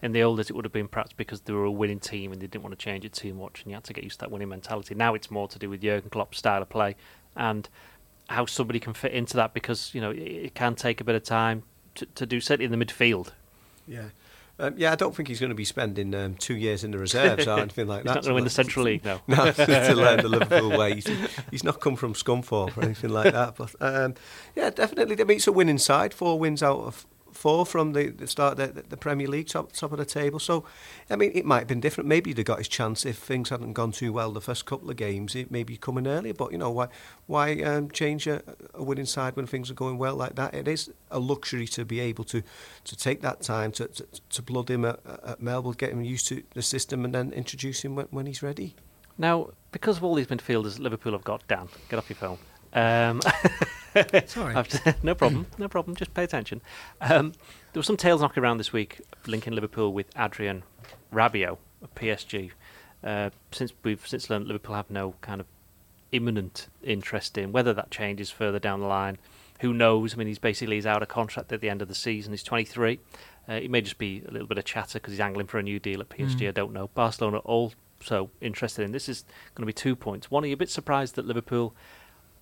in 0.00 0.12
the 0.12 0.22
old 0.22 0.36
days 0.36 0.48
it 0.48 0.54
would 0.54 0.64
have 0.64 0.72
been 0.72 0.86
perhaps 0.86 1.12
because 1.12 1.40
they 1.40 1.52
were 1.52 1.64
a 1.64 1.72
winning 1.72 1.98
team 1.98 2.30
and 2.30 2.40
they 2.40 2.46
didn't 2.46 2.62
want 2.62 2.78
to 2.78 2.84
change 2.84 3.04
it 3.04 3.12
too 3.12 3.34
much 3.34 3.62
and 3.62 3.72
you 3.72 3.74
had 3.74 3.82
to 3.82 3.92
get 3.92 4.04
used 4.04 4.20
to 4.20 4.26
that 4.26 4.30
winning 4.30 4.48
mentality. 4.48 4.94
Now 4.94 5.14
it's 5.14 5.28
more 5.28 5.48
to 5.48 5.58
do 5.58 5.68
with 5.68 5.82
Jurgen 5.82 6.08
Klopp's 6.08 6.38
style 6.38 6.62
of 6.62 6.68
play 6.68 6.94
and 7.34 7.68
how 8.28 8.46
somebody 8.46 8.78
can 8.80 8.92
fit 8.92 9.12
into 9.12 9.36
that 9.36 9.54
because, 9.54 9.94
you 9.94 10.00
know, 10.00 10.10
it 10.10 10.54
can 10.54 10.74
take 10.74 11.00
a 11.00 11.04
bit 11.04 11.14
of 11.14 11.22
time 11.22 11.62
to, 11.94 12.06
to 12.06 12.26
do 12.26 12.40
certainly 12.40 12.72
in 12.72 12.78
the 12.78 12.84
midfield. 12.84 13.32
Yeah. 13.86 14.10
Um, 14.60 14.74
yeah, 14.76 14.90
I 14.90 14.96
don't 14.96 15.14
think 15.14 15.28
he's 15.28 15.38
going 15.38 15.50
to 15.50 15.54
be 15.56 15.64
spending 15.64 16.12
um, 16.14 16.34
two 16.34 16.56
years 16.56 16.82
in 16.82 16.90
the 16.90 16.98
reserves 16.98 17.46
or 17.46 17.58
anything 17.60 17.86
like 17.86 18.02
that. 18.02 18.10
He's 18.10 18.14
not 18.16 18.22
going 18.22 18.30
to 18.30 18.34
win 18.34 18.44
the 18.44 18.50
Central 18.50 18.84
League, 18.84 19.04
no. 19.04 19.20
no, 19.28 19.52
to 19.52 19.94
learn 19.94 20.20
the 20.20 20.28
Liverpool 20.28 20.76
way. 20.76 20.94
He's, 20.94 21.08
he's, 21.50 21.62
not 21.62 21.80
come 21.80 21.94
from 21.94 22.12
Scunthorpe 22.12 22.76
or 22.76 22.82
anything 22.82 23.10
like 23.10 23.32
that. 23.32 23.54
But 23.56 23.74
um, 23.80 24.14
yeah, 24.56 24.70
definitely. 24.70 25.20
I 25.20 25.24
mean, 25.24 25.36
it's 25.36 25.46
a 25.46 25.52
winning 25.52 25.78
side. 25.78 26.12
Four 26.12 26.40
wins 26.40 26.62
out 26.62 26.80
of 26.80 27.06
four 27.38 27.64
from 27.64 27.92
the, 27.92 28.08
the 28.08 28.26
start 28.26 28.56
the, 28.56 28.66
the 28.88 28.96
Premier 28.96 29.28
League, 29.28 29.46
top 29.46 29.72
top 29.72 29.92
of 29.92 29.98
the 29.98 30.04
table. 30.04 30.40
So, 30.40 30.64
I 31.08 31.16
mean, 31.16 31.30
it 31.34 31.44
might 31.44 31.60
have 31.60 31.68
been 31.68 31.80
different. 31.80 32.08
Maybe 32.08 32.30
he'd 32.30 32.38
have 32.38 32.46
got 32.46 32.58
his 32.58 32.68
chance 32.68 33.06
if 33.06 33.16
things 33.16 33.50
hadn't 33.50 33.74
gone 33.74 33.92
too 33.92 34.12
well 34.12 34.32
the 34.32 34.40
first 34.40 34.66
couple 34.66 34.90
of 34.90 34.96
games. 34.96 35.36
It 35.36 35.50
maybe 35.50 35.76
coming 35.76 36.06
earlier, 36.06 36.34
but 36.34 36.50
you 36.52 36.58
know 36.58 36.70
why 36.70 36.88
why 37.26 37.60
um, 37.62 37.90
change 37.90 38.26
a, 38.26 38.42
a 38.74 38.82
winning 38.82 39.06
side 39.06 39.36
when 39.36 39.46
things 39.46 39.70
are 39.70 39.74
going 39.74 39.98
well 39.98 40.16
like 40.16 40.34
that? 40.34 40.52
It 40.52 40.66
is 40.66 40.90
a 41.10 41.20
luxury 41.20 41.68
to 41.68 41.84
be 41.84 42.00
able 42.00 42.24
to 42.24 42.42
to 42.84 42.96
take 42.96 43.20
that 43.22 43.40
time 43.40 43.70
to 43.72 43.86
to, 43.86 44.06
to 44.30 44.42
blood 44.42 44.68
him 44.68 44.84
at, 44.84 44.98
at 45.24 45.40
Melwood, 45.40 45.78
get 45.78 45.92
him 45.92 46.02
used 46.02 46.26
to 46.28 46.42
the 46.54 46.62
system, 46.62 47.04
and 47.04 47.14
then 47.14 47.32
introduce 47.32 47.84
him 47.84 47.94
when, 47.94 48.06
when 48.10 48.26
he's 48.26 48.42
ready. 48.42 48.74
Now, 49.16 49.50
because 49.72 49.96
of 49.98 50.04
all 50.04 50.14
these 50.14 50.28
midfielders 50.28 50.78
Liverpool 50.78 51.12
have 51.12 51.24
got, 51.24 51.46
Dan, 51.48 51.68
get 51.88 51.98
off 51.98 52.08
your 52.08 52.16
phone. 52.16 52.38
Um, 52.72 53.20
Sorry. 54.26 54.54
no 55.02 55.14
problem, 55.14 55.46
no 55.58 55.68
problem. 55.68 55.96
Just 55.96 56.14
pay 56.14 56.24
attention. 56.24 56.60
Um, 57.00 57.32
there 57.72 57.80
were 57.80 57.84
some 57.84 57.96
tales 57.96 58.20
knocking 58.20 58.42
around 58.42 58.58
this 58.58 58.72
week 58.72 59.00
linking 59.26 59.52
Liverpool 59.52 59.92
with 59.92 60.06
Adrien 60.18 60.62
Rabiot 61.12 61.58
of 61.82 61.94
PSG. 61.94 62.52
Uh, 63.02 63.30
since 63.52 63.72
we've 63.82 64.06
since 64.06 64.28
learned 64.28 64.46
Liverpool 64.46 64.74
have 64.74 64.90
no 64.90 65.14
kind 65.20 65.40
of 65.40 65.46
imminent 66.12 66.68
interest 66.82 67.36
in 67.38 67.52
whether 67.52 67.72
that 67.74 67.90
changes 67.90 68.30
further 68.30 68.58
down 68.58 68.80
the 68.80 68.86
line. 68.86 69.18
Who 69.60 69.74
knows? 69.74 70.14
I 70.14 70.16
mean, 70.18 70.28
he's 70.28 70.38
basically 70.38 70.76
he's 70.76 70.86
out 70.86 71.02
of 71.02 71.08
contract 71.08 71.52
at 71.52 71.60
the 71.60 71.68
end 71.68 71.82
of 71.82 71.88
the 71.88 71.94
season. 71.94 72.32
He's 72.32 72.44
23. 72.44 73.00
Uh, 73.48 73.52
it 73.54 73.70
may 73.70 73.80
just 73.80 73.98
be 73.98 74.22
a 74.28 74.30
little 74.30 74.46
bit 74.46 74.58
of 74.58 74.64
chatter 74.64 74.98
because 74.98 75.12
he's 75.12 75.20
angling 75.20 75.46
for 75.46 75.58
a 75.58 75.62
new 75.62 75.80
deal 75.80 76.00
at 76.00 76.08
PSG. 76.08 76.40
Mm. 76.40 76.48
I 76.48 76.52
don't 76.52 76.72
know. 76.72 76.88
Barcelona 76.94 77.38
also 77.38 78.30
interested 78.40 78.84
in 78.84 78.92
this. 78.92 79.08
Is 79.08 79.24
going 79.54 79.62
to 79.62 79.66
be 79.66 79.72
two 79.72 79.96
points. 79.96 80.30
One, 80.30 80.44
are 80.44 80.46
you 80.46 80.54
a 80.54 80.58
bit 80.58 80.70
surprised 80.70 81.16
that 81.16 81.26
Liverpool 81.26 81.74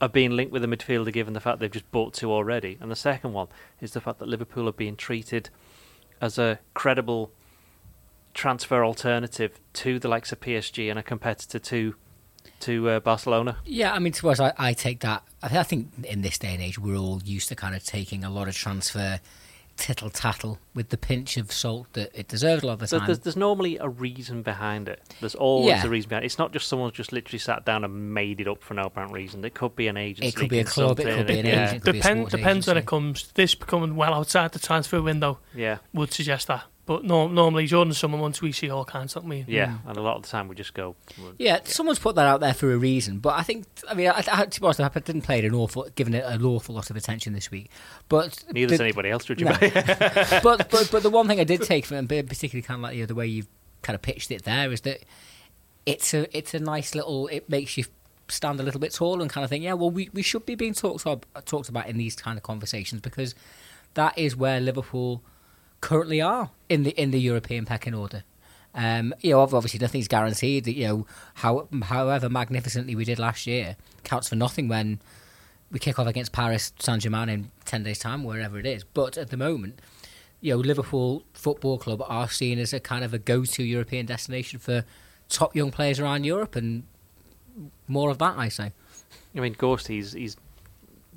are 0.01 0.09
being 0.09 0.33
linked 0.33 0.53
with 0.53 0.63
a 0.63 0.67
midfielder 0.67 1.13
given 1.13 1.33
the 1.33 1.41
fact 1.41 1.59
they've 1.59 1.71
just 1.71 1.91
bought 1.91 2.15
two 2.15 2.31
already. 2.31 2.77
And 2.81 2.91
the 2.91 2.97
second 2.97 3.33
one 3.33 3.49
is 3.81 3.93
the 3.93 4.01
fact 4.01 4.19
that 4.19 4.29
Liverpool 4.29 4.69
are 4.69 4.73
being 4.73 4.97
treated 4.97 5.51
as 6.21 6.39
a 6.39 6.59
credible 6.75 7.33
transfer 8.35 8.85
alternative 8.85 9.59
to 9.73 9.99
the 9.99 10.09
likes 10.09 10.31
of 10.33 10.41
PSG 10.41 10.91
and 10.91 10.99
a 10.99 11.03
competitor 11.03 11.59
to 11.59 11.95
to 12.61 12.89
uh, 12.89 13.01
Barcelona. 13.01 13.59
Yeah, 13.65 13.93
I 13.93 13.99
mean, 13.99 14.13
to 14.15 14.31
us, 14.31 14.41
I, 14.41 14.53
I 14.57 14.73
take 14.73 15.01
that. 15.01 15.25
I 15.43 15.63
think 15.63 15.91
in 16.05 16.23
this 16.23 16.39
day 16.39 16.55
and 16.55 16.63
age, 16.63 16.79
we're 16.79 16.97
all 16.97 17.21
used 17.25 17.49
to 17.49 17.57
kind 17.57 17.75
of 17.75 17.85
taking 17.85 18.25
a 18.25 18.31
lot 18.31 18.49
of 18.49 18.55
transfer 18.55 19.21
tittle 19.77 20.11
tattle 20.11 20.59
with 20.75 20.89
the 20.89 20.97
pinch 20.97 21.37
of 21.37 21.53
salt 21.53 21.87
that 21.93 22.11
it 22.15 22.29
deserves 22.29 22.63
a 22.63 22.67
lot 22.67 22.73
of 22.75 22.79
the 22.81 22.87
time. 22.87 23.07
There's, 23.07 23.21
there's 23.21 23.37
normally 23.37 23.79
a 23.79 23.89
reason 23.89 24.43
behind 24.43 24.89
it. 24.89 25.03
There's 25.21 25.35
always 25.35 25.69
yeah. 25.69 25.87
a 25.87 25.89
reason 25.89 26.09
behind 26.09 26.25
it. 26.25 26.27
It's 26.27 26.39
not 26.39 26.53
just 26.53 26.69
someone's 26.69 26.95
just 26.95 27.13
literally 27.13 27.39
sat 27.39 27.65
down 27.65 27.85
and 27.85 28.15
made 28.15 28.41
it 28.41 28.49
up 28.49 28.63
for 28.63 28.75
no 28.75 28.83
apparent 28.85 29.13
reason. 29.13 29.45
It 29.45 29.55
could 29.55 29.77
be 29.77 29.89
an 29.89 29.97
agency. 29.97 30.29
It 30.29 30.37
could 30.37 30.49
be 30.49 30.61
a 30.61 30.65
club. 30.65 31.01
It 31.01 31.17
could 31.17 31.27
be 31.27 31.39
an 31.39 31.47
yeah. 31.47 31.69
agent. 31.69 31.85
Depend, 31.85 32.29
depends 32.29 32.47
agency. 32.47 32.71
when 32.71 32.77
it 32.79 32.87
comes. 32.87 33.33
This 33.35 33.55
becoming 33.55 33.97
well 33.97 34.15
outside 34.15 34.53
the 34.53 34.59
transfer 34.59 35.01
window. 35.03 35.39
Yeah, 35.55 35.79
would 35.93 36.13
suggest 36.13 36.49
that. 36.49 36.65
But 36.87 37.03
no, 37.03 37.27
normally 37.27 37.67
Jordan's 37.67 37.99
summer 37.99 38.17
months 38.17 38.41
we 38.41 38.53
see 38.53 38.71
all 38.71 38.85
kinds, 38.85 39.15
don't 39.15 39.29
we? 39.29 39.45
Yeah, 39.49 39.67
mm. 39.67 39.79
and 39.89 39.97
a 39.97 40.01
lot 40.01 40.17
of 40.17 40.23
the 40.23 40.29
time 40.29 40.47
we 40.47 40.55
just 40.55 40.73
go. 40.73 40.95
Yeah, 41.37 41.59
someone's 41.65 41.99
put 41.99 42.15
that 42.15 42.27
out 42.27 42.39
there 42.39 42.55
for 42.55 42.73
a 42.73 42.79
reason. 42.79 43.19
But 43.19 43.35
I 43.35 43.43
think, 43.43 43.67
I 43.89 43.95
mean, 43.95 44.09
I, 44.09 44.23
I, 44.31 44.47
to 44.47 44.61
be 44.61 44.65
honest, 44.65 44.81
I 44.81 44.89
didn't 44.89 45.23
play 45.23 45.41
it 45.41 45.45
an 45.45 45.53
awful, 45.53 45.89
given 45.97 46.15
it 46.15 46.25
an 46.25 46.45
awful 46.45 46.77
lot 46.77 46.89
of 46.89 46.95
attention 46.95 47.33
this 47.33 47.51
week. 47.51 47.71
But 48.09 48.45
neither 48.53 48.71
does 48.71 48.81
anybody 48.81 49.11
else, 49.11 49.29
would 49.29 49.41
you? 49.41 49.47
No. 49.47 49.57
but 49.61 50.71
but 50.71 50.89
but 50.93 51.03
the 51.03 51.11
one 51.11 51.27
thing 51.27 51.41
I 51.41 51.45
did 51.45 51.63
take 51.63 51.87
from 51.87 52.07
it, 52.09 52.29
particularly 52.29 52.63
kind 52.63 52.79
of 52.79 52.83
like 52.83 52.95
you 52.95 53.03
know, 53.03 53.07
the 53.07 53.17
way 53.17 53.27
you've 53.27 53.49
kind 53.83 53.97
of 53.97 54.03
pitched 54.03 54.31
it 54.31 54.45
there, 54.45 54.71
is 54.71 54.83
that 54.83 55.01
it's 55.87 56.15
a 56.15 56.37
it's 56.37 56.55
a 56.55 56.61
nice 56.61 56.95
little. 56.95 57.27
It 57.27 57.51
makes 57.51 57.77
you 57.77 57.85
stand 58.29 58.61
a 58.61 58.63
little 58.63 58.81
bit 58.81 58.93
tall 58.93 59.21
and 59.21 59.31
kind 59.31 59.43
of 59.45 59.51
think, 59.51 59.65
yeah, 59.65 59.73
well, 59.73 59.91
we, 59.91 60.09
we 60.13 60.23
should 60.23 60.47
be 60.47 60.55
being 60.55 60.75
talked 60.75 61.03
about, 61.03 61.25
talked 61.47 61.69
about 61.69 61.89
in 61.89 61.97
these 61.97 62.17
kind 62.17 62.37
of 62.37 62.43
conversations 62.43 63.01
because 63.01 63.35
that 63.95 64.19
is 64.19 64.37
where 64.37 64.61
Liverpool 64.61 65.23
currently 65.81 66.21
are 66.21 66.51
in 66.69 66.83
the 66.83 66.91
in 66.91 67.11
the 67.11 67.21
European 67.21 67.65
pecking 67.65 67.95
order. 67.95 68.25
Um, 68.75 69.15
you 69.21 69.31
know, 69.31 69.41
obviously 69.41 69.81
nothing's 69.81 70.09
guaranteed. 70.09 70.65
That 70.65 70.75
you 70.75 70.87
know, 70.87 71.07
how, 71.35 71.69
however 71.85 72.29
magnificently 72.29 72.95
we 72.95 73.05
did 73.05 73.19
last 73.19 73.47
year 73.47 73.77
counts 74.05 74.29
for 74.29 74.37
nothing 74.37 74.69
when 74.69 75.01
we 75.71 75.79
kick 75.79 75.99
off 75.99 76.07
against 76.07 76.33
Paris 76.33 76.73
Saint 76.79 77.03
Germain 77.03 77.29
in 77.29 77.51
ten 77.65 77.83
days' 77.83 77.99
time, 77.99 78.23
wherever 78.23 78.59
it 78.59 78.67
is. 78.67 78.85
But 78.85 79.17
at 79.17 79.31
the 79.31 79.37
moment, 79.37 79.81
you 80.41 80.53
know, 80.53 80.61
Liverpool 80.61 81.25
Football 81.33 81.79
Club 81.79 82.03
are 82.07 82.29
seen 82.29 82.59
as 82.59 82.73
a 82.73 82.81
kind 82.81 83.05
of 83.05 83.15
a 83.15 83.19
go-to 83.19 83.65
European 83.65 84.07
destination 84.07 84.59
for 84.59 84.85
top 85.29 85.57
young 85.57 85.71
players 85.71 85.99
around 85.99 86.25
Europe, 86.25 86.55
and 86.55 86.85
more 87.89 88.11
of 88.11 88.19
that, 88.19 88.37
I 88.37 88.49
say. 88.49 88.73
I 89.35 89.41
mean, 89.41 89.55
Ghost, 89.55 89.89
he's 89.89 90.13
he's 90.13 90.37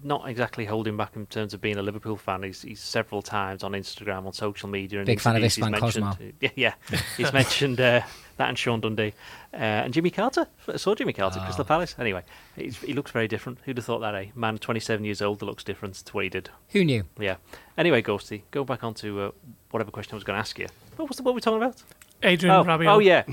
not 0.04 0.28
exactly 0.30 0.66
holding 0.66 0.98
back 0.98 1.16
in 1.16 1.26
terms 1.26 1.54
of 1.54 1.62
being 1.62 1.78
a 1.78 1.82
Liverpool 1.82 2.16
fan. 2.18 2.44
He's, 2.44 2.62
he's 2.62 2.80
several 2.80 3.22
times 3.22 3.64
on 3.64 3.74
Instagram, 3.74 4.26
on 4.26 4.34
social 4.34 4.70
media, 4.70 5.00
and 5.00 5.06
big 5.06 5.20
fan 5.20 5.36
of 5.36 5.42
this 5.42 5.58
man 5.58 5.74
Cosmo. 5.74 6.16
Yeah, 6.40 6.50
yeah. 6.56 6.74
he's 7.18 7.34
mentioned 7.34 7.80
uh, 7.80 8.02
that 8.38 8.50
and 8.50 8.58
Sean 8.58 8.80
Dundee 8.80 9.14
uh, 9.54 9.58
and 9.58 9.94
Jimmy 9.94 10.10
Carter. 10.10 10.48
I 10.68 10.78
saw 10.78 10.96
Jimmy 10.96 11.14
Carter, 11.14 11.40
oh. 11.42 11.44
Crystal 11.44 11.66
Palace. 11.66 11.96
Anyway, 12.00 12.24
he 12.56 12.94
looks 12.94 13.12
very 13.12 13.28
different. 13.28 13.60
Who'd 13.66 13.78
have 13.78 13.86
thought 13.86 14.00
that? 14.00 14.16
Eh, 14.16 14.28
man, 14.36 14.58
27 14.58 15.04
years 15.04 15.22
old 15.22 15.40
that 15.40 15.46
looks 15.46 15.64
different 15.64 15.96
to 15.96 16.14
what 16.14 16.24
he 16.24 16.30
did. 16.30 16.50
Who 16.70 16.84
knew? 16.84 17.04
Yeah. 17.20 17.36
Anyway, 17.78 18.02
Gorsty, 18.02 18.44
go 18.52 18.64
back 18.64 18.84
on 18.84 18.94
to 18.96 19.22
uh, 19.22 19.32
whatever 19.72 19.92
question 19.92 20.14
I 20.14 20.16
was 20.16 20.24
going 20.24 20.36
to 20.36 20.42
ask 20.42 20.58
you. 20.60 20.68
What 20.96 21.10
was 21.10 21.18
the, 21.18 21.24
what 21.24 21.32
were 21.32 21.36
we 21.36 21.42
talking 21.42 21.62
about? 21.62 21.84
Adrien 22.24 22.56
oh, 22.56 22.64
Rabiot. 22.64 22.94
Oh 22.94 23.00
yeah, 23.00 23.24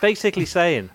basically 0.00 0.44
saying 0.44 0.90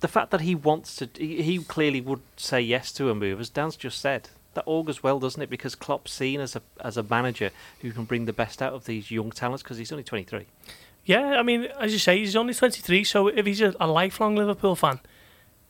the 0.00 0.08
fact 0.08 0.30
that 0.30 0.40
he 0.40 0.54
wants 0.54 0.96
to, 0.96 1.08
he, 1.16 1.42
he, 1.42 1.58
clearly 1.58 2.00
would 2.00 2.22
say 2.36 2.60
yes 2.60 2.90
to 2.92 3.10
a 3.10 3.14
move, 3.14 3.40
as 3.40 3.48
Dan's 3.48 3.76
just 3.76 4.00
said 4.00 4.30
that 4.54 4.64
augurs 4.66 5.02
well, 5.02 5.18
doesn't 5.18 5.40
it? 5.40 5.50
Because 5.50 5.74
Klopp's 5.74 6.12
seen 6.12 6.40
as 6.40 6.56
a 6.56 6.62
as 6.80 6.96
a 6.96 7.02
manager 7.02 7.50
who 7.80 7.92
can 7.92 8.04
bring 8.04 8.24
the 8.24 8.32
best 8.32 8.60
out 8.60 8.72
of 8.72 8.84
these 8.84 9.10
young 9.10 9.30
talents 9.30 9.62
because 9.62 9.78
he's 9.78 9.92
only 9.92 10.04
23. 10.04 10.46
Yeah, 11.04 11.38
I 11.38 11.42
mean, 11.42 11.64
as 11.78 11.92
you 11.92 11.98
say, 11.98 12.18
he's 12.18 12.36
only 12.36 12.54
23. 12.54 13.04
So 13.04 13.28
if 13.28 13.46
he's 13.46 13.60
a, 13.60 13.74
a 13.80 13.86
lifelong 13.86 14.36
Liverpool 14.36 14.76
fan, 14.76 15.00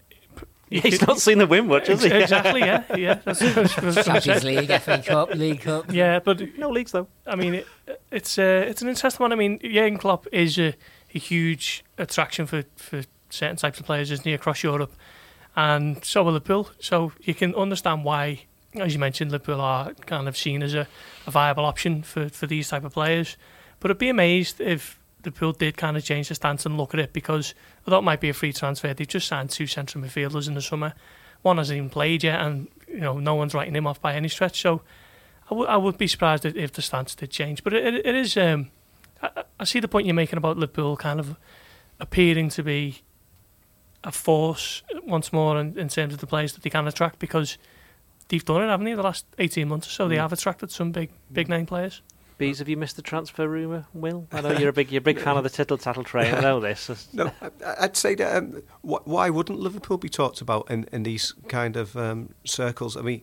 yeah, 0.71 0.81
he's 0.81 1.07
not 1.07 1.19
seen 1.21 1.39
the 1.39 1.47
win 1.47 1.67
much, 1.67 1.89
has 1.89 2.03
he? 2.03 2.11
Exactly. 2.11 2.61
Yeah, 2.61 2.85
yeah. 2.97 3.15
That's, 3.25 3.41
that's 3.41 4.07
Champions 4.07 4.45
League, 4.45 4.71
FA 4.81 5.03
Cup, 5.05 5.35
League 5.35 5.63
Cup. 5.63 5.87
Yeah, 5.93 6.21
but 6.21 6.57
no 6.57 6.71
leagues 6.71 6.93
though. 6.93 7.09
I 7.27 7.37
mean, 7.37 7.55
it, 7.55 7.67
it's 8.11 8.39
uh, 8.39 8.65
it's 8.67 8.83
an 8.83 8.89
interesting 8.89 9.23
one. 9.25 9.33
I 9.33 9.37
mean, 9.37 9.59
Jurgen 9.61 9.99
Klopp 9.99 10.27
is 10.33 10.59
a, 10.59 10.75
a 11.15 11.19
huge 11.19 11.85
attraction 11.99 12.47
for 12.47 12.65
for 12.77 13.03
certain 13.31 13.57
types 13.57 13.81
of 13.81 13.87
players, 13.87 14.11
isn't 14.11 14.25
he, 14.25 14.35
across 14.35 14.63
Europe, 14.63 14.93
and 15.57 16.05
so 16.05 16.23
will 16.23 16.33
Liverpool. 16.33 16.71
So 16.81 17.13
you 17.21 17.35
can 17.35 17.55
understand 17.55 18.05
why 18.05 18.45
as 18.75 18.93
you 18.93 19.01
mentioned, 19.01 19.33
Liverpool 19.33 19.61
are 19.61 19.95
kind 20.07 20.29
of 20.29 20.37
seen 20.37 20.63
as 20.63 20.75
a, 20.75 20.87
a 21.27 21.31
viable 21.31 21.65
option 21.65 22.03
for, 22.03 22.29
for 22.29 22.47
these 22.47 22.69
type 22.69 22.85
of 22.85 22.93
players. 22.93 23.37
But 23.81 23.91
I'd 23.91 23.99
be 23.99 24.09
amazed 24.09 24.61
if 24.61 25.01
Liverpool 25.25 25.53
did 25.53 25.77
kind 25.77 25.97
of 25.97 26.05
change 26.05 26.29
the 26.29 26.35
stance 26.35 26.65
and 26.67 26.77
look 26.77 26.95
at 26.95 27.01
it 27.01 27.13
because 27.13 27.55
although 27.87 27.99
it 27.99 28.03
might 28.03 28.21
be 28.21 28.29
a 28.29 28.35
free 28.35 28.53
transfer, 28.53 28.95
they've 28.95 29.09
just 29.09 29.27
signed 29.27 29.51
two 29.51 29.67
central 29.67 30.05
midfielders 30.05 30.47
in 30.47 30.55
the 30.55 30.63
summer. 30.63 30.95
One 31.43 31.57
hasn't 31.57 31.77
even 31.77 31.91
played 31.91 32.23
yet, 32.23 32.41
and 32.41 32.69
you 32.87 33.01
know 33.01 33.19
no 33.19 33.35
one's 33.35 33.55
writing 33.55 33.75
him 33.75 33.87
off 33.87 34.01
by 34.01 34.15
any 34.15 34.29
stretch. 34.29 34.61
So 34.61 34.83
I 35.51 35.77
would 35.77 35.99
be 35.99 36.07
surprised 36.07 36.45
if, 36.45 36.55
if 36.55 36.73
the 36.73 36.83
stance 36.83 37.15
did 37.15 37.31
change. 37.31 37.65
But 37.65 37.73
it, 37.73 37.95
it, 37.95 38.07
it 38.07 38.15
is. 38.15 38.37
Um, 38.37 38.71
I, 39.23 39.45
I 39.59 39.65
see 39.65 39.81
the 39.81 39.89
point 39.89 40.07
you're 40.07 40.15
making 40.15 40.37
about 40.37 40.59
Liverpool 40.59 40.97
kind 40.97 41.19
of 41.19 41.37
appearing 41.99 42.51
to 42.51 42.63
be 42.63 43.03
a 44.05 44.13
force 44.13 44.83
once 45.05 45.33
more 45.33 45.59
in, 45.61 45.79
in 45.79 45.89
terms 45.89 46.15
of 46.15 46.21
the 46.21 46.27
players 46.27 46.53
that 46.55 46.63
they 46.63 46.71
can 46.71 46.87
attract 46.87 47.19
because 47.19 47.59
they've 48.29 48.45
done 48.45 48.63
it, 48.63 48.69
haven't 48.69 48.87
they? 48.87 48.95
The 48.95 49.03
last 49.03 49.27
eighteen 49.39 49.69
months 49.69 49.87
or 49.89 49.91
so, 49.91 50.09
they 50.09 50.17
Mm. 50.17 50.21
have 50.21 50.33
attracted 50.33 50.71
some 50.71 50.93
big 50.93 51.11
big 51.33 51.49
name 51.49 51.67
players. 51.67 52.03
Bees, 52.39 52.59
have 52.61 52.71
you 52.71 52.77
missed 52.79 52.97
the 52.97 53.03
transfer 53.03 53.47
rumour, 53.47 53.85
Will? 53.93 54.27
I 54.33 54.41
know 54.41 54.53
you're 54.53 54.71
a 54.71 54.73
big 54.73 54.91
you're 54.91 55.01
a 55.01 55.03
big 55.03 55.19
fan 55.25 55.37
of 55.37 55.45
the 55.45 55.51
tittle 55.51 55.77
tattle 55.77 56.05
train. 56.05 56.35
I 56.35 56.41
know 56.41 56.59
this. 56.61 57.09
No, 57.13 57.31
I- 57.43 57.51
I'd 57.81 57.97
say 57.99 58.15
that. 58.15 58.37
Um, 58.37 58.63
why 58.81 59.29
wouldn't 59.29 59.59
Liverpool 59.61 59.99
be 59.99 60.09
talked 60.09 60.41
about 60.41 60.71
in, 60.71 60.87
in 60.93 61.03
these 61.03 61.35
kind 61.49 61.77
of 61.77 61.95
um, 61.99 62.31
circles? 62.47 62.97
I 62.97 63.03
mean, 63.03 63.21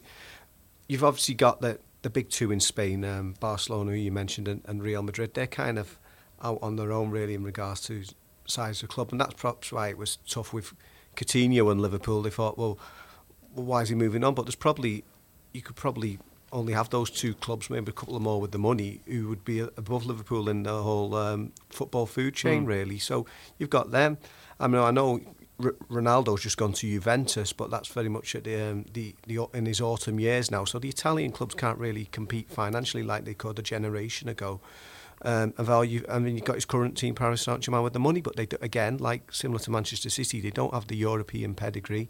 you've 0.87 1.03
obviously 1.03 1.33
got 1.33 1.61
the 1.61 1.79
the 2.03 2.11
big 2.11 2.29
two 2.29 2.51
in 2.51 2.59
Spain, 2.59 3.03
um, 3.03 3.33
Barcelona, 3.39 3.89
who 3.91 3.97
you 3.97 4.11
mentioned, 4.11 4.47
and, 4.47 4.61
and 4.65 4.83
Real 4.83 5.01
Madrid. 5.01 5.33
They're 5.33 5.47
kind 5.47 5.79
of 5.79 5.97
out 6.43 6.59
on 6.61 6.75
their 6.75 6.91
own, 6.91 7.09
really, 7.09 7.33
in 7.33 7.43
regards 7.43 7.81
to 7.87 8.03
size 8.47 8.81
of 8.83 8.89
club, 8.89 9.11
and 9.11 9.21
that's 9.21 9.35
perhaps 9.35 9.71
why 9.71 9.89
it 9.89 9.97
was 9.97 10.17
tough 10.27 10.53
with 10.53 10.73
Coutinho 11.15 11.71
and 11.71 11.81
Liverpool. 11.81 12.21
They 12.21 12.29
thought, 12.29 12.57
well, 12.57 12.79
well, 13.53 13.65
why 13.65 13.81
is 13.83 13.89
he 13.89 13.95
moving 13.95 14.23
on? 14.23 14.33
But 14.35 14.45
there's 14.45 14.55
probably 14.55 15.03
you 15.53 15.61
could 15.61 15.75
probably 15.75 16.19
only 16.53 16.71
have 16.73 16.89
those 16.89 17.09
two 17.09 17.33
clubs, 17.33 17.69
maybe 17.69 17.89
a 17.89 17.93
couple 17.93 18.15
of 18.15 18.21
more 18.21 18.39
with 18.39 18.51
the 18.51 18.57
money, 18.59 19.01
who 19.05 19.27
would 19.27 19.43
be 19.43 19.59
above 19.59 20.05
Liverpool 20.05 20.47
in 20.47 20.63
the 20.63 20.81
whole 20.81 21.13
um, 21.15 21.51
football 21.69 22.05
food 22.05 22.33
chain, 22.35 22.63
Mm. 22.63 22.67
really. 22.67 22.99
So 22.99 23.25
you've 23.57 23.69
got 23.69 23.91
them. 23.91 24.17
I 24.59 24.67
mean, 24.67 24.81
I 24.81 24.91
know 24.91 25.19
R- 25.61 25.75
Ronaldo's 25.89 26.43
just 26.43 26.57
gone 26.57 26.71
to 26.73 26.87
Juventus, 26.87 27.51
but 27.51 27.69
that's 27.69 27.89
very 27.89 28.07
much 28.07 28.33
at 28.35 28.45
the, 28.45 28.61
um, 28.71 28.85
the, 28.93 29.13
the 29.25 29.45
in 29.53 29.65
his 29.65 29.81
autumn 29.81 30.19
years 30.21 30.49
now. 30.49 30.63
So 30.63 30.79
the 30.79 30.87
Italian 30.89 31.31
clubs 31.31 31.53
can't 31.55 31.79
really 31.79 32.05
compete 32.05 32.49
financially 32.49 33.03
like 33.03 33.25
they 33.25 33.33
could 33.33 33.59
a 33.59 33.63
generation 33.63 34.29
ago. 34.29 34.61
Um, 35.23 35.53
and 35.57 35.65
value, 35.65 36.05
I 36.07 36.19
mean, 36.19 36.35
you've 36.35 36.45
got 36.45 36.55
his 36.55 36.65
current 36.65 36.95
team, 36.95 37.15
Paris 37.15 37.41
Saint 37.41 37.61
Germain, 37.61 37.81
with 37.81 37.93
the 37.93 37.99
money, 37.99 38.21
but 38.21 38.35
they 38.35 38.45
do, 38.45 38.57
again, 38.61 38.97
like 38.97 39.31
similar 39.31 39.59
to 39.59 39.71
Manchester 39.71 40.11
City, 40.11 40.39
they 40.39 40.51
don't 40.51 40.73
have 40.73 40.87
the 40.87 40.95
European 40.95 41.55
pedigree. 41.55 42.07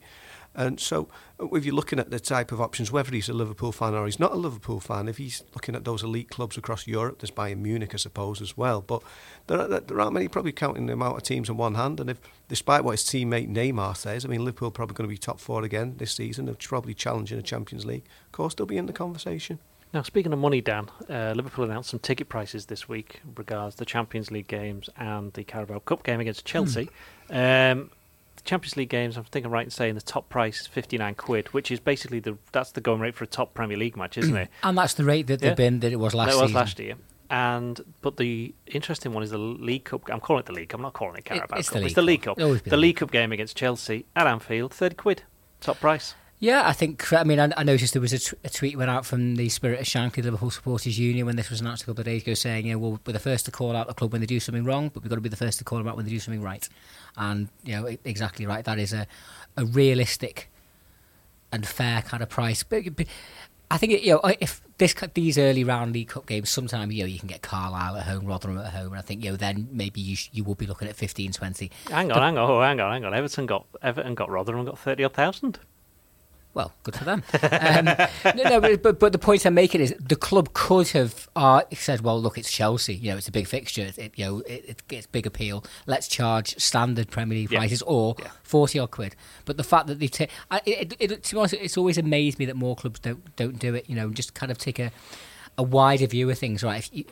And 0.53 0.79
so, 0.79 1.07
uh, 1.39 1.47
if 1.55 1.65
you're 1.65 1.75
looking 1.75 1.99
at 1.99 2.09
the 2.09 2.19
type 2.19 2.51
of 2.51 2.59
options, 2.59 2.91
whether 2.91 3.11
he's 3.11 3.29
a 3.29 3.33
Liverpool 3.33 3.71
fan 3.71 3.93
or 3.93 4.05
he's 4.05 4.19
not 4.19 4.33
a 4.33 4.37
Liverpool 4.37 4.79
fan, 4.79 5.07
if 5.07 5.17
he's 5.17 5.43
looking 5.53 5.75
at 5.75 5.85
those 5.85 6.03
elite 6.03 6.29
clubs 6.29 6.57
across 6.57 6.87
Europe, 6.87 7.19
there's 7.19 7.31
Bayern 7.31 7.59
Munich, 7.59 7.93
I 7.93 7.97
suppose, 7.97 8.41
as 8.41 8.57
well. 8.57 8.81
But 8.81 9.03
there, 9.45 9.59
are, 9.59 9.67
there 9.79 10.01
aren't 10.01 10.13
many, 10.13 10.27
probably 10.27 10.51
counting 10.51 10.87
the 10.87 10.93
amount 10.93 11.15
of 11.15 11.23
teams 11.23 11.49
on 11.49 11.57
one 11.57 11.75
hand. 11.75 11.99
And 11.99 12.09
if, 12.09 12.19
despite 12.49 12.83
what 12.83 12.91
his 12.91 13.03
teammate 13.03 13.49
Neymar 13.53 13.95
says, 13.95 14.25
I 14.25 14.27
mean, 14.27 14.43
Liverpool 14.43 14.71
probably 14.71 14.95
going 14.95 15.07
to 15.07 15.13
be 15.13 15.17
top 15.17 15.39
four 15.39 15.63
again 15.63 15.95
this 15.97 16.13
season. 16.13 16.45
They're 16.45 16.55
probably 16.55 16.95
challenging 16.95 17.37
the 17.37 17.43
Champions 17.43 17.85
League. 17.85 18.05
Of 18.25 18.31
course, 18.31 18.55
they'll 18.55 18.65
be 18.65 18.77
in 18.77 18.87
the 18.87 18.93
conversation. 18.93 19.59
Now, 19.93 20.01
speaking 20.03 20.33
of 20.33 20.39
money, 20.39 20.61
Dan, 20.61 20.89
uh, 21.09 21.33
Liverpool 21.35 21.65
announced 21.65 21.89
some 21.89 21.99
ticket 21.99 22.27
prices 22.29 22.65
this 22.65 22.89
week 22.89 23.21
in 23.23 23.33
regards 23.35 23.75
to 23.75 23.79
the 23.79 23.85
Champions 23.85 24.29
League 24.31 24.47
games 24.47 24.89
and 24.97 25.31
the 25.33 25.43
Carabao 25.43 25.79
Cup 25.79 26.03
game 26.03 26.19
against 26.19 26.45
Chelsea. 26.45 26.89
Um, 27.29 27.89
the 28.35 28.43
Champions 28.43 28.75
League 28.75 28.89
games, 28.89 29.17
I 29.17 29.21
think 29.21 29.45
I'm 29.45 29.51
right 29.51 29.65
in 29.65 29.71
saying 29.71 29.95
the 29.95 30.01
top 30.01 30.27
price 30.29 30.61
is 30.61 30.67
59 30.67 31.15
quid, 31.15 31.47
which 31.53 31.71
is 31.71 31.79
basically 31.79 32.19
the 32.19 32.37
that's 32.51 32.71
the 32.71 32.81
going 32.81 32.99
rate 32.99 33.15
for 33.15 33.23
a 33.23 33.27
top 33.27 33.53
Premier 33.53 33.77
League 33.77 33.95
match, 33.95 34.17
isn't 34.17 34.35
it? 34.35 34.49
And 34.63 34.77
that's 34.77 34.93
the 34.95 35.05
rate 35.05 35.27
that 35.27 35.39
they've 35.39 35.49
Yeah. 35.51 35.55
been 35.55 35.79
that 35.79 35.91
it 35.93 35.97
was 35.99 36.13
last 36.13 36.35
that 36.35 36.41
was 36.41 36.53
last 36.53 36.79
year. 36.79 36.95
And 37.29 37.79
but 38.01 38.17
the 38.17 38.53
interesting 38.67 39.13
one 39.13 39.23
is 39.23 39.31
the 39.31 39.37
League 39.37 39.85
Cup. 39.85 40.09
I'm 40.11 40.19
calling 40.19 40.41
it 40.41 40.45
the 40.45 40.53
League. 40.53 40.73
I'm 40.73 40.81
not 40.81 40.93
calling 40.93 41.15
it 41.17 41.25
Carabao 41.25 41.57
it's 41.57 41.69
Cup. 41.69 41.79
the 41.79 41.85
it's 41.85 41.95
the 41.95 42.01
League 42.01 42.21
Cup. 42.23 42.35
Cup. 42.35 42.39
It'll 42.39 42.47
always 42.49 42.61
be 42.61 42.69
The 42.69 42.75
the 42.75 42.81
League 42.81 42.97
Cup 42.97 43.11
game 43.11 43.31
against 43.31 43.55
Chelsea 43.57 44.05
at 44.15 44.27
Anfield, 44.27 44.73
30 44.73 44.95
quid, 44.95 45.23
top 45.61 45.79
price. 45.79 46.13
Yeah, 46.39 46.67
I 46.67 46.73
think. 46.73 47.11
I 47.13 47.23
mean, 47.23 47.39
I, 47.39 47.51
I 47.57 47.63
noticed 47.63 47.93
there 47.93 48.01
was 48.01 48.13
a, 48.13 48.19
t- 48.19 48.37
a 48.43 48.49
tweet 48.49 48.77
went 48.77 48.91
out 48.91 49.07
from 49.07 49.37
the 49.37 49.49
Spirit 49.49 49.79
of 49.79 49.87
Shankly, 49.87 50.23
Liverpool 50.23 50.51
Supporters 50.51 50.99
Union, 50.99 51.25
when 51.25 51.35
this 51.35 51.49
was 51.49 51.61
announced 51.61 51.81
a 51.83 51.85
couple 51.87 52.01
of 52.01 52.05
days 52.05 52.21
ago, 52.21 52.35
saying, 52.35 52.67
you 52.67 52.73
know, 52.73 52.79
well, 52.79 52.99
we're 53.07 53.13
the 53.13 53.19
first 53.19 53.45
to 53.45 53.51
call 53.51 53.75
out 53.75 53.87
the 53.87 53.95
club 53.95 54.11
when 54.11 54.21
they 54.21 54.27
do 54.27 54.39
something 54.39 54.63
wrong, 54.63 54.89
but 54.89 55.01
we've 55.01 55.09
got 55.09 55.15
to 55.15 55.21
be 55.21 55.29
the 55.29 55.35
first 55.35 55.57
to 55.57 55.63
call 55.63 55.79
them 55.79 55.87
out 55.87 55.95
when 55.95 56.05
they 56.05 56.11
do 56.11 56.19
something 56.19 56.43
right. 56.43 56.69
And 57.15 57.47
you 57.63 57.75
know, 57.75 57.87
exactly 58.05 58.45
right. 58.45 58.63
That 58.63 58.77
is 58.77 58.93
a, 58.93 59.07
a 59.55 59.65
realistic 59.65 60.51
and 61.51 61.65
fair 61.65 62.03
kind 62.03 62.21
of 62.21 62.29
price. 62.29 62.61
But, 62.61 62.95
but 62.95 63.07
I 63.71 63.77
think 63.77 64.03
you 64.03 64.13
know, 64.13 64.21
if 64.39 64.61
this 64.77 64.93
these 65.15 65.39
early 65.39 65.63
round 65.63 65.93
League 65.93 66.09
Cup 66.09 66.27
games, 66.27 66.51
sometimes 66.51 66.93
you 66.93 67.03
know 67.03 67.07
you 67.07 67.17
can 67.17 67.27
get 67.27 67.41
Carlisle 67.41 67.97
at 67.97 68.03
home, 68.05 68.25
Rotherham 68.27 68.59
at 68.59 68.73
home, 68.73 68.91
and 68.91 68.99
I 68.99 69.01
think 69.01 69.23
you 69.23 69.31
know 69.31 69.37
then 69.37 69.67
maybe 69.71 70.01
you 70.01 70.15
sh- 70.15 70.29
you 70.31 70.43
will 70.43 70.55
be 70.55 70.67
looking 70.67 70.87
at 70.87 70.95
15, 70.95 71.31
20. 71.31 71.71
Hang 71.89 72.11
on, 72.11 72.21
hang 72.21 72.37
on, 72.37 72.49
oh, 72.49 72.61
hang 72.61 72.79
on, 72.79 72.91
hang 72.91 73.05
on. 73.05 73.13
Everton 73.15 73.47
got 73.47 73.65
Everton 73.81 74.13
got 74.13 74.29
Rotherham 74.29 74.65
got 74.65 74.77
30 74.77 75.03
odd 75.03 75.13
thousand. 75.13 75.59
Well, 76.57 76.71
good 76.81 76.95
for 76.95 77.03
them. 77.05 77.21
um, 77.51 77.85
no, 78.35 78.59
no, 78.59 78.77
but, 78.77 78.99
but 78.99 79.11
the 79.11 79.19
point 79.19 79.45
I'm 79.45 79.53
making 79.53 79.79
is 79.79 79.93
the 79.99 80.15
club 80.15 80.53
could 80.53 80.87
have 80.89 81.29
uh, 81.35 81.61
said, 81.71 82.01
"Well, 82.01 82.19
look, 82.19 82.35
it's 82.39 82.51
Chelsea. 82.51 82.95
You 82.95 83.11
know, 83.11 83.17
it's 83.17 83.27
a 83.27 83.31
big 83.31 83.45
fixture. 83.45 83.91
It, 83.95 84.13
you 84.17 84.25
know, 84.25 84.39
it, 84.39 84.65
it 84.67 84.87
gets 84.87 85.05
big 85.05 85.27
appeal. 85.27 85.63
Let's 85.85 86.07
charge 86.07 86.55
standard 86.57 87.11
Premier 87.11 87.37
League 87.37 87.51
Yeah. 87.51 87.59
prices 87.59 87.83
or 87.83 88.15
Yeah. 88.17 88.29
forty 88.41 88.79
odd 88.79 88.89
quid." 88.89 89.15
But 89.45 89.57
the 89.57 89.63
fact 89.63 89.85
that 89.85 89.99
they 89.99 90.07
take, 90.07 90.31
it, 90.65 90.95
it, 90.99 91.11
it, 91.11 91.23
to 91.25 91.35
be 91.35 91.37
honest, 91.39 91.53
it's 91.53 91.77
always 91.77 91.99
amazed 91.99 92.39
me 92.39 92.45
that 92.45 92.55
more 92.55 92.75
clubs 92.75 92.99
don't 93.01 93.35
don't 93.35 93.59
do 93.59 93.75
it. 93.75 93.87
You 93.87 93.95
know, 93.95 94.09
just 94.09 94.33
kind 94.33 94.51
of 94.51 94.57
take 94.57 94.79
a 94.79 94.91
a 95.59 95.63
wider 95.63 96.07
view 96.07 96.27
of 96.31 96.39
things. 96.39 96.63
Right, 96.63 96.79
if 96.79 96.89
you, 96.91 97.05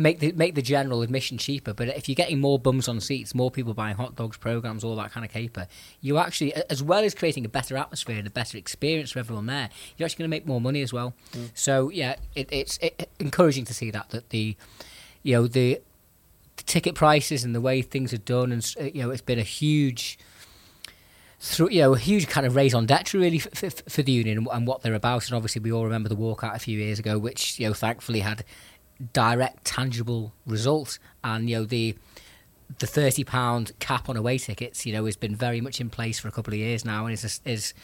make 0.00 0.18
the 0.20 0.32
make 0.32 0.54
the 0.54 0.62
general 0.62 1.02
admission 1.02 1.38
cheaper. 1.38 1.72
But 1.72 1.88
if 1.88 2.08
you're 2.08 2.14
getting 2.14 2.40
more 2.40 2.58
bums 2.58 2.88
on 2.88 3.00
seats, 3.00 3.34
more 3.34 3.50
people 3.50 3.74
buying 3.74 3.96
hot 3.96 4.16
dogs, 4.16 4.36
programs, 4.36 4.84
all 4.84 4.96
that 4.96 5.12
kind 5.12 5.24
of 5.24 5.32
caper, 5.32 5.66
you 6.00 6.18
actually, 6.18 6.54
as 6.68 6.82
well 6.82 7.04
as 7.04 7.14
creating 7.14 7.44
a 7.44 7.48
better 7.48 7.76
atmosphere 7.76 8.18
and 8.18 8.26
a 8.26 8.30
better 8.30 8.58
experience 8.58 9.12
for 9.12 9.18
everyone 9.18 9.46
there, 9.46 9.68
you're 9.96 10.06
actually 10.06 10.22
going 10.22 10.30
to 10.30 10.36
make 10.36 10.46
more 10.46 10.60
money 10.60 10.82
as 10.82 10.92
well. 10.92 11.14
So 11.54 11.90
yeah, 11.90 12.16
it, 12.34 12.48
it's 12.50 12.78
it, 12.78 13.10
encouraging 13.18 13.64
to 13.66 13.74
see 13.74 13.90
that 13.90 14.10
that 14.10 14.30
the, 14.30 14.56
you 15.22 15.34
know 15.34 15.46
the, 15.46 15.80
the 16.56 16.62
ticket 16.64 16.94
prices 16.94 17.44
and 17.44 17.54
the 17.54 17.60
way 17.60 17.82
things 17.82 18.12
are 18.12 18.18
done, 18.18 18.52
and 18.52 18.74
uh, 18.80 18.84
you 18.84 19.02
know 19.02 19.10
it's 19.10 19.22
been 19.22 19.38
a 19.38 19.42
huge. 19.42 20.18
Through, 21.42 21.70
you 21.70 21.80
know, 21.80 21.94
a 21.94 21.98
huge 21.98 22.28
kind 22.28 22.46
of 22.46 22.54
raise 22.54 22.74
on 22.74 22.84
debt 22.84 23.14
really 23.14 23.38
for, 23.38 23.48
for, 23.56 23.70
for 23.70 24.02
the 24.02 24.12
union 24.12 24.36
and, 24.36 24.48
and 24.52 24.66
what 24.66 24.82
they're 24.82 24.92
about. 24.92 25.24
And 25.24 25.34
obviously, 25.34 25.62
we 25.62 25.72
all 25.72 25.84
remember 25.84 26.10
the 26.10 26.14
walkout 26.14 26.54
a 26.54 26.58
few 26.58 26.78
years 26.78 26.98
ago, 26.98 27.18
which 27.18 27.58
you 27.58 27.66
know, 27.66 27.72
thankfully 27.72 28.20
had 28.20 28.44
direct, 29.12 29.64
tangible 29.64 30.32
results. 30.46 30.98
And 31.24 31.48
you 31.48 31.56
know, 31.56 31.64
the 31.64 31.96
the 32.78 32.86
thirty 32.86 33.24
pound 33.24 33.72
cap 33.78 34.08
on 34.08 34.16
away 34.16 34.38
tickets, 34.38 34.86
you 34.86 34.92
know, 34.92 35.04
has 35.06 35.16
been 35.16 35.34
very 35.34 35.60
much 35.60 35.80
in 35.80 35.90
place 35.90 36.18
for 36.18 36.28
a 36.28 36.32
couple 36.32 36.52
of 36.52 36.58
years 36.58 36.84
now, 36.84 37.06
and 37.06 37.12
is 37.12 37.40
is 37.44 37.74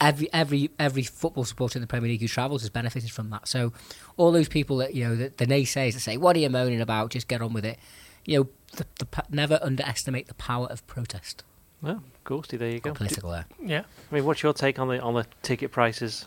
every 0.00 0.32
every 0.32 0.70
every 0.78 1.02
football 1.02 1.44
supporter 1.44 1.78
in 1.78 1.80
the 1.80 1.86
Premier 1.86 2.08
League 2.08 2.20
who 2.20 2.28
travels 2.28 2.62
has 2.62 2.70
benefited 2.70 3.10
from 3.10 3.30
that. 3.30 3.46
So, 3.48 3.72
all 4.16 4.32
those 4.32 4.48
people 4.48 4.78
that 4.78 4.94
you 4.94 5.06
know, 5.06 5.16
the, 5.16 5.32
the 5.36 5.46
naysayers 5.46 5.94
that 5.94 6.00
say, 6.00 6.16
"What 6.16 6.36
are 6.36 6.40
you 6.40 6.50
moaning 6.50 6.80
about? 6.80 7.10
Just 7.10 7.28
get 7.28 7.42
on 7.42 7.52
with 7.52 7.64
it," 7.64 7.78
you 8.24 8.38
know, 8.38 8.48
the, 8.76 8.86
the, 8.98 9.24
never 9.30 9.58
underestimate 9.62 10.28
the 10.28 10.34
power 10.34 10.66
of 10.66 10.86
protest. 10.86 11.44
Well, 11.82 12.02
Gorsty, 12.24 12.58
there 12.58 12.70
you 12.70 12.80
go. 12.80 12.90
Got 12.90 12.98
political 12.98 13.30
there. 13.30 13.46
Yeah. 13.62 13.82
I 14.10 14.14
mean, 14.14 14.24
what's 14.24 14.42
your 14.42 14.52
take 14.52 14.78
on 14.78 14.88
the 14.88 15.00
on 15.00 15.14
the 15.14 15.26
ticket 15.42 15.72
prices? 15.72 16.26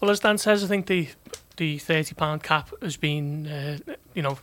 Well, 0.00 0.10
as 0.10 0.20
Dan 0.20 0.38
says, 0.38 0.64
I 0.64 0.66
think 0.66 0.86
the 0.86 1.08
the 1.60 1.76
thirty 1.76 2.14
pound 2.14 2.42
cap 2.42 2.70
has 2.80 2.96
been, 2.96 3.46
uh, 3.46 3.78
you 4.14 4.22
know, 4.22 4.38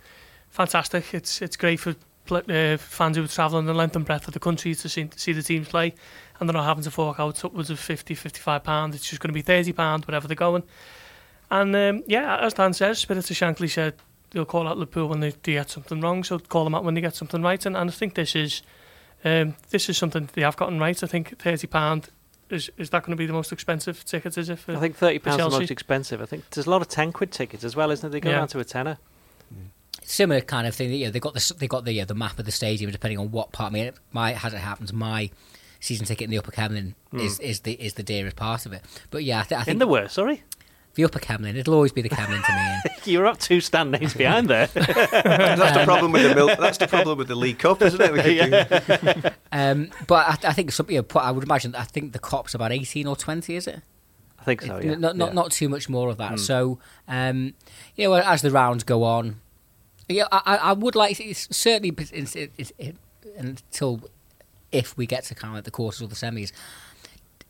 fantastic. 0.52 1.16
It's 1.16 1.42
it's 1.42 1.58
great 1.58 1.80
for 1.80 1.96
uh, 2.32 2.78
fans 2.78 3.18
who 3.18 3.24
are 3.24 3.28
travelling 3.28 3.66
the 3.66 3.74
length 3.74 3.96
and 3.96 4.06
breadth 4.06 4.28
of 4.28 4.36
the 4.36 4.40
country 4.40 4.76
to 4.76 4.88
see, 4.88 5.06
to 5.06 5.20
see 5.20 5.34
the 5.34 5.42
teams 5.42 5.68
play, 5.68 5.96
and 6.40 6.48
they're 6.48 6.54
not 6.54 6.66
having 6.66 6.84
to 6.84 6.92
fork 6.92 7.20
out 7.20 7.44
upwards 7.44 7.72
of 7.72 7.80
50, 7.80 8.14
55 8.14 8.64
pound. 8.64 8.94
It's 8.94 9.10
just 9.10 9.20
going 9.20 9.30
to 9.30 9.34
be 9.34 9.42
thirty 9.42 9.74
pound 9.74 10.06
wherever 10.06 10.28
they're 10.28 10.36
going. 10.36 10.62
And 11.50 11.76
um, 11.76 12.04
yeah, 12.06 12.38
as 12.38 12.54
Dan 12.54 12.74
says, 12.74 13.00
Spirit 13.00 13.30
of 13.30 13.36
Shankly 13.36 13.70
said 13.70 13.96
they'll 14.30 14.46
call 14.46 14.68
out 14.68 14.78
Liverpool 14.78 15.08
when 15.08 15.22
they, 15.22 15.32
they 15.32 15.54
get 15.54 15.72
something 15.72 16.00
wrong, 16.00 16.24
so 16.24 16.38
call 16.38 16.66
them 16.66 16.76
out 16.76 16.84
when 16.84 16.94
they 16.94 17.02
get 17.02 17.16
something 17.16 17.42
right. 17.42 17.66
And, 17.66 17.76
and 17.76 17.90
I 17.90 17.94
think 17.94 18.14
this 18.14 18.36
is 18.36 18.62
um, 19.26 19.56
this 19.72 19.90
is 19.90 19.98
something 19.98 20.30
they 20.34 20.44
have 20.44 20.56
gotten 20.56 20.80
right. 20.80 21.02
I 21.02 21.08
think 21.08 21.40
thirty 21.40 21.66
pound. 21.66 22.10
Is, 22.50 22.70
is 22.78 22.90
that 22.92 23.04
going 23.04 23.12
to 23.12 23.18
be 23.18 23.26
the 23.26 23.34
most 23.34 23.52
expensive 23.52 24.06
ticket? 24.06 24.38
Is 24.38 24.50
it? 24.50 24.58
For, 24.60 24.76
I 24.76 24.80
think 24.80 24.96
thirty 24.96 25.20
pounds 25.20 25.40
is 25.42 25.52
the 25.54 25.60
most 25.60 25.72
expensive. 25.72 26.22
I 26.22 26.26
think 26.26 26.50
there's 26.52 26.66
a 26.68 26.70
lot 26.70 26.82
of 26.82 26.88
ten 26.88 27.12
quid 27.12 27.32
tickets 27.32 27.64
as 27.64 27.76
well, 27.76 27.92
isn't 27.92 28.08
it? 28.08 28.12
They 28.12 28.20
go 28.20 28.30
Yeah. 28.30 28.38
down 28.38 28.48
to 28.50 28.60
a 28.60 28.64
tenner. 28.64 28.98
similar 30.04 30.42
kind 30.42 30.66
of 30.68 30.74
thing. 30.76 30.92
You 30.94 31.06
know, 31.06 31.12
they 31.12 31.20
got 31.20 31.34
the 31.34 31.54
they 31.60 31.68
got 31.68 31.86
the 31.86 32.02
uh, 32.02 32.06
the 32.06 32.16
map 32.16 32.40
of 32.40 32.46
the 32.46 32.52
stadium 32.52 32.92
depending 32.92 33.20
on 33.20 33.32
what 33.32 33.52
part. 33.52 33.72
I 33.72 33.74
mean, 33.74 33.92
my 34.14 34.34
as 34.34 34.54
it 34.54 34.58
happens, 34.60 34.94
my 34.94 35.30
season 35.80 36.06
ticket 36.06 36.26
in 36.26 36.32
the 36.32 36.38
Upper 36.38 36.52
Kemlyn 36.52 36.94
is, 37.14 37.40
is 37.40 37.60
the 37.62 37.74
is 37.74 37.94
the 37.96 38.04
dearest 38.04 38.36
part 38.36 38.66
of 38.66 38.74
it. 38.74 38.82
But 39.12 39.24
yeah, 39.24 39.42
I, 39.42 39.44
th- 39.44 39.58
I 39.58 39.62
In 39.62 39.66
think 39.66 39.80
the 39.80 39.88
worst, 39.88 40.16
sorry. 40.16 40.44
The 40.98 41.04
Upper 41.04 41.20
Kemlyn, 41.20 41.56
it'll 41.56 41.76
always 41.76 41.92
be 41.92 42.02
the 42.02 42.10
Kemlyn 42.10 42.44
to 42.44 42.52
me. 42.52 42.58
And, 42.98 43.08
You're 43.08 43.28
up 43.28 43.38
two 43.38 43.62
stand 43.62 43.92
names 43.92 44.16
behind 44.16 44.48
there. 44.48 44.66
That's 44.74 45.78
the 45.78 45.84
problem 45.86 46.12
with 46.12 46.24
the 46.24 46.34
mil- 46.34 46.56
That's 46.56 46.80
the 46.80 46.88
problem 46.88 47.20
with 47.20 47.28
the 47.28 47.36
League 47.36 47.60
Cup, 47.60 47.84
isn't 47.84 48.02
it? 48.02 48.14
We 48.14 48.22
could 48.24 49.22
do- 49.22 49.30
um, 49.52 49.92
but 50.08 50.44
I, 50.44 50.50
I 50.50 50.54
think 50.54 50.72
some, 50.72 50.90
you 50.90 50.98
know, 50.98 51.04
put- 51.04 51.22
I 51.22 51.30
would 51.30 51.44
imagine. 51.44 51.76
I 51.76 51.84
think 51.84 52.14
the 52.14 52.20
Kop's 52.20 52.56
about 52.56 52.72
eighteen 52.72 53.06
or 53.06 53.16
twenty, 53.16 53.56
is 53.56 53.68
it? 53.68 53.82
I 54.40 54.44
think 54.44 54.64
so. 54.64 54.80
Yeah. 54.80 54.96
Not, 54.96 55.16
not, 55.16 55.28
yeah. 55.28 55.34
not 55.34 55.52
too 55.52 55.70
much 55.70 55.88
more 55.88 56.10
of 56.10 56.18
that. 56.18 56.40
So, 56.40 56.80
um, 57.08 57.54
you 57.96 58.10
know, 58.10 58.16
as 58.16 58.42
the 58.42 58.50
rounds 58.50 58.84
go 58.84 59.04
on, 59.04 59.40
yeah, 60.10 60.26
I, 60.32 60.58
I 60.58 60.74
would 60.74 60.96
like 60.96 61.20
it's 61.20 61.56
certainly 61.56 61.94
it's, 62.12 62.36
it's, 62.36 62.74
it, 62.80 62.96
until 63.38 64.02
if 64.72 64.98
we 64.98 65.06
get 65.06 65.26
to 65.26 65.36
kind 65.36 65.52
of 65.52 65.56
like 65.58 65.64
the 65.66 65.72
quarters 65.72 66.02
or 66.02 66.08
the 66.08 66.16
semis. 66.16 66.52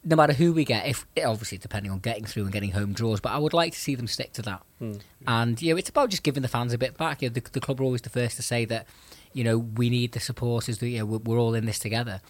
No 0.09 0.15
matter 0.15 0.31
who 0.31 0.53
we 0.53 0.63
get, 0.63 0.87
if 0.87 1.05
obviously 1.25 1.57
depending 1.57 1.91
on 1.91 1.99
getting 1.99 2.23
through 2.23 2.43
and 2.43 2.51
getting 2.51 2.71
home 2.71 2.93
draws, 2.93 3.19
but 3.19 3.33
I 3.33 3.37
would 3.37 3.53
like 3.53 3.73
to 3.73 3.79
see 3.79 3.93
them 3.93 4.07
stick 4.07 4.31
to 4.33 4.41
that. 4.43 4.63
Hmm. 4.79 4.93
And 5.27 5.61
you 5.61 5.73
know, 5.73 5.77
it's 5.77 5.89
about 5.89 6.09
just 6.09 6.23
giving 6.23 6.41
the 6.41 6.47
fans 6.47 6.71
a 6.71 6.77
bit 6.77 6.97
back. 6.97 7.21
You 7.21 7.29
know, 7.29 7.33
the, 7.33 7.41
the 7.51 7.59
club 7.59 7.81
are 7.81 7.83
always 7.83 8.01
the 8.01 8.09
first 8.09 8.37
to 8.37 8.41
say 8.41 8.63
that 8.65 8.87
you 9.33 9.43
know 9.43 9.57
we 9.57 9.89
need 9.89 10.13
the 10.13 10.21
supporters. 10.21 10.77
That, 10.77 10.87
you 10.87 10.99
know, 10.99 11.05
we're, 11.05 11.17
we're 11.17 11.39
all 11.39 11.53
in 11.53 11.65
this 11.65 11.79
together, 11.79 12.21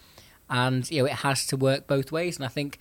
and 0.50 0.90
you 0.90 1.02
know 1.02 1.06
it 1.06 1.18
has 1.18 1.46
to 1.48 1.58
work 1.58 1.86
both 1.86 2.12
ways. 2.12 2.38
And 2.38 2.46
I 2.46 2.50
think 2.50 2.80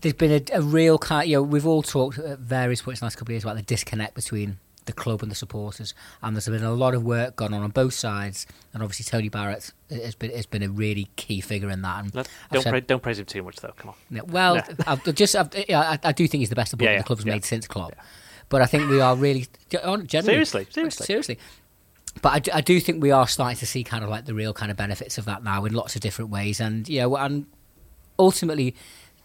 there's 0.00 0.14
been 0.14 0.44
a, 0.52 0.58
a 0.58 0.62
real 0.62 0.98
kind. 0.98 1.28
You 1.28 1.38
know, 1.38 1.42
we've 1.42 1.66
all 1.66 1.82
talked 1.82 2.18
at 2.18 2.38
various 2.38 2.82
points 2.82 3.00
in 3.00 3.04
the 3.04 3.06
last 3.06 3.16
couple 3.16 3.32
of 3.32 3.34
years 3.34 3.44
about 3.44 3.56
the 3.56 3.62
disconnect 3.62 4.14
between 4.14 4.58
the 4.88 4.92
club 4.92 5.22
and 5.22 5.30
the 5.30 5.36
supporters, 5.36 5.94
and 6.20 6.34
there's 6.34 6.48
been 6.48 6.64
a 6.64 6.72
lot 6.72 6.94
of 6.94 7.04
work 7.04 7.36
gone 7.36 7.54
on 7.54 7.62
on 7.62 7.70
both 7.70 7.94
sides. 7.94 8.44
And 8.74 8.82
obviously, 8.82 9.04
Tony 9.04 9.28
Barrett 9.28 9.70
has 9.90 10.16
been 10.16 10.32
has 10.32 10.46
been 10.46 10.64
a 10.64 10.68
really 10.68 11.08
key 11.14 11.40
figure 11.40 11.70
in 11.70 11.82
that. 11.82 12.02
And 12.04 12.14
Let- 12.14 12.28
don't 12.50 12.62
said- 12.62 12.70
pra- 12.70 12.80
don't 12.80 13.02
praise 13.02 13.20
him 13.20 13.26
too 13.26 13.42
much 13.44 13.56
though. 13.56 13.72
Come 13.76 13.90
on. 13.90 13.94
yeah, 14.10 14.22
well, 14.26 14.56
No. 14.56 14.62
I've 14.88 15.14
just 15.14 15.36
I've, 15.36 15.48
I, 15.70 15.98
I 16.02 16.10
do 16.12 16.26
think 16.26 16.40
he's 16.40 16.48
the 16.48 16.56
best 16.56 16.72
appointment 16.72 16.90
Yeah, 16.90 16.96
yeah, 16.96 17.02
the 17.02 17.06
club's 17.06 17.24
yeah. 17.24 17.32
made 17.34 17.44
since 17.44 17.68
Klopp. 17.68 17.94
But 18.48 18.62
I 18.62 18.66
think 18.66 18.90
we 18.90 19.00
are 19.00 19.14
really 19.14 19.46
generally, 19.70 20.08
Seriously, 20.08 20.66
seriously. 20.70 21.06
seriously. 21.06 21.38
But 22.22 22.32
I 22.32 22.38
do, 22.40 22.50
I 22.54 22.60
do 22.62 22.80
think 22.80 23.00
we 23.02 23.10
are 23.12 23.28
starting 23.28 23.58
to 23.58 23.66
see 23.66 23.84
kind 23.84 24.02
of 24.02 24.10
like 24.10 24.24
the 24.24 24.34
real 24.34 24.52
kind 24.52 24.70
of 24.70 24.76
benefits 24.76 25.18
of 25.18 25.26
that 25.26 25.44
now 25.44 25.64
in 25.66 25.72
lots 25.74 25.94
of 25.94 26.00
different 26.00 26.30
ways, 26.30 26.58
and 26.58 26.88
you 26.88 27.00
know, 27.00 27.16
and 27.16 27.46
ultimately, 28.18 28.74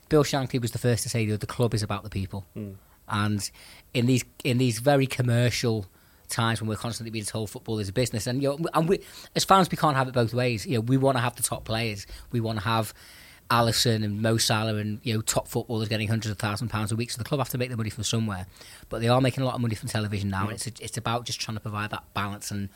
Bill 0.09 0.23
Shankly 0.23 0.61
was 0.61 0.71
the 0.71 0.77
first 0.77 1.03
to 1.03 1.09
say 1.09 1.25
that 1.27 1.39
the 1.39 1.47
club 1.47 1.73
is 1.73 1.81
about 1.81 2.03
the 2.03 2.09
people, 2.09 2.45
hmm. 2.53 2.71
And 3.07 3.49
in 3.93 4.05
these 4.05 4.23
in 4.43 4.57
these 4.57 4.79
very 4.79 5.07
commercial 5.07 5.85
times 6.29 6.61
when 6.61 6.67
we're 6.67 6.75
constantly 6.75 7.11
being 7.11 7.25
told 7.25 7.49
football 7.49 7.79
is 7.79 7.89
a 7.89 7.93
business, 7.93 8.27
and 8.27 8.41
you 8.41 8.49
know, 8.49 8.69
and 8.73 8.87
we 8.89 8.99
as 9.35 9.43
fans 9.43 9.69
we 9.69 9.77
can't 9.77 9.95
have 9.95 10.07
it 10.07 10.13
both 10.13 10.33
ways. 10.33 10.65
You 10.65 10.75
know, 10.75 10.81
we 10.81 10.97
want 10.97 11.17
to 11.17 11.21
have 11.21 11.35
the 11.35 11.43
top 11.43 11.65
players, 11.65 12.07
we 12.31 12.39
want 12.39 12.59
to 12.59 12.65
have 12.65 12.93
Alisson 13.51 14.03
and 14.03 14.21
Mo 14.21 14.37
Salah 14.37 14.75
and 14.75 14.99
you 15.03 15.13
know 15.13 15.21
top 15.21 15.47
footballers 15.47 15.89
getting 15.89 16.07
hundreds 16.07 16.31
of 16.31 16.39
thousand 16.39 16.69
pounds 16.69 16.91
a 16.91 16.95
week. 16.95 17.11
So 17.11 17.17
the 17.17 17.23
club 17.23 17.39
have 17.39 17.49
to 17.49 17.57
make 17.57 17.69
the 17.69 17.77
money 17.77 17.89
from 17.89 18.03
somewhere, 18.03 18.47
but 18.89 19.01
they 19.01 19.09
are 19.09 19.21
making 19.21 19.43
a 19.43 19.45
lot 19.45 19.55
of 19.55 19.61
money 19.61 19.75
from 19.75 19.89
television 19.89 20.29
now. 20.29 20.47
And 20.47 20.53
it's 20.53 20.67
it's 20.67 20.97
about 20.97 21.25
just 21.25 21.39
trying 21.39 21.55
to 21.55 21.61
provide 21.61 21.91
that 21.91 22.03
balance. 22.13 22.51
And 22.51 22.69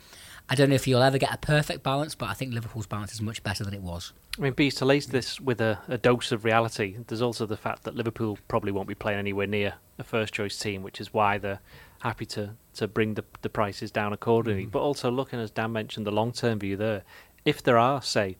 I 0.49 0.55
don't 0.55 0.69
know 0.69 0.75
if 0.75 0.87
you'll 0.87 1.03
ever 1.03 1.17
get 1.17 1.33
a 1.33 1.37
perfect 1.37 1.83
balance, 1.83 2.15
but 2.15 2.29
I 2.29 2.33
think 2.33 2.53
Liverpool's 2.53 2.87
balance 2.87 3.13
is 3.13 3.21
much 3.21 3.43
better 3.43 3.65
than 3.65 3.73
it 3.73 3.81
was. 3.81 4.13
I 4.37 4.41
mean, 4.41 4.53
Bees, 4.53 4.75
to 4.75 4.85
lace 4.85 5.05
this 5.05 5.41
with 5.41 5.59
a, 5.59 5.79
a 5.89 5.97
dose 5.97 6.31
of 6.31 6.45
reality, 6.45 6.97
there's 7.07 7.21
also 7.21 7.45
the 7.45 7.57
fact 7.57 7.83
that 7.83 7.95
Liverpool 7.95 8.37
probably 8.47 8.71
won't 8.71 8.87
be 8.87 8.95
playing 8.95 9.19
anywhere 9.19 9.47
near 9.47 9.73
a 9.99 10.03
first 10.03 10.33
choice 10.33 10.57
team, 10.57 10.83
which 10.83 11.01
is 11.01 11.13
why 11.13 11.37
they're 11.37 11.59
happy 11.99 12.25
to, 12.27 12.51
to 12.75 12.87
bring 12.87 13.15
the, 13.15 13.25
the 13.41 13.49
prices 13.49 13.91
down 13.91 14.13
accordingly. 14.13 14.67
Mm. 14.67 14.71
But 14.71 14.79
also 14.79 15.11
looking, 15.11 15.39
as 15.39 15.51
Dan 15.51 15.73
mentioned, 15.73 16.05
the 16.05 16.11
long 16.11 16.31
term 16.31 16.59
view 16.59 16.77
there. 16.77 17.03
If 17.43 17.63
there 17.63 17.77
are, 17.77 18.01
say, 18.01 18.37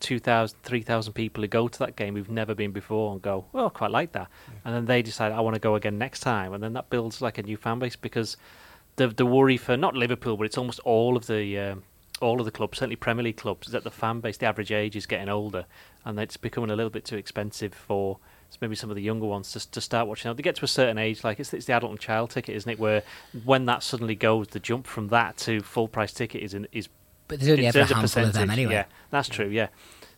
2,000, 0.00 0.58
3,000 0.62 1.12
people 1.12 1.42
who 1.42 1.48
go 1.48 1.68
to 1.68 1.78
that 1.78 1.94
game 1.94 2.16
who've 2.16 2.30
never 2.30 2.54
been 2.54 2.72
before 2.72 3.12
and 3.12 3.22
go, 3.22 3.44
well, 3.52 3.66
I 3.66 3.68
quite 3.68 3.90
like 3.90 4.12
that. 4.12 4.28
And 4.64 4.74
then 4.74 4.86
they 4.86 5.02
decide, 5.02 5.32
I 5.32 5.40
want 5.40 5.54
to 5.54 5.60
go 5.60 5.76
again 5.76 5.98
next 5.98 6.20
time. 6.20 6.52
And 6.52 6.62
then 6.62 6.72
that 6.72 6.90
builds 6.90 7.22
like 7.22 7.38
a 7.38 7.42
new 7.42 7.56
fan 7.56 7.78
base 7.78 7.96
because 7.96 8.36
the 8.96 9.08
the 9.08 9.26
worry 9.26 9.56
for 9.56 9.76
not 9.76 9.94
Liverpool, 9.94 10.36
but 10.36 10.44
it's 10.44 10.58
almost 10.58 10.80
all 10.80 11.16
of 11.16 11.26
the 11.26 11.58
um, 11.58 11.82
all 12.20 12.38
of 12.40 12.44
the 12.44 12.50
clubs, 12.52 12.78
certainly 12.78 12.96
Premier 12.96 13.24
League 13.24 13.36
clubs, 13.36 13.68
is 13.68 13.72
that 13.72 13.84
the 13.84 13.90
fan 13.90 14.20
base, 14.20 14.36
the 14.36 14.46
average 14.46 14.72
age 14.72 14.96
is 14.96 15.06
getting 15.06 15.28
older, 15.28 15.66
and 16.04 16.18
it's 16.18 16.36
becoming 16.36 16.70
a 16.70 16.76
little 16.76 16.90
bit 16.90 17.04
too 17.04 17.16
expensive 17.16 17.74
for 17.74 18.18
maybe 18.60 18.76
some 18.76 18.88
of 18.88 18.94
the 18.94 19.02
younger 19.02 19.26
ones 19.26 19.50
to, 19.52 19.70
to 19.72 19.80
start 19.80 20.06
watching. 20.06 20.28
Now 20.28 20.34
they 20.34 20.42
get 20.42 20.54
to 20.56 20.64
a 20.64 20.68
certain 20.68 20.96
age, 20.96 21.24
like 21.24 21.40
it's, 21.40 21.52
it's 21.52 21.66
the 21.66 21.72
adult 21.72 21.90
and 21.90 22.00
child 22.00 22.30
ticket, 22.30 22.54
isn't 22.54 22.70
it? 22.70 22.78
Where 22.78 23.02
when 23.44 23.66
that 23.66 23.82
suddenly 23.82 24.14
goes, 24.14 24.48
the 24.48 24.60
jump 24.60 24.86
from 24.86 25.08
that 25.08 25.36
to 25.38 25.60
full 25.60 25.88
price 25.88 26.12
ticket 26.12 26.42
is 26.42 26.54
in, 26.54 26.68
is 26.70 26.88
But 27.26 27.40
there's 27.40 27.50
only 27.50 27.66
ever 27.66 27.80
a 27.80 27.84
handful 27.84 28.24
of 28.24 28.32
them 28.32 28.50
anyway. 28.50 28.74
Yeah, 28.74 28.84
that's 29.10 29.28
true. 29.28 29.48
Yeah, 29.48 29.68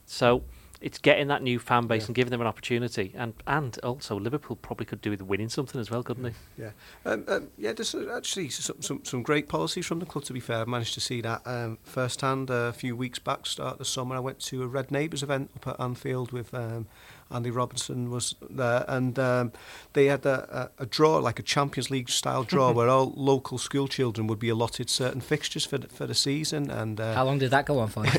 so 0.05 0.43
it's 0.81 0.99
getting 0.99 1.29
that 1.29 1.43
new 1.43 1.59
fan 1.59 1.87
base 1.87 2.07
and 2.07 2.14
giving 2.14 2.31
them 2.31 2.41
an 2.41 2.47
opportunity, 2.47 3.12
and 3.16 3.35
and 3.47 3.79
also 3.83 4.18
Liverpool 4.18 4.57
probably 4.57 4.87
could 4.87 5.01
do 5.01 5.11
with 5.11 5.22
winning 5.22 5.49
something 5.49 5.81
as 5.81 5.91
well, 5.91 6.03
couldn't 6.03 6.22
they? 6.22 6.33
Yeah, 6.57 6.70
um, 7.05 7.24
um, 7.29 7.49
yeah. 7.57 7.72
There's 7.72 7.95
uh, 7.95 8.12
actually 8.16 8.49
some, 8.51 8.83
some 8.83 9.05
some 9.05 9.22
great 9.22 9.49
policies 9.49 9.87
from 9.87 9.99
the 9.99 10.07
club. 10.07 10.24
To 10.24 10.33
be 10.33 10.41
fair, 10.41 10.59
I 10.59 10.64
managed 10.64 10.95
to 10.95 11.01
see 11.01 11.20
that 11.22 11.43
um, 11.47 11.79
firsthand 11.83 12.51
uh, 12.51 12.55
a 12.55 12.72
few 12.72 12.97
weeks 12.97 13.18
back. 13.18 13.47
Start 13.47 13.79
the 13.79 13.85
summer, 13.85 14.16
I 14.16 14.20
went 14.20 14.41
to 14.41 14.62
a 14.62 14.66
Red 14.66 14.91
Neighbours 14.91 15.22
event 15.22 15.51
up 15.57 15.66
at 15.68 15.81
Anfield 15.81 16.33
with 16.33 16.53
um, 16.55 16.87
Andy 17.31 17.51
Robertson 17.51 18.11
was 18.11 18.37
there, 18.49 18.85
and 18.87 19.18
um, 19.18 19.53
they 19.95 20.07
had 20.07 20.24
a, 20.24 20.70
a, 20.79 20.85
a 20.85 20.87
draw, 20.87 21.16
like 21.16 21.41
a 21.41 21.43
Champions 21.43 21.91
League 21.91 22.09
style 22.09 22.45
draw, 22.45 22.70
where 22.72 22.89
all 22.89 23.12
local 23.16 23.59
school 23.59 23.89
children 23.89 24.29
would 24.29 24.39
be 24.39 24.49
allotted 24.49 24.89
certain 24.89 25.20
fixtures 25.20 25.64
for 25.64 25.79
the, 25.79 25.89
for 25.89 26.07
the 26.07 26.14
season. 26.14 26.70
And 26.70 27.01
uh, 27.01 27.14
How 27.14 27.24
long 27.24 27.39
did 27.39 27.51
that 27.51 27.66
go 27.66 27.81
on 27.81 27.89
for? 27.89 28.05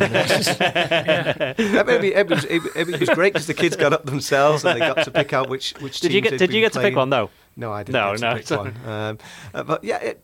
it, 1.57 2.03
it, 2.03 2.29
was, 2.29 2.45
it, 2.45 2.61
it 2.75 2.99
was 2.99 3.09
great 3.09 3.33
because 3.33 3.47
the 3.47 3.53
kids 3.53 3.75
got 3.75 3.93
up 3.93 4.05
themselves 4.05 4.65
and 4.65 4.79
they 4.79 4.85
got 4.85 5.03
to 5.05 5.11
pick 5.11 5.33
out 5.33 5.49
which 5.49 5.73
which. 5.79 6.01
Did 6.01 6.13
you 6.13 6.21
get 6.21 6.31
Did 6.31 6.41
you 6.41 6.47
been 6.47 6.61
get 6.61 6.73
to 6.73 6.81
pick 6.81 6.95
one 6.95 7.09
though? 7.09 7.29
No, 7.55 7.71
I 7.71 7.83
didn't 7.83 7.93
No, 7.93 8.11
get 8.11 8.45
to 8.45 8.55
no, 8.55 8.63
pick 8.65 8.75
one. 8.75 8.77
Um, 8.97 9.17
uh, 9.53 9.63
but 9.63 9.83
yeah, 9.83 9.97
it, 9.97 10.23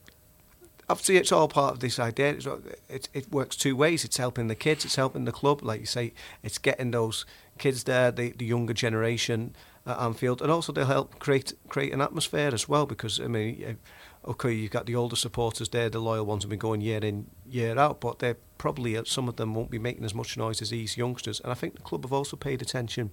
obviously 0.90 1.18
it's 1.18 1.32
all 1.32 1.48
part 1.48 1.74
of 1.74 1.80
this 1.80 2.00
idea. 2.00 2.32
It's, 2.32 2.48
it, 2.90 3.10
it 3.14 3.32
works 3.32 3.56
two 3.56 3.76
ways. 3.76 4.06
It's 4.06 4.18
helping 4.18 4.48
the 4.48 4.56
kids. 4.56 4.86
It's 4.86 4.96
helping 4.96 5.26
the 5.26 5.32
club. 5.32 5.64
Like 5.64 5.80
you 5.80 5.86
say, 5.86 6.14
it's 6.44 6.58
getting 6.58 6.92
those 6.92 7.26
kids 7.58 7.84
there, 7.84 8.12
the, 8.12 8.32
the 8.32 8.46
younger 8.46 8.74
generation 8.74 9.56
at 9.86 10.00
Anfield, 10.00 10.42
and 10.42 10.52
also 10.52 10.72
they'll 10.72 10.86
help 10.86 11.20
create 11.20 11.54
create 11.68 11.94
an 11.94 12.02
atmosphere 12.02 12.52
as 12.54 12.70
well. 12.70 12.86
Because 12.86 13.20
I 13.20 13.28
mean, 13.28 13.78
okay, 14.26 14.52
you've 14.52 14.72
got 14.72 14.86
the 14.86 14.96
older 14.96 15.16
supporters 15.16 15.70
there, 15.70 15.90
the 15.90 16.00
loyal 16.00 16.26
ones 16.26 16.44
have 16.44 16.50
been 16.50 16.60
going 16.60 16.82
year 16.82 17.04
in 17.04 17.28
year 17.46 17.78
out, 17.78 18.00
but 18.00 18.20
they're 18.20 18.38
probably 18.58 18.98
uh, 18.98 19.04
some 19.06 19.28
of 19.28 19.36
them 19.36 19.54
won't 19.54 19.70
be 19.70 19.80
making 19.80 20.06
as 20.06 20.14
much 20.14 20.38
noise 20.38 20.62
as 20.62 20.70
these 20.70 20.98
youngsters. 20.98 21.40
And 21.42 21.52
I 21.52 21.56
think 21.56 21.76
the 21.76 21.82
club 21.82 22.04
have 22.04 22.14
also 22.14 22.38
paid 22.38 22.62
attention 22.62 23.12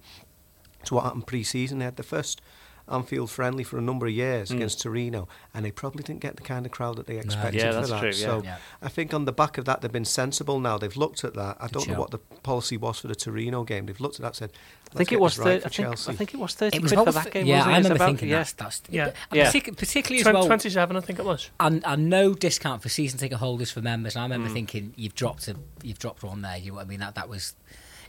to 0.85 0.95
what 0.95 1.03
happened 1.03 1.27
pre-season. 1.27 1.79
They 1.79 1.85
had 1.85 1.97
the 1.97 2.03
first 2.03 2.41
Anfield 2.89 3.29
friendly 3.29 3.63
for 3.63 3.77
a 3.77 3.81
number 3.81 4.05
of 4.07 4.11
years 4.13 4.49
Mm. 4.49 4.55
against 4.57 4.81
Torino, 4.81 5.27
and 5.53 5.63
they 5.65 5.71
probably 5.71 6.03
didn't 6.03 6.21
get 6.21 6.35
the 6.35 6.43
kind 6.43 6.65
of 6.65 6.71
crowd 6.71 6.97
that 6.97 7.07
they 7.07 7.17
expected 7.17 7.61
Yeah, 7.61 7.69
for 7.71 7.73
that's 7.77 7.89
that. 7.89 7.99
true, 7.99 8.09
yeah. 8.09 8.13
So 8.13 8.41
Yeah. 8.43 8.57
I 8.81 8.89
think 8.89 9.13
on 9.13 9.25
the 9.25 9.31
back 9.31 9.57
of 9.57 9.65
that, 9.65 9.81
they've 9.81 9.91
been 9.91 10.05
sensible 10.05 10.59
now. 10.59 10.77
They've 10.77 10.95
looked 10.97 11.23
at 11.23 11.33
that. 11.35 11.57
I 11.59 11.67
Good 11.67 11.73
don't 11.73 11.87
know 11.89 11.99
what 11.99 12.11
the 12.11 12.19
policy 12.43 12.77
was 12.77 12.99
for 12.99 13.07
the 13.07 13.15
Torino 13.15 13.63
game. 13.63 13.85
They've 13.85 13.99
looked 13.99 14.15
at 14.15 14.21
that 14.21 14.27
and 14.27 14.35
said, 14.35 14.51
I 14.93 14.97
think 14.97 15.11
it 15.13 15.19
was. 15.21 15.37
this 15.37 15.45
right 15.45 15.45
thir- 15.45 15.59
for 15.61 15.67
I 15.67 15.69
think. 15.95 16.09
I 16.09 16.13
think 16.13 16.33
it 16.33 16.37
was 16.37 16.53
thirty 16.53 16.77
it 16.77 16.83
was 16.83 16.91
quid 16.91 17.05
for 17.05 17.11
that 17.13 17.31
game. 17.31 17.45
yeah, 17.45 17.57
wasn't 17.59 17.71
I 17.71 17.75
it? 17.75 17.79
It's 17.79 17.83
remember 17.85 17.95
about- 18.03 18.07
thinking 18.09 18.29
yeah. 18.29 18.37
that's 18.37 18.51
that's 18.53 18.81
Yeah. 18.89 19.11
but 19.29 19.37
Yeah. 19.37 19.51
partic- 19.51 19.77
particularly 19.77 20.19
as 20.27 20.33
well. 20.33 20.45
27, 20.45 20.97
I 20.97 20.99
think 21.01 21.19
it 21.19 21.25
was. 21.25 21.49
and, 21.61 21.85
and 21.85 22.09
no 22.09 22.33
discount 22.33 22.81
for 22.81 22.89
season 22.89 23.17
ticket 23.19 23.37
holders 23.37 23.71
for 23.71 23.81
members. 23.81 24.15
And 24.15 24.23
I 24.23 24.27
Mm. 24.27 24.31
remember 24.31 24.53
thinking, 24.53 24.93
you've 24.97 25.15
dropped 25.15 25.47
a, 25.47 25.55
you've 25.81 25.99
dropped 25.99 26.23
one 26.23 26.41
there. 26.41 26.57
You 26.57 26.71
know 26.71 26.75
what 26.77 26.85
I 26.87 26.89
mean? 26.89 26.99
That 26.99 27.15
that 27.15 27.29
was 27.29 27.53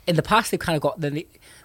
in 0.09 0.17
the 0.17 0.23
past. 0.23 0.51
They've 0.51 0.59
kind 0.59 0.75
of 0.75 0.83
got 0.83 1.01
the. 1.01 1.25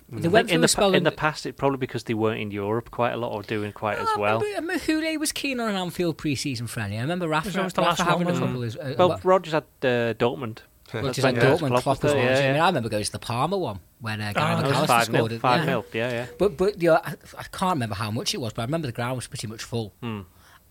They 0.09 0.27
I 0.29 0.31
went 0.31 0.49
in 0.51 0.61
the, 0.61 0.67
pa- 0.73 0.87
in 0.89 1.03
the 1.03 1.11
past, 1.11 1.45
it 1.45 1.57
probably 1.57 1.79
because 1.79 2.05
they 2.05 2.13
weren't 2.13 2.39
in 2.39 2.49
Europe 2.51 2.91
quite 2.91 3.11
a 3.11 3.17
lot 3.17 3.33
or 3.33 3.43
doing 3.43 3.73
quite 3.73 3.97
as 3.97 4.07
Oh, 4.11 4.15
I 4.15 4.19
well. 4.21 4.39
remember, 4.39 4.71
I 4.73 4.75
remember 4.77 4.83
Houllier 4.85 5.19
was 5.19 5.31
keen 5.33 5.59
on 5.59 5.67
an 5.69 5.75
Anfield 5.75 6.17
pre-season 6.17 6.67
friendly. 6.67 6.97
I 6.97 7.01
remember 7.01 7.27
Rafa, 7.27 7.49
was 7.49 7.57
always 7.57 7.73
the 7.73 7.81
Rafa 7.81 8.03
last 8.03 8.13
one, 8.13 8.21
a 8.21 8.25
wasn't 8.29 8.45
trouble. 8.47 8.63
As, 8.63 8.75
uh, 8.77 8.95
Well, 8.97 9.09
well, 9.09 9.19
Rodgers 9.23 9.51
had 9.53 9.63
uh, 9.81 10.13
Dortmund. 10.13 10.59
which 10.93 11.17
is 11.17 11.23
like 11.25 11.35
Jurgen 11.35 11.49
Dortmund, 11.51 11.67
Klopp 11.67 11.83
Klopp 11.83 11.97
was 11.97 12.03
was 12.03 12.13
there, 12.13 12.23
one. 12.23 12.31
yeah, 12.41 12.49
I 12.49 12.51
mean. 12.53 12.61
I 12.61 12.67
remember 12.67 12.87
going 12.89 13.03
to 13.03 13.11
the 13.11 13.19
Parma 13.19 13.57
one 13.57 13.79
when 13.99 14.21
uh, 14.21 14.31
Gary 14.31 14.55
that 14.55 14.61
That 14.61 14.67
was 14.69 14.77
McAllister 14.77 14.87
five 14.87 15.09
nil. 15.09 15.19
scored. 15.19 15.31
it. 15.33 15.41
Five 15.41 15.59
yeah. 15.59 15.65
nil. 15.65 15.85
Yeah, 15.93 16.09
yeah. 16.11 16.25
But 16.39 16.55
but 16.57 16.81
you 16.81 16.89
know, 16.91 17.01
I, 17.03 17.15
I 17.37 17.43
can't 17.51 17.73
remember 17.75 17.95
how 17.95 18.09
much 18.09 18.33
it 18.33 18.39
was, 18.39 18.53
but 18.53 18.61
I 18.61 18.65
remember 18.65 18.87
the 18.87 18.93
ground 18.93 19.17
was 19.17 19.27
pretty 19.27 19.47
much 19.47 19.61
full. 19.63 19.91
Hmm. 20.01 20.21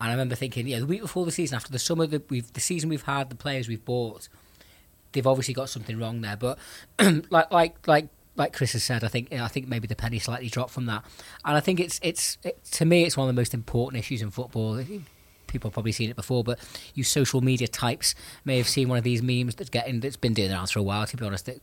And 0.00 0.10
I 0.10 0.10
remember 0.12 0.34
thinking, 0.34 0.66
yeah, 0.66 0.78
the 0.78 0.86
week 0.86 1.02
before 1.02 1.26
the 1.26 1.30
season, 1.32 1.56
after 1.56 1.70
the 1.72 1.78
summer 1.78 2.06
that 2.06 2.30
we've, 2.30 2.50
the 2.54 2.60
season 2.60 2.88
we've 2.88 3.02
had, 3.02 3.28
the 3.30 3.34
players 3.34 3.66
we've 3.68 3.84
bought, 3.84 4.28
they've 5.12 5.26
obviously 5.26 5.52
got 5.54 5.68
something 5.68 5.98
wrong 5.98 6.22
there. 6.22 6.36
But 6.38 6.58
like 7.30 7.50
like 7.50 7.86
like 7.86 8.08
like 8.36 8.52
Chris 8.52 8.72
has 8.72 8.84
said, 8.84 9.02
I 9.02 9.08
think 9.08 9.32
I 9.32 9.48
think 9.48 9.66
maybe 9.68 9.86
the 9.86 9.96
penny 9.96 10.18
slightly 10.18 10.48
dropped 10.48 10.70
from 10.72 10.86
that, 10.86 11.04
and 11.44 11.56
I 11.56 11.60
think 11.60 11.80
it's 11.80 11.98
it's 12.02 12.38
it, 12.44 12.62
to 12.72 12.84
me 12.84 13.04
it's 13.04 13.16
one 13.16 13.28
of 13.28 13.34
the 13.34 13.40
most 13.40 13.54
important 13.54 13.98
issues 13.98 14.22
in 14.22 14.30
football. 14.30 14.82
People 15.46 15.68
have 15.68 15.74
probably 15.74 15.92
seen 15.92 16.10
it 16.10 16.16
before, 16.16 16.42
but 16.42 16.58
you 16.94 17.04
social 17.04 17.40
media 17.40 17.68
types 17.68 18.14
may 18.44 18.58
have 18.58 18.68
seen 18.68 18.88
one 18.88 18.98
of 18.98 19.04
these 19.04 19.22
memes 19.22 19.54
that's 19.54 19.70
getting 19.70 20.00
that's 20.00 20.16
been 20.16 20.34
doing 20.34 20.52
around 20.52 20.68
for 20.68 20.80
a 20.80 20.82
while. 20.82 21.06
To 21.06 21.16
be 21.16 21.24
honest, 21.24 21.46
that 21.46 21.60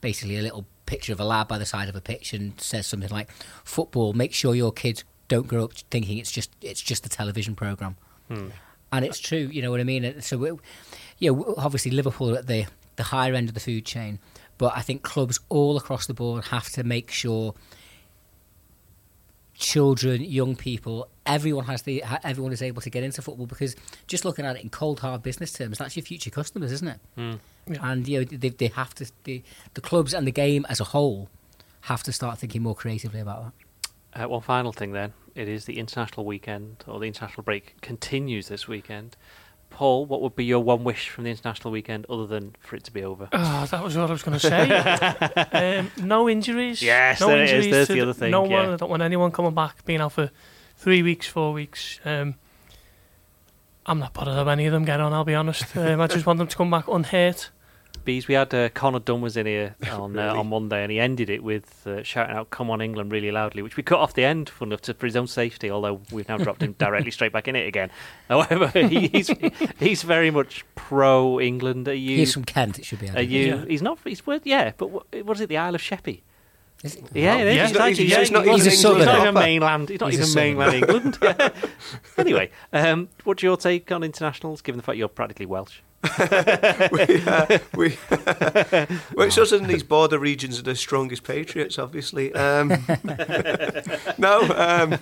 basically 0.00 0.36
a 0.36 0.42
little 0.42 0.66
picture 0.86 1.12
of 1.12 1.20
a 1.20 1.24
lad 1.24 1.48
by 1.48 1.56
the 1.58 1.64
side 1.66 1.88
of 1.88 1.96
a 1.96 2.00
pitch 2.00 2.32
and 2.34 2.60
says 2.60 2.86
something 2.86 3.08
like, 3.10 3.30
"Football, 3.64 4.12
make 4.12 4.34
sure 4.34 4.54
your 4.54 4.72
kids 4.72 5.04
don't 5.28 5.48
grow 5.48 5.64
up 5.64 5.72
thinking 5.90 6.18
it's 6.18 6.30
just 6.30 6.50
it's 6.60 6.82
just 6.82 7.06
a 7.06 7.08
television 7.08 7.54
program." 7.56 7.96
Hmm. 8.28 8.48
And 8.92 9.04
it's 9.04 9.18
true, 9.18 9.48
you 9.50 9.60
know 9.62 9.72
what 9.72 9.80
I 9.80 9.84
mean. 9.84 10.04
And 10.04 10.22
So, 10.22 10.36
we, 10.36 10.50
yeah, 11.18 11.30
w- 11.30 11.54
obviously 11.58 11.90
Liverpool 11.90 12.34
are 12.34 12.38
at 12.38 12.46
the 12.46 12.66
the 12.96 13.02
higher 13.04 13.34
end 13.34 13.48
of 13.48 13.54
the 13.54 13.60
food 13.60 13.84
chain, 13.84 14.20
but 14.58 14.76
I 14.76 14.80
think 14.80 15.02
clubs 15.02 15.40
all 15.48 15.76
across 15.76 16.06
the 16.06 16.14
board 16.14 16.46
have 16.46 16.68
to 16.70 16.84
make 16.84 17.10
sure 17.10 17.54
children, 19.54 20.22
young 20.22 20.56
people, 20.56 21.08
everyone 21.26 21.64
has 21.64 21.82
the 21.82 22.02
everyone 22.22 22.52
is 22.52 22.62
able 22.62 22.82
to 22.82 22.90
get 22.90 23.02
into 23.02 23.22
football 23.22 23.46
because 23.46 23.74
just 24.06 24.24
looking 24.24 24.44
at 24.44 24.56
it 24.56 24.62
in 24.62 24.68
cold 24.68 25.00
hard 25.00 25.22
business 25.22 25.52
terms, 25.52 25.78
that's 25.78 25.96
your 25.96 26.04
future 26.04 26.30
customers, 26.30 26.72
isn't 26.72 26.88
it? 26.88 27.00
Hmm. 27.16 27.34
Yeah. 27.66 27.90
And 27.90 28.06
you 28.06 28.20
know 28.20 28.24
they 28.24 28.50
they 28.50 28.66
have 28.68 28.94
to 28.96 29.10
the 29.24 29.42
the 29.74 29.80
clubs 29.80 30.12
and 30.12 30.26
the 30.26 30.32
game 30.32 30.66
as 30.68 30.80
a 30.80 30.84
whole 30.84 31.30
have 31.82 32.02
to 32.02 32.12
start 32.12 32.38
thinking 32.38 32.62
more 32.62 32.74
creatively 32.74 33.20
about 33.20 33.44
that. 33.44 34.24
Uh, 34.24 34.28
one 34.28 34.42
final 34.42 34.72
thing 34.72 34.92
then. 34.92 35.12
It 35.34 35.48
is 35.48 35.64
the 35.64 35.78
international 35.78 36.24
weekend, 36.24 36.84
or 36.86 37.00
the 37.00 37.06
international 37.06 37.42
break 37.42 37.80
continues 37.80 38.48
this 38.48 38.68
weekend. 38.68 39.16
Paul, 39.74 40.06
what 40.06 40.22
would 40.22 40.36
be 40.36 40.44
your 40.44 40.60
one 40.60 40.84
wish 40.84 41.08
from 41.08 41.24
the 41.24 41.30
international 41.30 41.72
weekend 41.72 42.06
other 42.08 42.26
than 42.28 42.54
for 42.60 42.76
it 42.76 42.84
to 42.84 42.92
be 42.92 43.02
over? 43.02 43.28
Oh, 43.32 43.66
that 43.68 43.82
was 43.82 43.96
what 43.96 44.08
I 44.08 44.12
was 44.12 44.22
going 44.22 44.38
to 44.38 44.48
say. 44.48 44.70
um, 45.78 45.90
no 46.06 46.28
injuries. 46.28 46.80
Yes, 46.80 47.20
no 47.20 47.26
there 47.26 47.38
it 47.42 47.44
is. 47.44 47.50
injuries 47.50 47.72
There's 47.72 47.88
the 47.88 48.00
other 48.00 48.12
thing, 48.12 48.30
No 48.30 48.42
one. 48.42 48.50
yeah. 48.52 48.72
I 48.72 48.76
don't 48.76 48.88
want 48.88 49.02
anyone 49.02 49.32
coming 49.32 49.52
back 49.52 49.84
being 49.84 50.00
out 50.00 50.12
for 50.12 50.30
three 50.76 51.02
weeks, 51.02 51.26
four 51.26 51.52
weeks. 51.52 51.98
Um, 52.04 52.36
I'm 53.84 53.98
not 53.98 54.14
bothered 54.14 54.34
how 54.34 54.48
any 54.48 54.66
of 54.66 54.72
them 54.72 54.84
get 54.84 55.00
on. 55.00 55.12
I'll 55.12 55.24
be 55.24 55.34
honest. 55.34 55.76
Um, 55.76 56.00
I 56.00 56.06
just 56.06 56.24
want 56.24 56.38
them 56.38 56.46
to 56.46 56.56
come 56.56 56.70
back 56.70 56.86
unhurt. 56.86 57.50
Bees, 58.04 58.28
we 58.28 58.34
had 58.34 58.52
uh, 58.54 58.68
Connor 58.70 58.98
Dunn 59.00 59.20
was 59.20 59.36
in 59.36 59.46
here 59.46 59.74
on 59.90 60.16
uh, 60.18 60.24
Really? 60.26 60.38
on 60.38 60.48
Monday, 60.48 60.82
and 60.82 60.92
he 60.92 61.00
ended 61.00 61.30
it 61.30 61.42
with 61.42 61.86
uh, 61.86 62.02
shouting 62.02 62.36
out 62.36 62.50
"Come 62.50 62.70
on 62.70 62.80
England" 62.80 63.10
really 63.12 63.30
loudly, 63.30 63.62
which 63.62 63.76
we 63.76 63.82
cut 63.82 63.98
off 63.98 64.14
the 64.14 64.24
end, 64.24 64.48
fun 64.48 64.68
enough 64.68 64.82
to 64.82 64.94
for 64.94 65.06
his 65.06 65.16
own 65.16 65.26
safety. 65.26 65.70
Although 65.70 66.00
we've 66.12 66.28
now 66.28 66.36
dropped 66.36 66.62
him 66.62 66.72
directly 66.78 67.10
straight 67.10 67.32
back 67.32 67.48
in 67.48 67.56
it 67.56 67.66
again. 67.66 67.90
However, 68.28 68.68
he, 68.88 69.08
he's 69.08 69.30
he's 69.78 70.02
very 70.02 70.30
much 70.30 70.64
pro 70.74 71.40
England. 71.40 71.88
Are 71.88 71.94
you? 71.94 72.16
He's 72.18 72.32
from 72.34 72.44
Kent. 72.44 72.78
It 72.78 72.84
should 72.84 73.00
be. 73.00 73.10
Are 73.10 73.22
you? 73.22 73.46
Yeah. 73.46 73.64
He's 73.66 73.82
not. 73.82 73.98
He's 74.04 74.26
what? 74.26 74.46
Yeah, 74.46 74.72
but 74.76 74.90
what, 74.90 75.06
what 75.24 75.36
is 75.36 75.40
it? 75.40 75.48
The 75.48 75.56
Isle 75.58 75.74
of 75.74 75.80
Sheppey. 75.80 76.22
Is 76.82 76.96
it? 76.96 77.04
Yeah, 77.14 77.36
it 77.38 77.46
is. 77.46 77.70
He's, 77.70 77.70
He's 77.70 77.78
not- 77.78 77.88
he's- 77.88 77.98
he's 77.98 78.30
not 78.30 78.42
even 78.44 78.54
He's 78.56 78.66
a 78.66 78.70
he's 78.70 78.82
not 78.84 78.96
even 79.00 79.06
proper. 79.08 79.32
mainland. 79.32 79.88
He's 79.88 80.00
not 80.00 80.10
He's 80.12 80.36
even 80.36 80.58
mainland 80.58 80.74
England. 80.74 81.18
Yeah. 81.22 81.48
anyway, 82.18 82.50
um, 82.74 83.08
what's 83.22 83.42
your 83.42 83.56
take 83.56 83.90
on 83.90 84.02
internationals? 84.04 84.60
Given 84.60 84.76
the 84.76 84.82
fact 84.82 84.98
you're 84.98 85.08
practically 85.08 85.46
Welsh. 85.46 85.78
we, 86.92 87.22
uh, 87.26 87.58
we 87.74 87.98
well, 89.14 89.26
it's 89.26 89.38
us 89.38 89.52
in 89.52 89.66
these 89.66 89.82
border 89.82 90.18
regions 90.18 90.58
are 90.58 90.62
the 90.62 90.74
strongest 90.76 91.24
patriots, 91.24 91.78
obviously. 91.78 92.32
Um, 92.34 92.68
no, 94.18 94.40
um, 94.56 94.98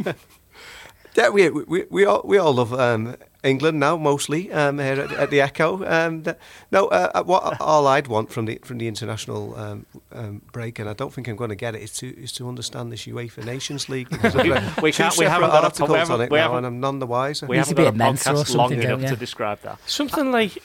yeah, 1.15 1.29
we, 1.29 1.51
we 1.51 1.85
we 1.91 2.05
all 2.05 2.23
we 2.25 2.39
all 2.39 2.55
love 2.55 2.73
um, 2.73 3.17
England 3.45 3.79
now, 3.81 3.97
mostly 3.99 4.51
um, 4.53 4.79
here 4.79 5.01
at, 5.01 5.13
at 5.13 5.31
the 5.31 5.41
Echo. 5.43 5.85
Um, 5.85 6.23
th- 6.23 6.37
no, 6.71 6.87
uh, 6.89 7.23
what 7.25 7.61
all 7.61 7.87
I'd 7.87 8.07
want 8.07 8.31
from 8.33 8.47
the 8.47 8.59
from 8.63 8.79
the 8.79 8.89
international 8.89 9.55
um, 9.59 9.87
um, 10.13 10.41
break, 10.53 10.79
and 10.79 10.89
I 10.89 10.95
don't 10.95 11.13
think 11.13 11.29
I'm 11.29 11.37
going 11.37 11.51
to 11.51 11.57
get 11.57 11.75
it, 11.75 11.83
is 11.83 11.93
to 11.99 12.07
is 12.19 12.33
to 12.33 12.49
understand 12.49 12.93
this 12.93 13.05
UEFA 13.07 13.45
Nations 13.45 13.89
League. 13.91 14.09
because 14.09 14.35
I've 14.37 14.47
read 14.49 14.83
We 14.83 14.93
can't- 14.93 15.17
we 15.19 15.27
haven't 15.27 15.51
got 15.51 15.65
a- 15.65 15.67
articles 15.67 15.91
we 15.91 15.95
on 15.99 16.01
haven't- 16.07 16.21
it 16.27 16.31
we 16.31 16.39
now, 16.39 16.43
haven't- 16.45 16.59
and 16.59 16.67
I'm 16.67 16.81
none 16.81 16.99
the 16.99 17.07
wiser. 17.07 17.47
We 17.47 17.57
Needs 17.59 17.69
haven't 17.69 17.85
to 17.85 17.91
got 17.91 17.95
be 17.95 18.01
a 18.01 18.05
a 18.05 18.07
Mensa 18.09 18.31
or 18.31 18.35
podcast 18.37 18.55
long 18.55 18.73
enough 18.73 19.01
don't 19.01 19.09
to 19.11 19.17
describe 19.17 19.61
that. 19.63 19.79
Something 19.87 20.33
like 20.33 20.55
d- 20.55 20.61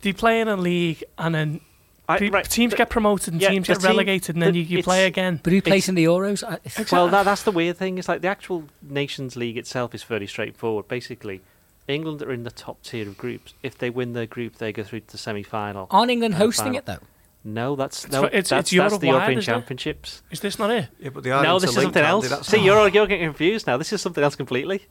they 0.00 0.12
play 0.12 0.40
in 0.40 0.48
a 0.48 0.56
league 0.56 1.02
and 1.18 1.34
then 1.34 1.60
I- 2.08 2.18
pe- 2.18 2.30
right, 2.30 2.48
teams 2.48 2.72
the- 2.72 2.76
get 2.76 2.90
promoted 2.90 3.32
and 3.34 3.42
yeah, 3.42 3.50
teams 3.50 3.66
get 3.68 3.78
team- 3.80 3.86
relegated 3.88 4.34
and 4.36 4.42
then 4.42 4.54
you, 4.54 4.62
you 4.62 4.82
play 4.82 5.06
again. 5.06 5.40
But 5.42 5.52
who 5.52 5.62
plays 5.62 5.88
in 5.88 5.94
the 5.94 6.04
Euros? 6.04 6.42
I- 6.46 6.54
it's- 6.64 6.90
Well, 6.92 7.08
that, 7.08 7.24
that's 7.24 7.42
the 7.44 7.52
weird 7.52 7.76
thing. 7.76 7.98
It's 7.98 8.08
like 8.08 8.20
the 8.22 8.28
actual 8.28 8.64
Nations 8.82 9.36
League 9.36 9.56
itself 9.56 9.94
is 9.94 10.02
fairly 10.02 10.26
straightforward. 10.26 10.88
Basically, 10.88 11.40
England 11.88 12.22
are 12.22 12.32
in 12.32 12.44
the 12.44 12.50
top 12.50 12.82
tier 12.82 13.06
of 13.08 13.16
groups. 13.16 13.54
If 13.62 13.78
they 13.78 13.90
win 13.90 14.12
their 14.12 14.26
group, 14.26 14.56
they 14.56 14.72
go 14.72 14.82
through 14.82 15.00
to 15.00 15.06
the 15.12 15.18
semi-final. 15.18 15.86
Aren't 15.90 16.10
England 16.10 16.34
hosting 16.34 16.64
final. 16.74 16.78
it 16.78 16.86
though? 16.86 16.98
No, 17.44 17.74
that's 17.74 18.04
It's 18.04 18.12
no. 18.12 18.20
for- 18.22 18.26
it's- 18.28 18.48
that's, 18.50 18.72
it's 18.72 18.78
that's 18.80 18.98
the 18.98 19.06
European 19.08 19.38
isn't? 19.38 19.52
Championships. 19.52 20.22
Is 20.30 20.38
this 20.40 20.58
not 20.60 20.70
it? 20.70 20.88
Yeah, 21.00 21.08
but 21.10 21.24
the 21.24 21.30
No, 21.30 21.58
this 21.58 21.70
is 21.70 21.76
something 21.82 22.04
else. 22.04 22.46
See, 22.46 22.58
you're 22.64 22.88
you're 22.88 23.06
getting 23.08 23.26
confused 23.26 23.66
now. 23.66 23.76
This 23.76 23.92
is 23.92 24.00
something 24.00 24.22
else 24.22 24.36
completely. 24.36 24.86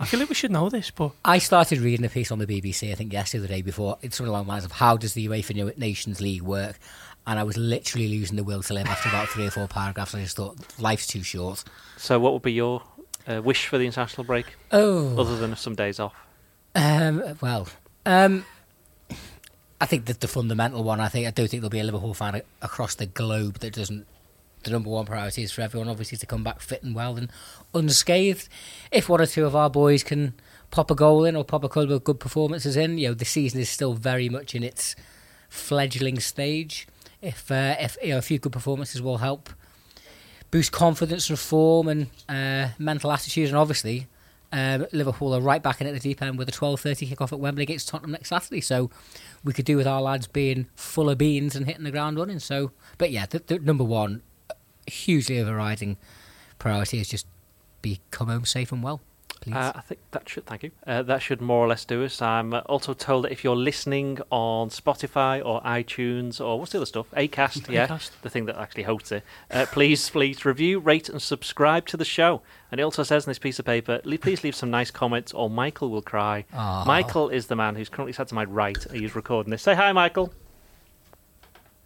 I 0.00 0.06
feel 0.06 0.18
like 0.20 0.30
we 0.30 0.34
should 0.34 0.50
know 0.50 0.70
this, 0.70 0.90
but 0.90 1.12
I 1.24 1.38
started 1.38 1.78
reading 1.80 2.06
a 2.06 2.08
piece 2.08 2.32
on 2.32 2.38
the 2.38 2.46
BBC, 2.46 2.90
I 2.90 2.94
think 2.94 3.12
yesterday 3.12 3.38
or 3.44 3.46
the 3.46 3.54
day 3.54 3.62
before. 3.62 3.98
It's 4.00 4.16
sort 4.16 4.28
of 4.28 4.32
along 4.34 4.44
the 4.46 4.50
lines 4.50 4.64
of 4.64 4.72
how 4.72 4.96
does 4.96 5.12
the 5.12 5.28
UEFA 5.28 5.76
Nations 5.76 6.20
League 6.22 6.42
work? 6.42 6.78
And 7.26 7.38
I 7.38 7.42
was 7.44 7.58
literally 7.58 8.08
losing 8.08 8.36
the 8.36 8.42
will 8.42 8.62
to 8.62 8.72
live 8.74 8.86
after 8.86 9.10
about 9.10 9.28
three 9.28 9.46
or 9.46 9.50
four 9.50 9.68
paragraphs. 9.68 10.14
I 10.14 10.22
just 10.22 10.36
thought 10.36 10.56
life's 10.80 11.06
too 11.06 11.22
short. 11.22 11.62
So, 11.98 12.18
what 12.18 12.32
would 12.32 12.40
be 12.42 12.52
your 12.52 12.82
uh, 13.28 13.42
wish 13.42 13.66
for 13.66 13.76
the 13.76 13.84
international 13.84 14.24
break, 14.24 14.46
Oh, 14.72 15.18
other 15.18 15.36
than 15.36 15.54
some 15.54 15.74
days 15.74 16.00
off? 16.00 16.14
Um, 16.74 17.22
well, 17.42 17.68
um, 18.06 18.46
I 19.80 19.86
think 19.86 20.06
that 20.06 20.20
the 20.20 20.28
fundamental 20.28 20.82
one. 20.82 20.98
I 20.98 21.08
think 21.08 21.26
I 21.26 21.30
do 21.30 21.46
think 21.46 21.60
there'll 21.60 21.68
be 21.70 21.78
a 21.80 21.84
Liverpool 21.84 22.14
fan 22.14 22.40
across 22.62 22.94
the 22.94 23.06
globe 23.06 23.58
that 23.58 23.74
doesn't. 23.74 24.06
The 24.62 24.70
number 24.70 24.90
one 24.90 25.06
priority 25.06 25.42
is 25.42 25.52
for 25.52 25.62
everyone, 25.62 25.88
obviously, 25.88 26.18
to 26.18 26.26
come 26.26 26.44
back 26.44 26.60
fit 26.60 26.82
and 26.82 26.94
well 26.94 27.16
and 27.16 27.30
unscathed. 27.74 28.48
If 28.92 29.08
one 29.08 29.20
or 29.20 29.26
two 29.26 29.46
of 29.46 29.56
our 29.56 29.70
boys 29.70 30.02
can 30.02 30.34
pop 30.70 30.90
a 30.90 30.94
goal 30.94 31.24
in 31.24 31.36
or 31.36 31.44
pop 31.44 31.64
a 31.64 31.68
couple 31.68 31.92
of 31.92 32.04
good 32.04 32.20
performances 32.20 32.76
in, 32.76 32.98
you 32.98 33.08
know, 33.08 33.14
the 33.14 33.24
season 33.24 33.60
is 33.60 33.70
still 33.70 33.94
very 33.94 34.28
much 34.28 34.54
in 34.54 34.62
its 34.62 34.94
fledgling 35.48 36.20
stage. 36.20 36.86
If 37.22 37.50
uh, 37.50 37.76
if 37.78 37.96
you 38.02 38.10
know, 38.10 38.18
a 38.18 38.22
few 38.22 38.38
good 38.38 38.52
performances 38.52 39.02
will 39.02 39.18
help 39.18 39.50
boost 40.50 40.72
confidence 40.72 41.30
and 41.30 41.38
form 41.38 41.88
and 41.88 42.06
uh, 42.28 42.68
mental 42.78 43.12
attitude, 43.12 43.48
and 43.48 43.56
obviously 43.56 44.08
um, 44.52 44.86
Liverpool 44.92 45.34
are 45.34 45.40
right 45.40 45.62
back 45.62 45.80
in 45.80 45.86
at 45.86 45.94
the 45.94 46.00
deep 46.00 46.20
end 46.22 46.38
with 46.38 46.48
a 46.48 46.52
12.30 46.52 47.08
kick-off 47.08 47.32
at 47.32 47.38
Wembley 47.38 47.62
against 47.62 47.88
Tottenham 47.88 48.12
next 48.12 48.30
Saturday. 48.30 48.60
So 48.60 48.90
we 49.44 49.52
could 49.52 49.64
do 49.64 49.76
with 49.76 49.86
our 49.86 50.00
lads 50.02 50.26
being 50.26 50.66
full 50.74 51.08
of 51.08 51.18
beans 51.18 51.54
and 51.54 51.66
hitting 51.66 51.84
the 51.84 51.90
ground 51.90 52.18
running. 52.18 52.40
So, 52.40 52.72
but 52.98 53.10
yeah, 53.10 53.26
the 53.26 53.58
number 53.60 53.84
one, 53.84 54.22
hugely 54.86 55.38
overriding 55.40 55.96
priority 56.58 56.98
is 57.00 57.08
just 57.08 57.26
be 57.82 58.00
come 58.10 58.28
home 58.28 58.44
safe 58.44 58.70
and 58.72 58.82
well, 58.82 59.00
please. 59.40 59.54
Uh, 59.54 59.72
I 59.74 59.80
think 59.80 60.00
that 60.10 60.28
should. 60.28 60.46
Thank 60.46 60.62
you. 60.62 60.70
Uh, 60.86 61.02
that 61.02 61.22
should 61.22 61.40
more 61.40 61.64
or 61.64 61.68
less 61.68 61.84
do 61.84 62.04
us. 62.04 62.20
I'm 62.20 62.52
also 62.66 62.92
told 62.92 63.24
that 63.24 63.32
if 63.32 63.42
you're 63.42 63.56
listening 63.56 64.18
on 64.30 64.68
Spotify 64.68 65.44
or 65.44 65.62
iTunes 65.62 66.40
or 66.44 66.58
what's 66.58 66.72
the 66.72 66.78
other 66.78 66.86
stuff, 66.86 67.10
Acast, 67.12 67.70
yeah, 67.72 67.86
Acast. 67.86 68.10
the 68.22 68.30
thing 68.30 68.44
that 68.46 68.56
actually 68.58 68.84
hosts 68.84 69.12
it, 69.12 69.24
uh, 69.50 69.66
please, 69.72 70.10
please 70.10 70.44
review, 70.44 70.78
rate, 70.78 71.08
and 71.08 71.20
subscribe 71.22 71.86
to 71.86 71.96
the 71.96 72.04
show. 72.04 72.42
And 72.70 72.78
it 72.78 72.84
also 72.84 73.02
says 73.02 73.26
in 73.26 73.30
this 73.30 73.38
piece 73.38 73.58
of 73.58 73.64
paper, 73.64 74.00
please 74.20 74.44
leave 74.44 74.54
some 74.54 74.70
nice 74.70 74.90
comments, 74.90 75.32
or 75.32 75.50
Michael 75.50 75.90
will 75.90 76.02
cry. 76.02 76.44
Aw. 76.52 76.84
Michael 76.84 77.28
is 77.30 77.46
the 77.46 77.56
man 77.56 77.74
who's 77.74 77.88
currently 77.88 78.12
sat 78.12 78.28
to 78.28 78.34
my 78.34 78.44
right. 78.44 78.76
He's 78.92 79.16
recording 79.16 79.50
this. 79.50 79.62
Say 79.62 79.74
hi, 79.74 79.90
Michael. 79.92 80.32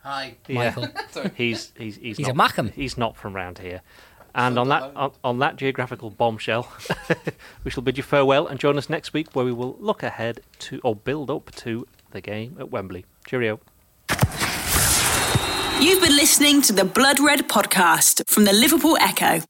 Hi. 0.05 0.37
Michael. 0.49 0.89
He's 1.35 1.73
he's 1.77 1.97
he's, 1.97 2.19
He's 2.19 2.29
not, 2.29 2.31
a 2.31 2.39
Mackem. 2.39 2.71
He's 2.73 2.99
not 2.99 3.17
from 3.17 3.35
round 3.35 3.59
here. 3.59 3.81
And 4.35 4.59
on 4.59 4.69
that 4.69 4.83
on, 4.97 5.13
on 5.23 5.39
that 5.39 5.57
geographical 5.57 6.11
bombshell, 6.11 6.71
we 7.65 7.71
shall 7.71 7.83
bid 7.83 7.97
you 7.97 8.03
farewell 8.03 8.47
and 8.47 8.61
join 8.61 8.77
us 8.77 8.91
next 8.91 9.13
week 9.13 9.35
where 9.35 9.45
we 9.45 9.53
will 9.53 9.77
look 9.79 10.03
ahead 10.03 10.41
to 10.61 10.81
or 10.85 10.95
build 10.95 11.31
up 11.31 11.53
to 11.53 11.87
the 12.11 12.21
game 12.21 12.57
at 12.59 12.71
Wembley. 12.71 13.07
Cheerio. 13.27 13.61
You've 15.81 16.03
been 16.03 16.17
listening 16.17 16.63
to 16.63 16.73
the 16.73 16.85
Blood 16.85 17.21
Red 17.21 17.49
podcast 17.49 18.29
from 18.29 18.45
the 18.45 18.53
Liverpool 18.53 18.97
Echo. 19.01 19.41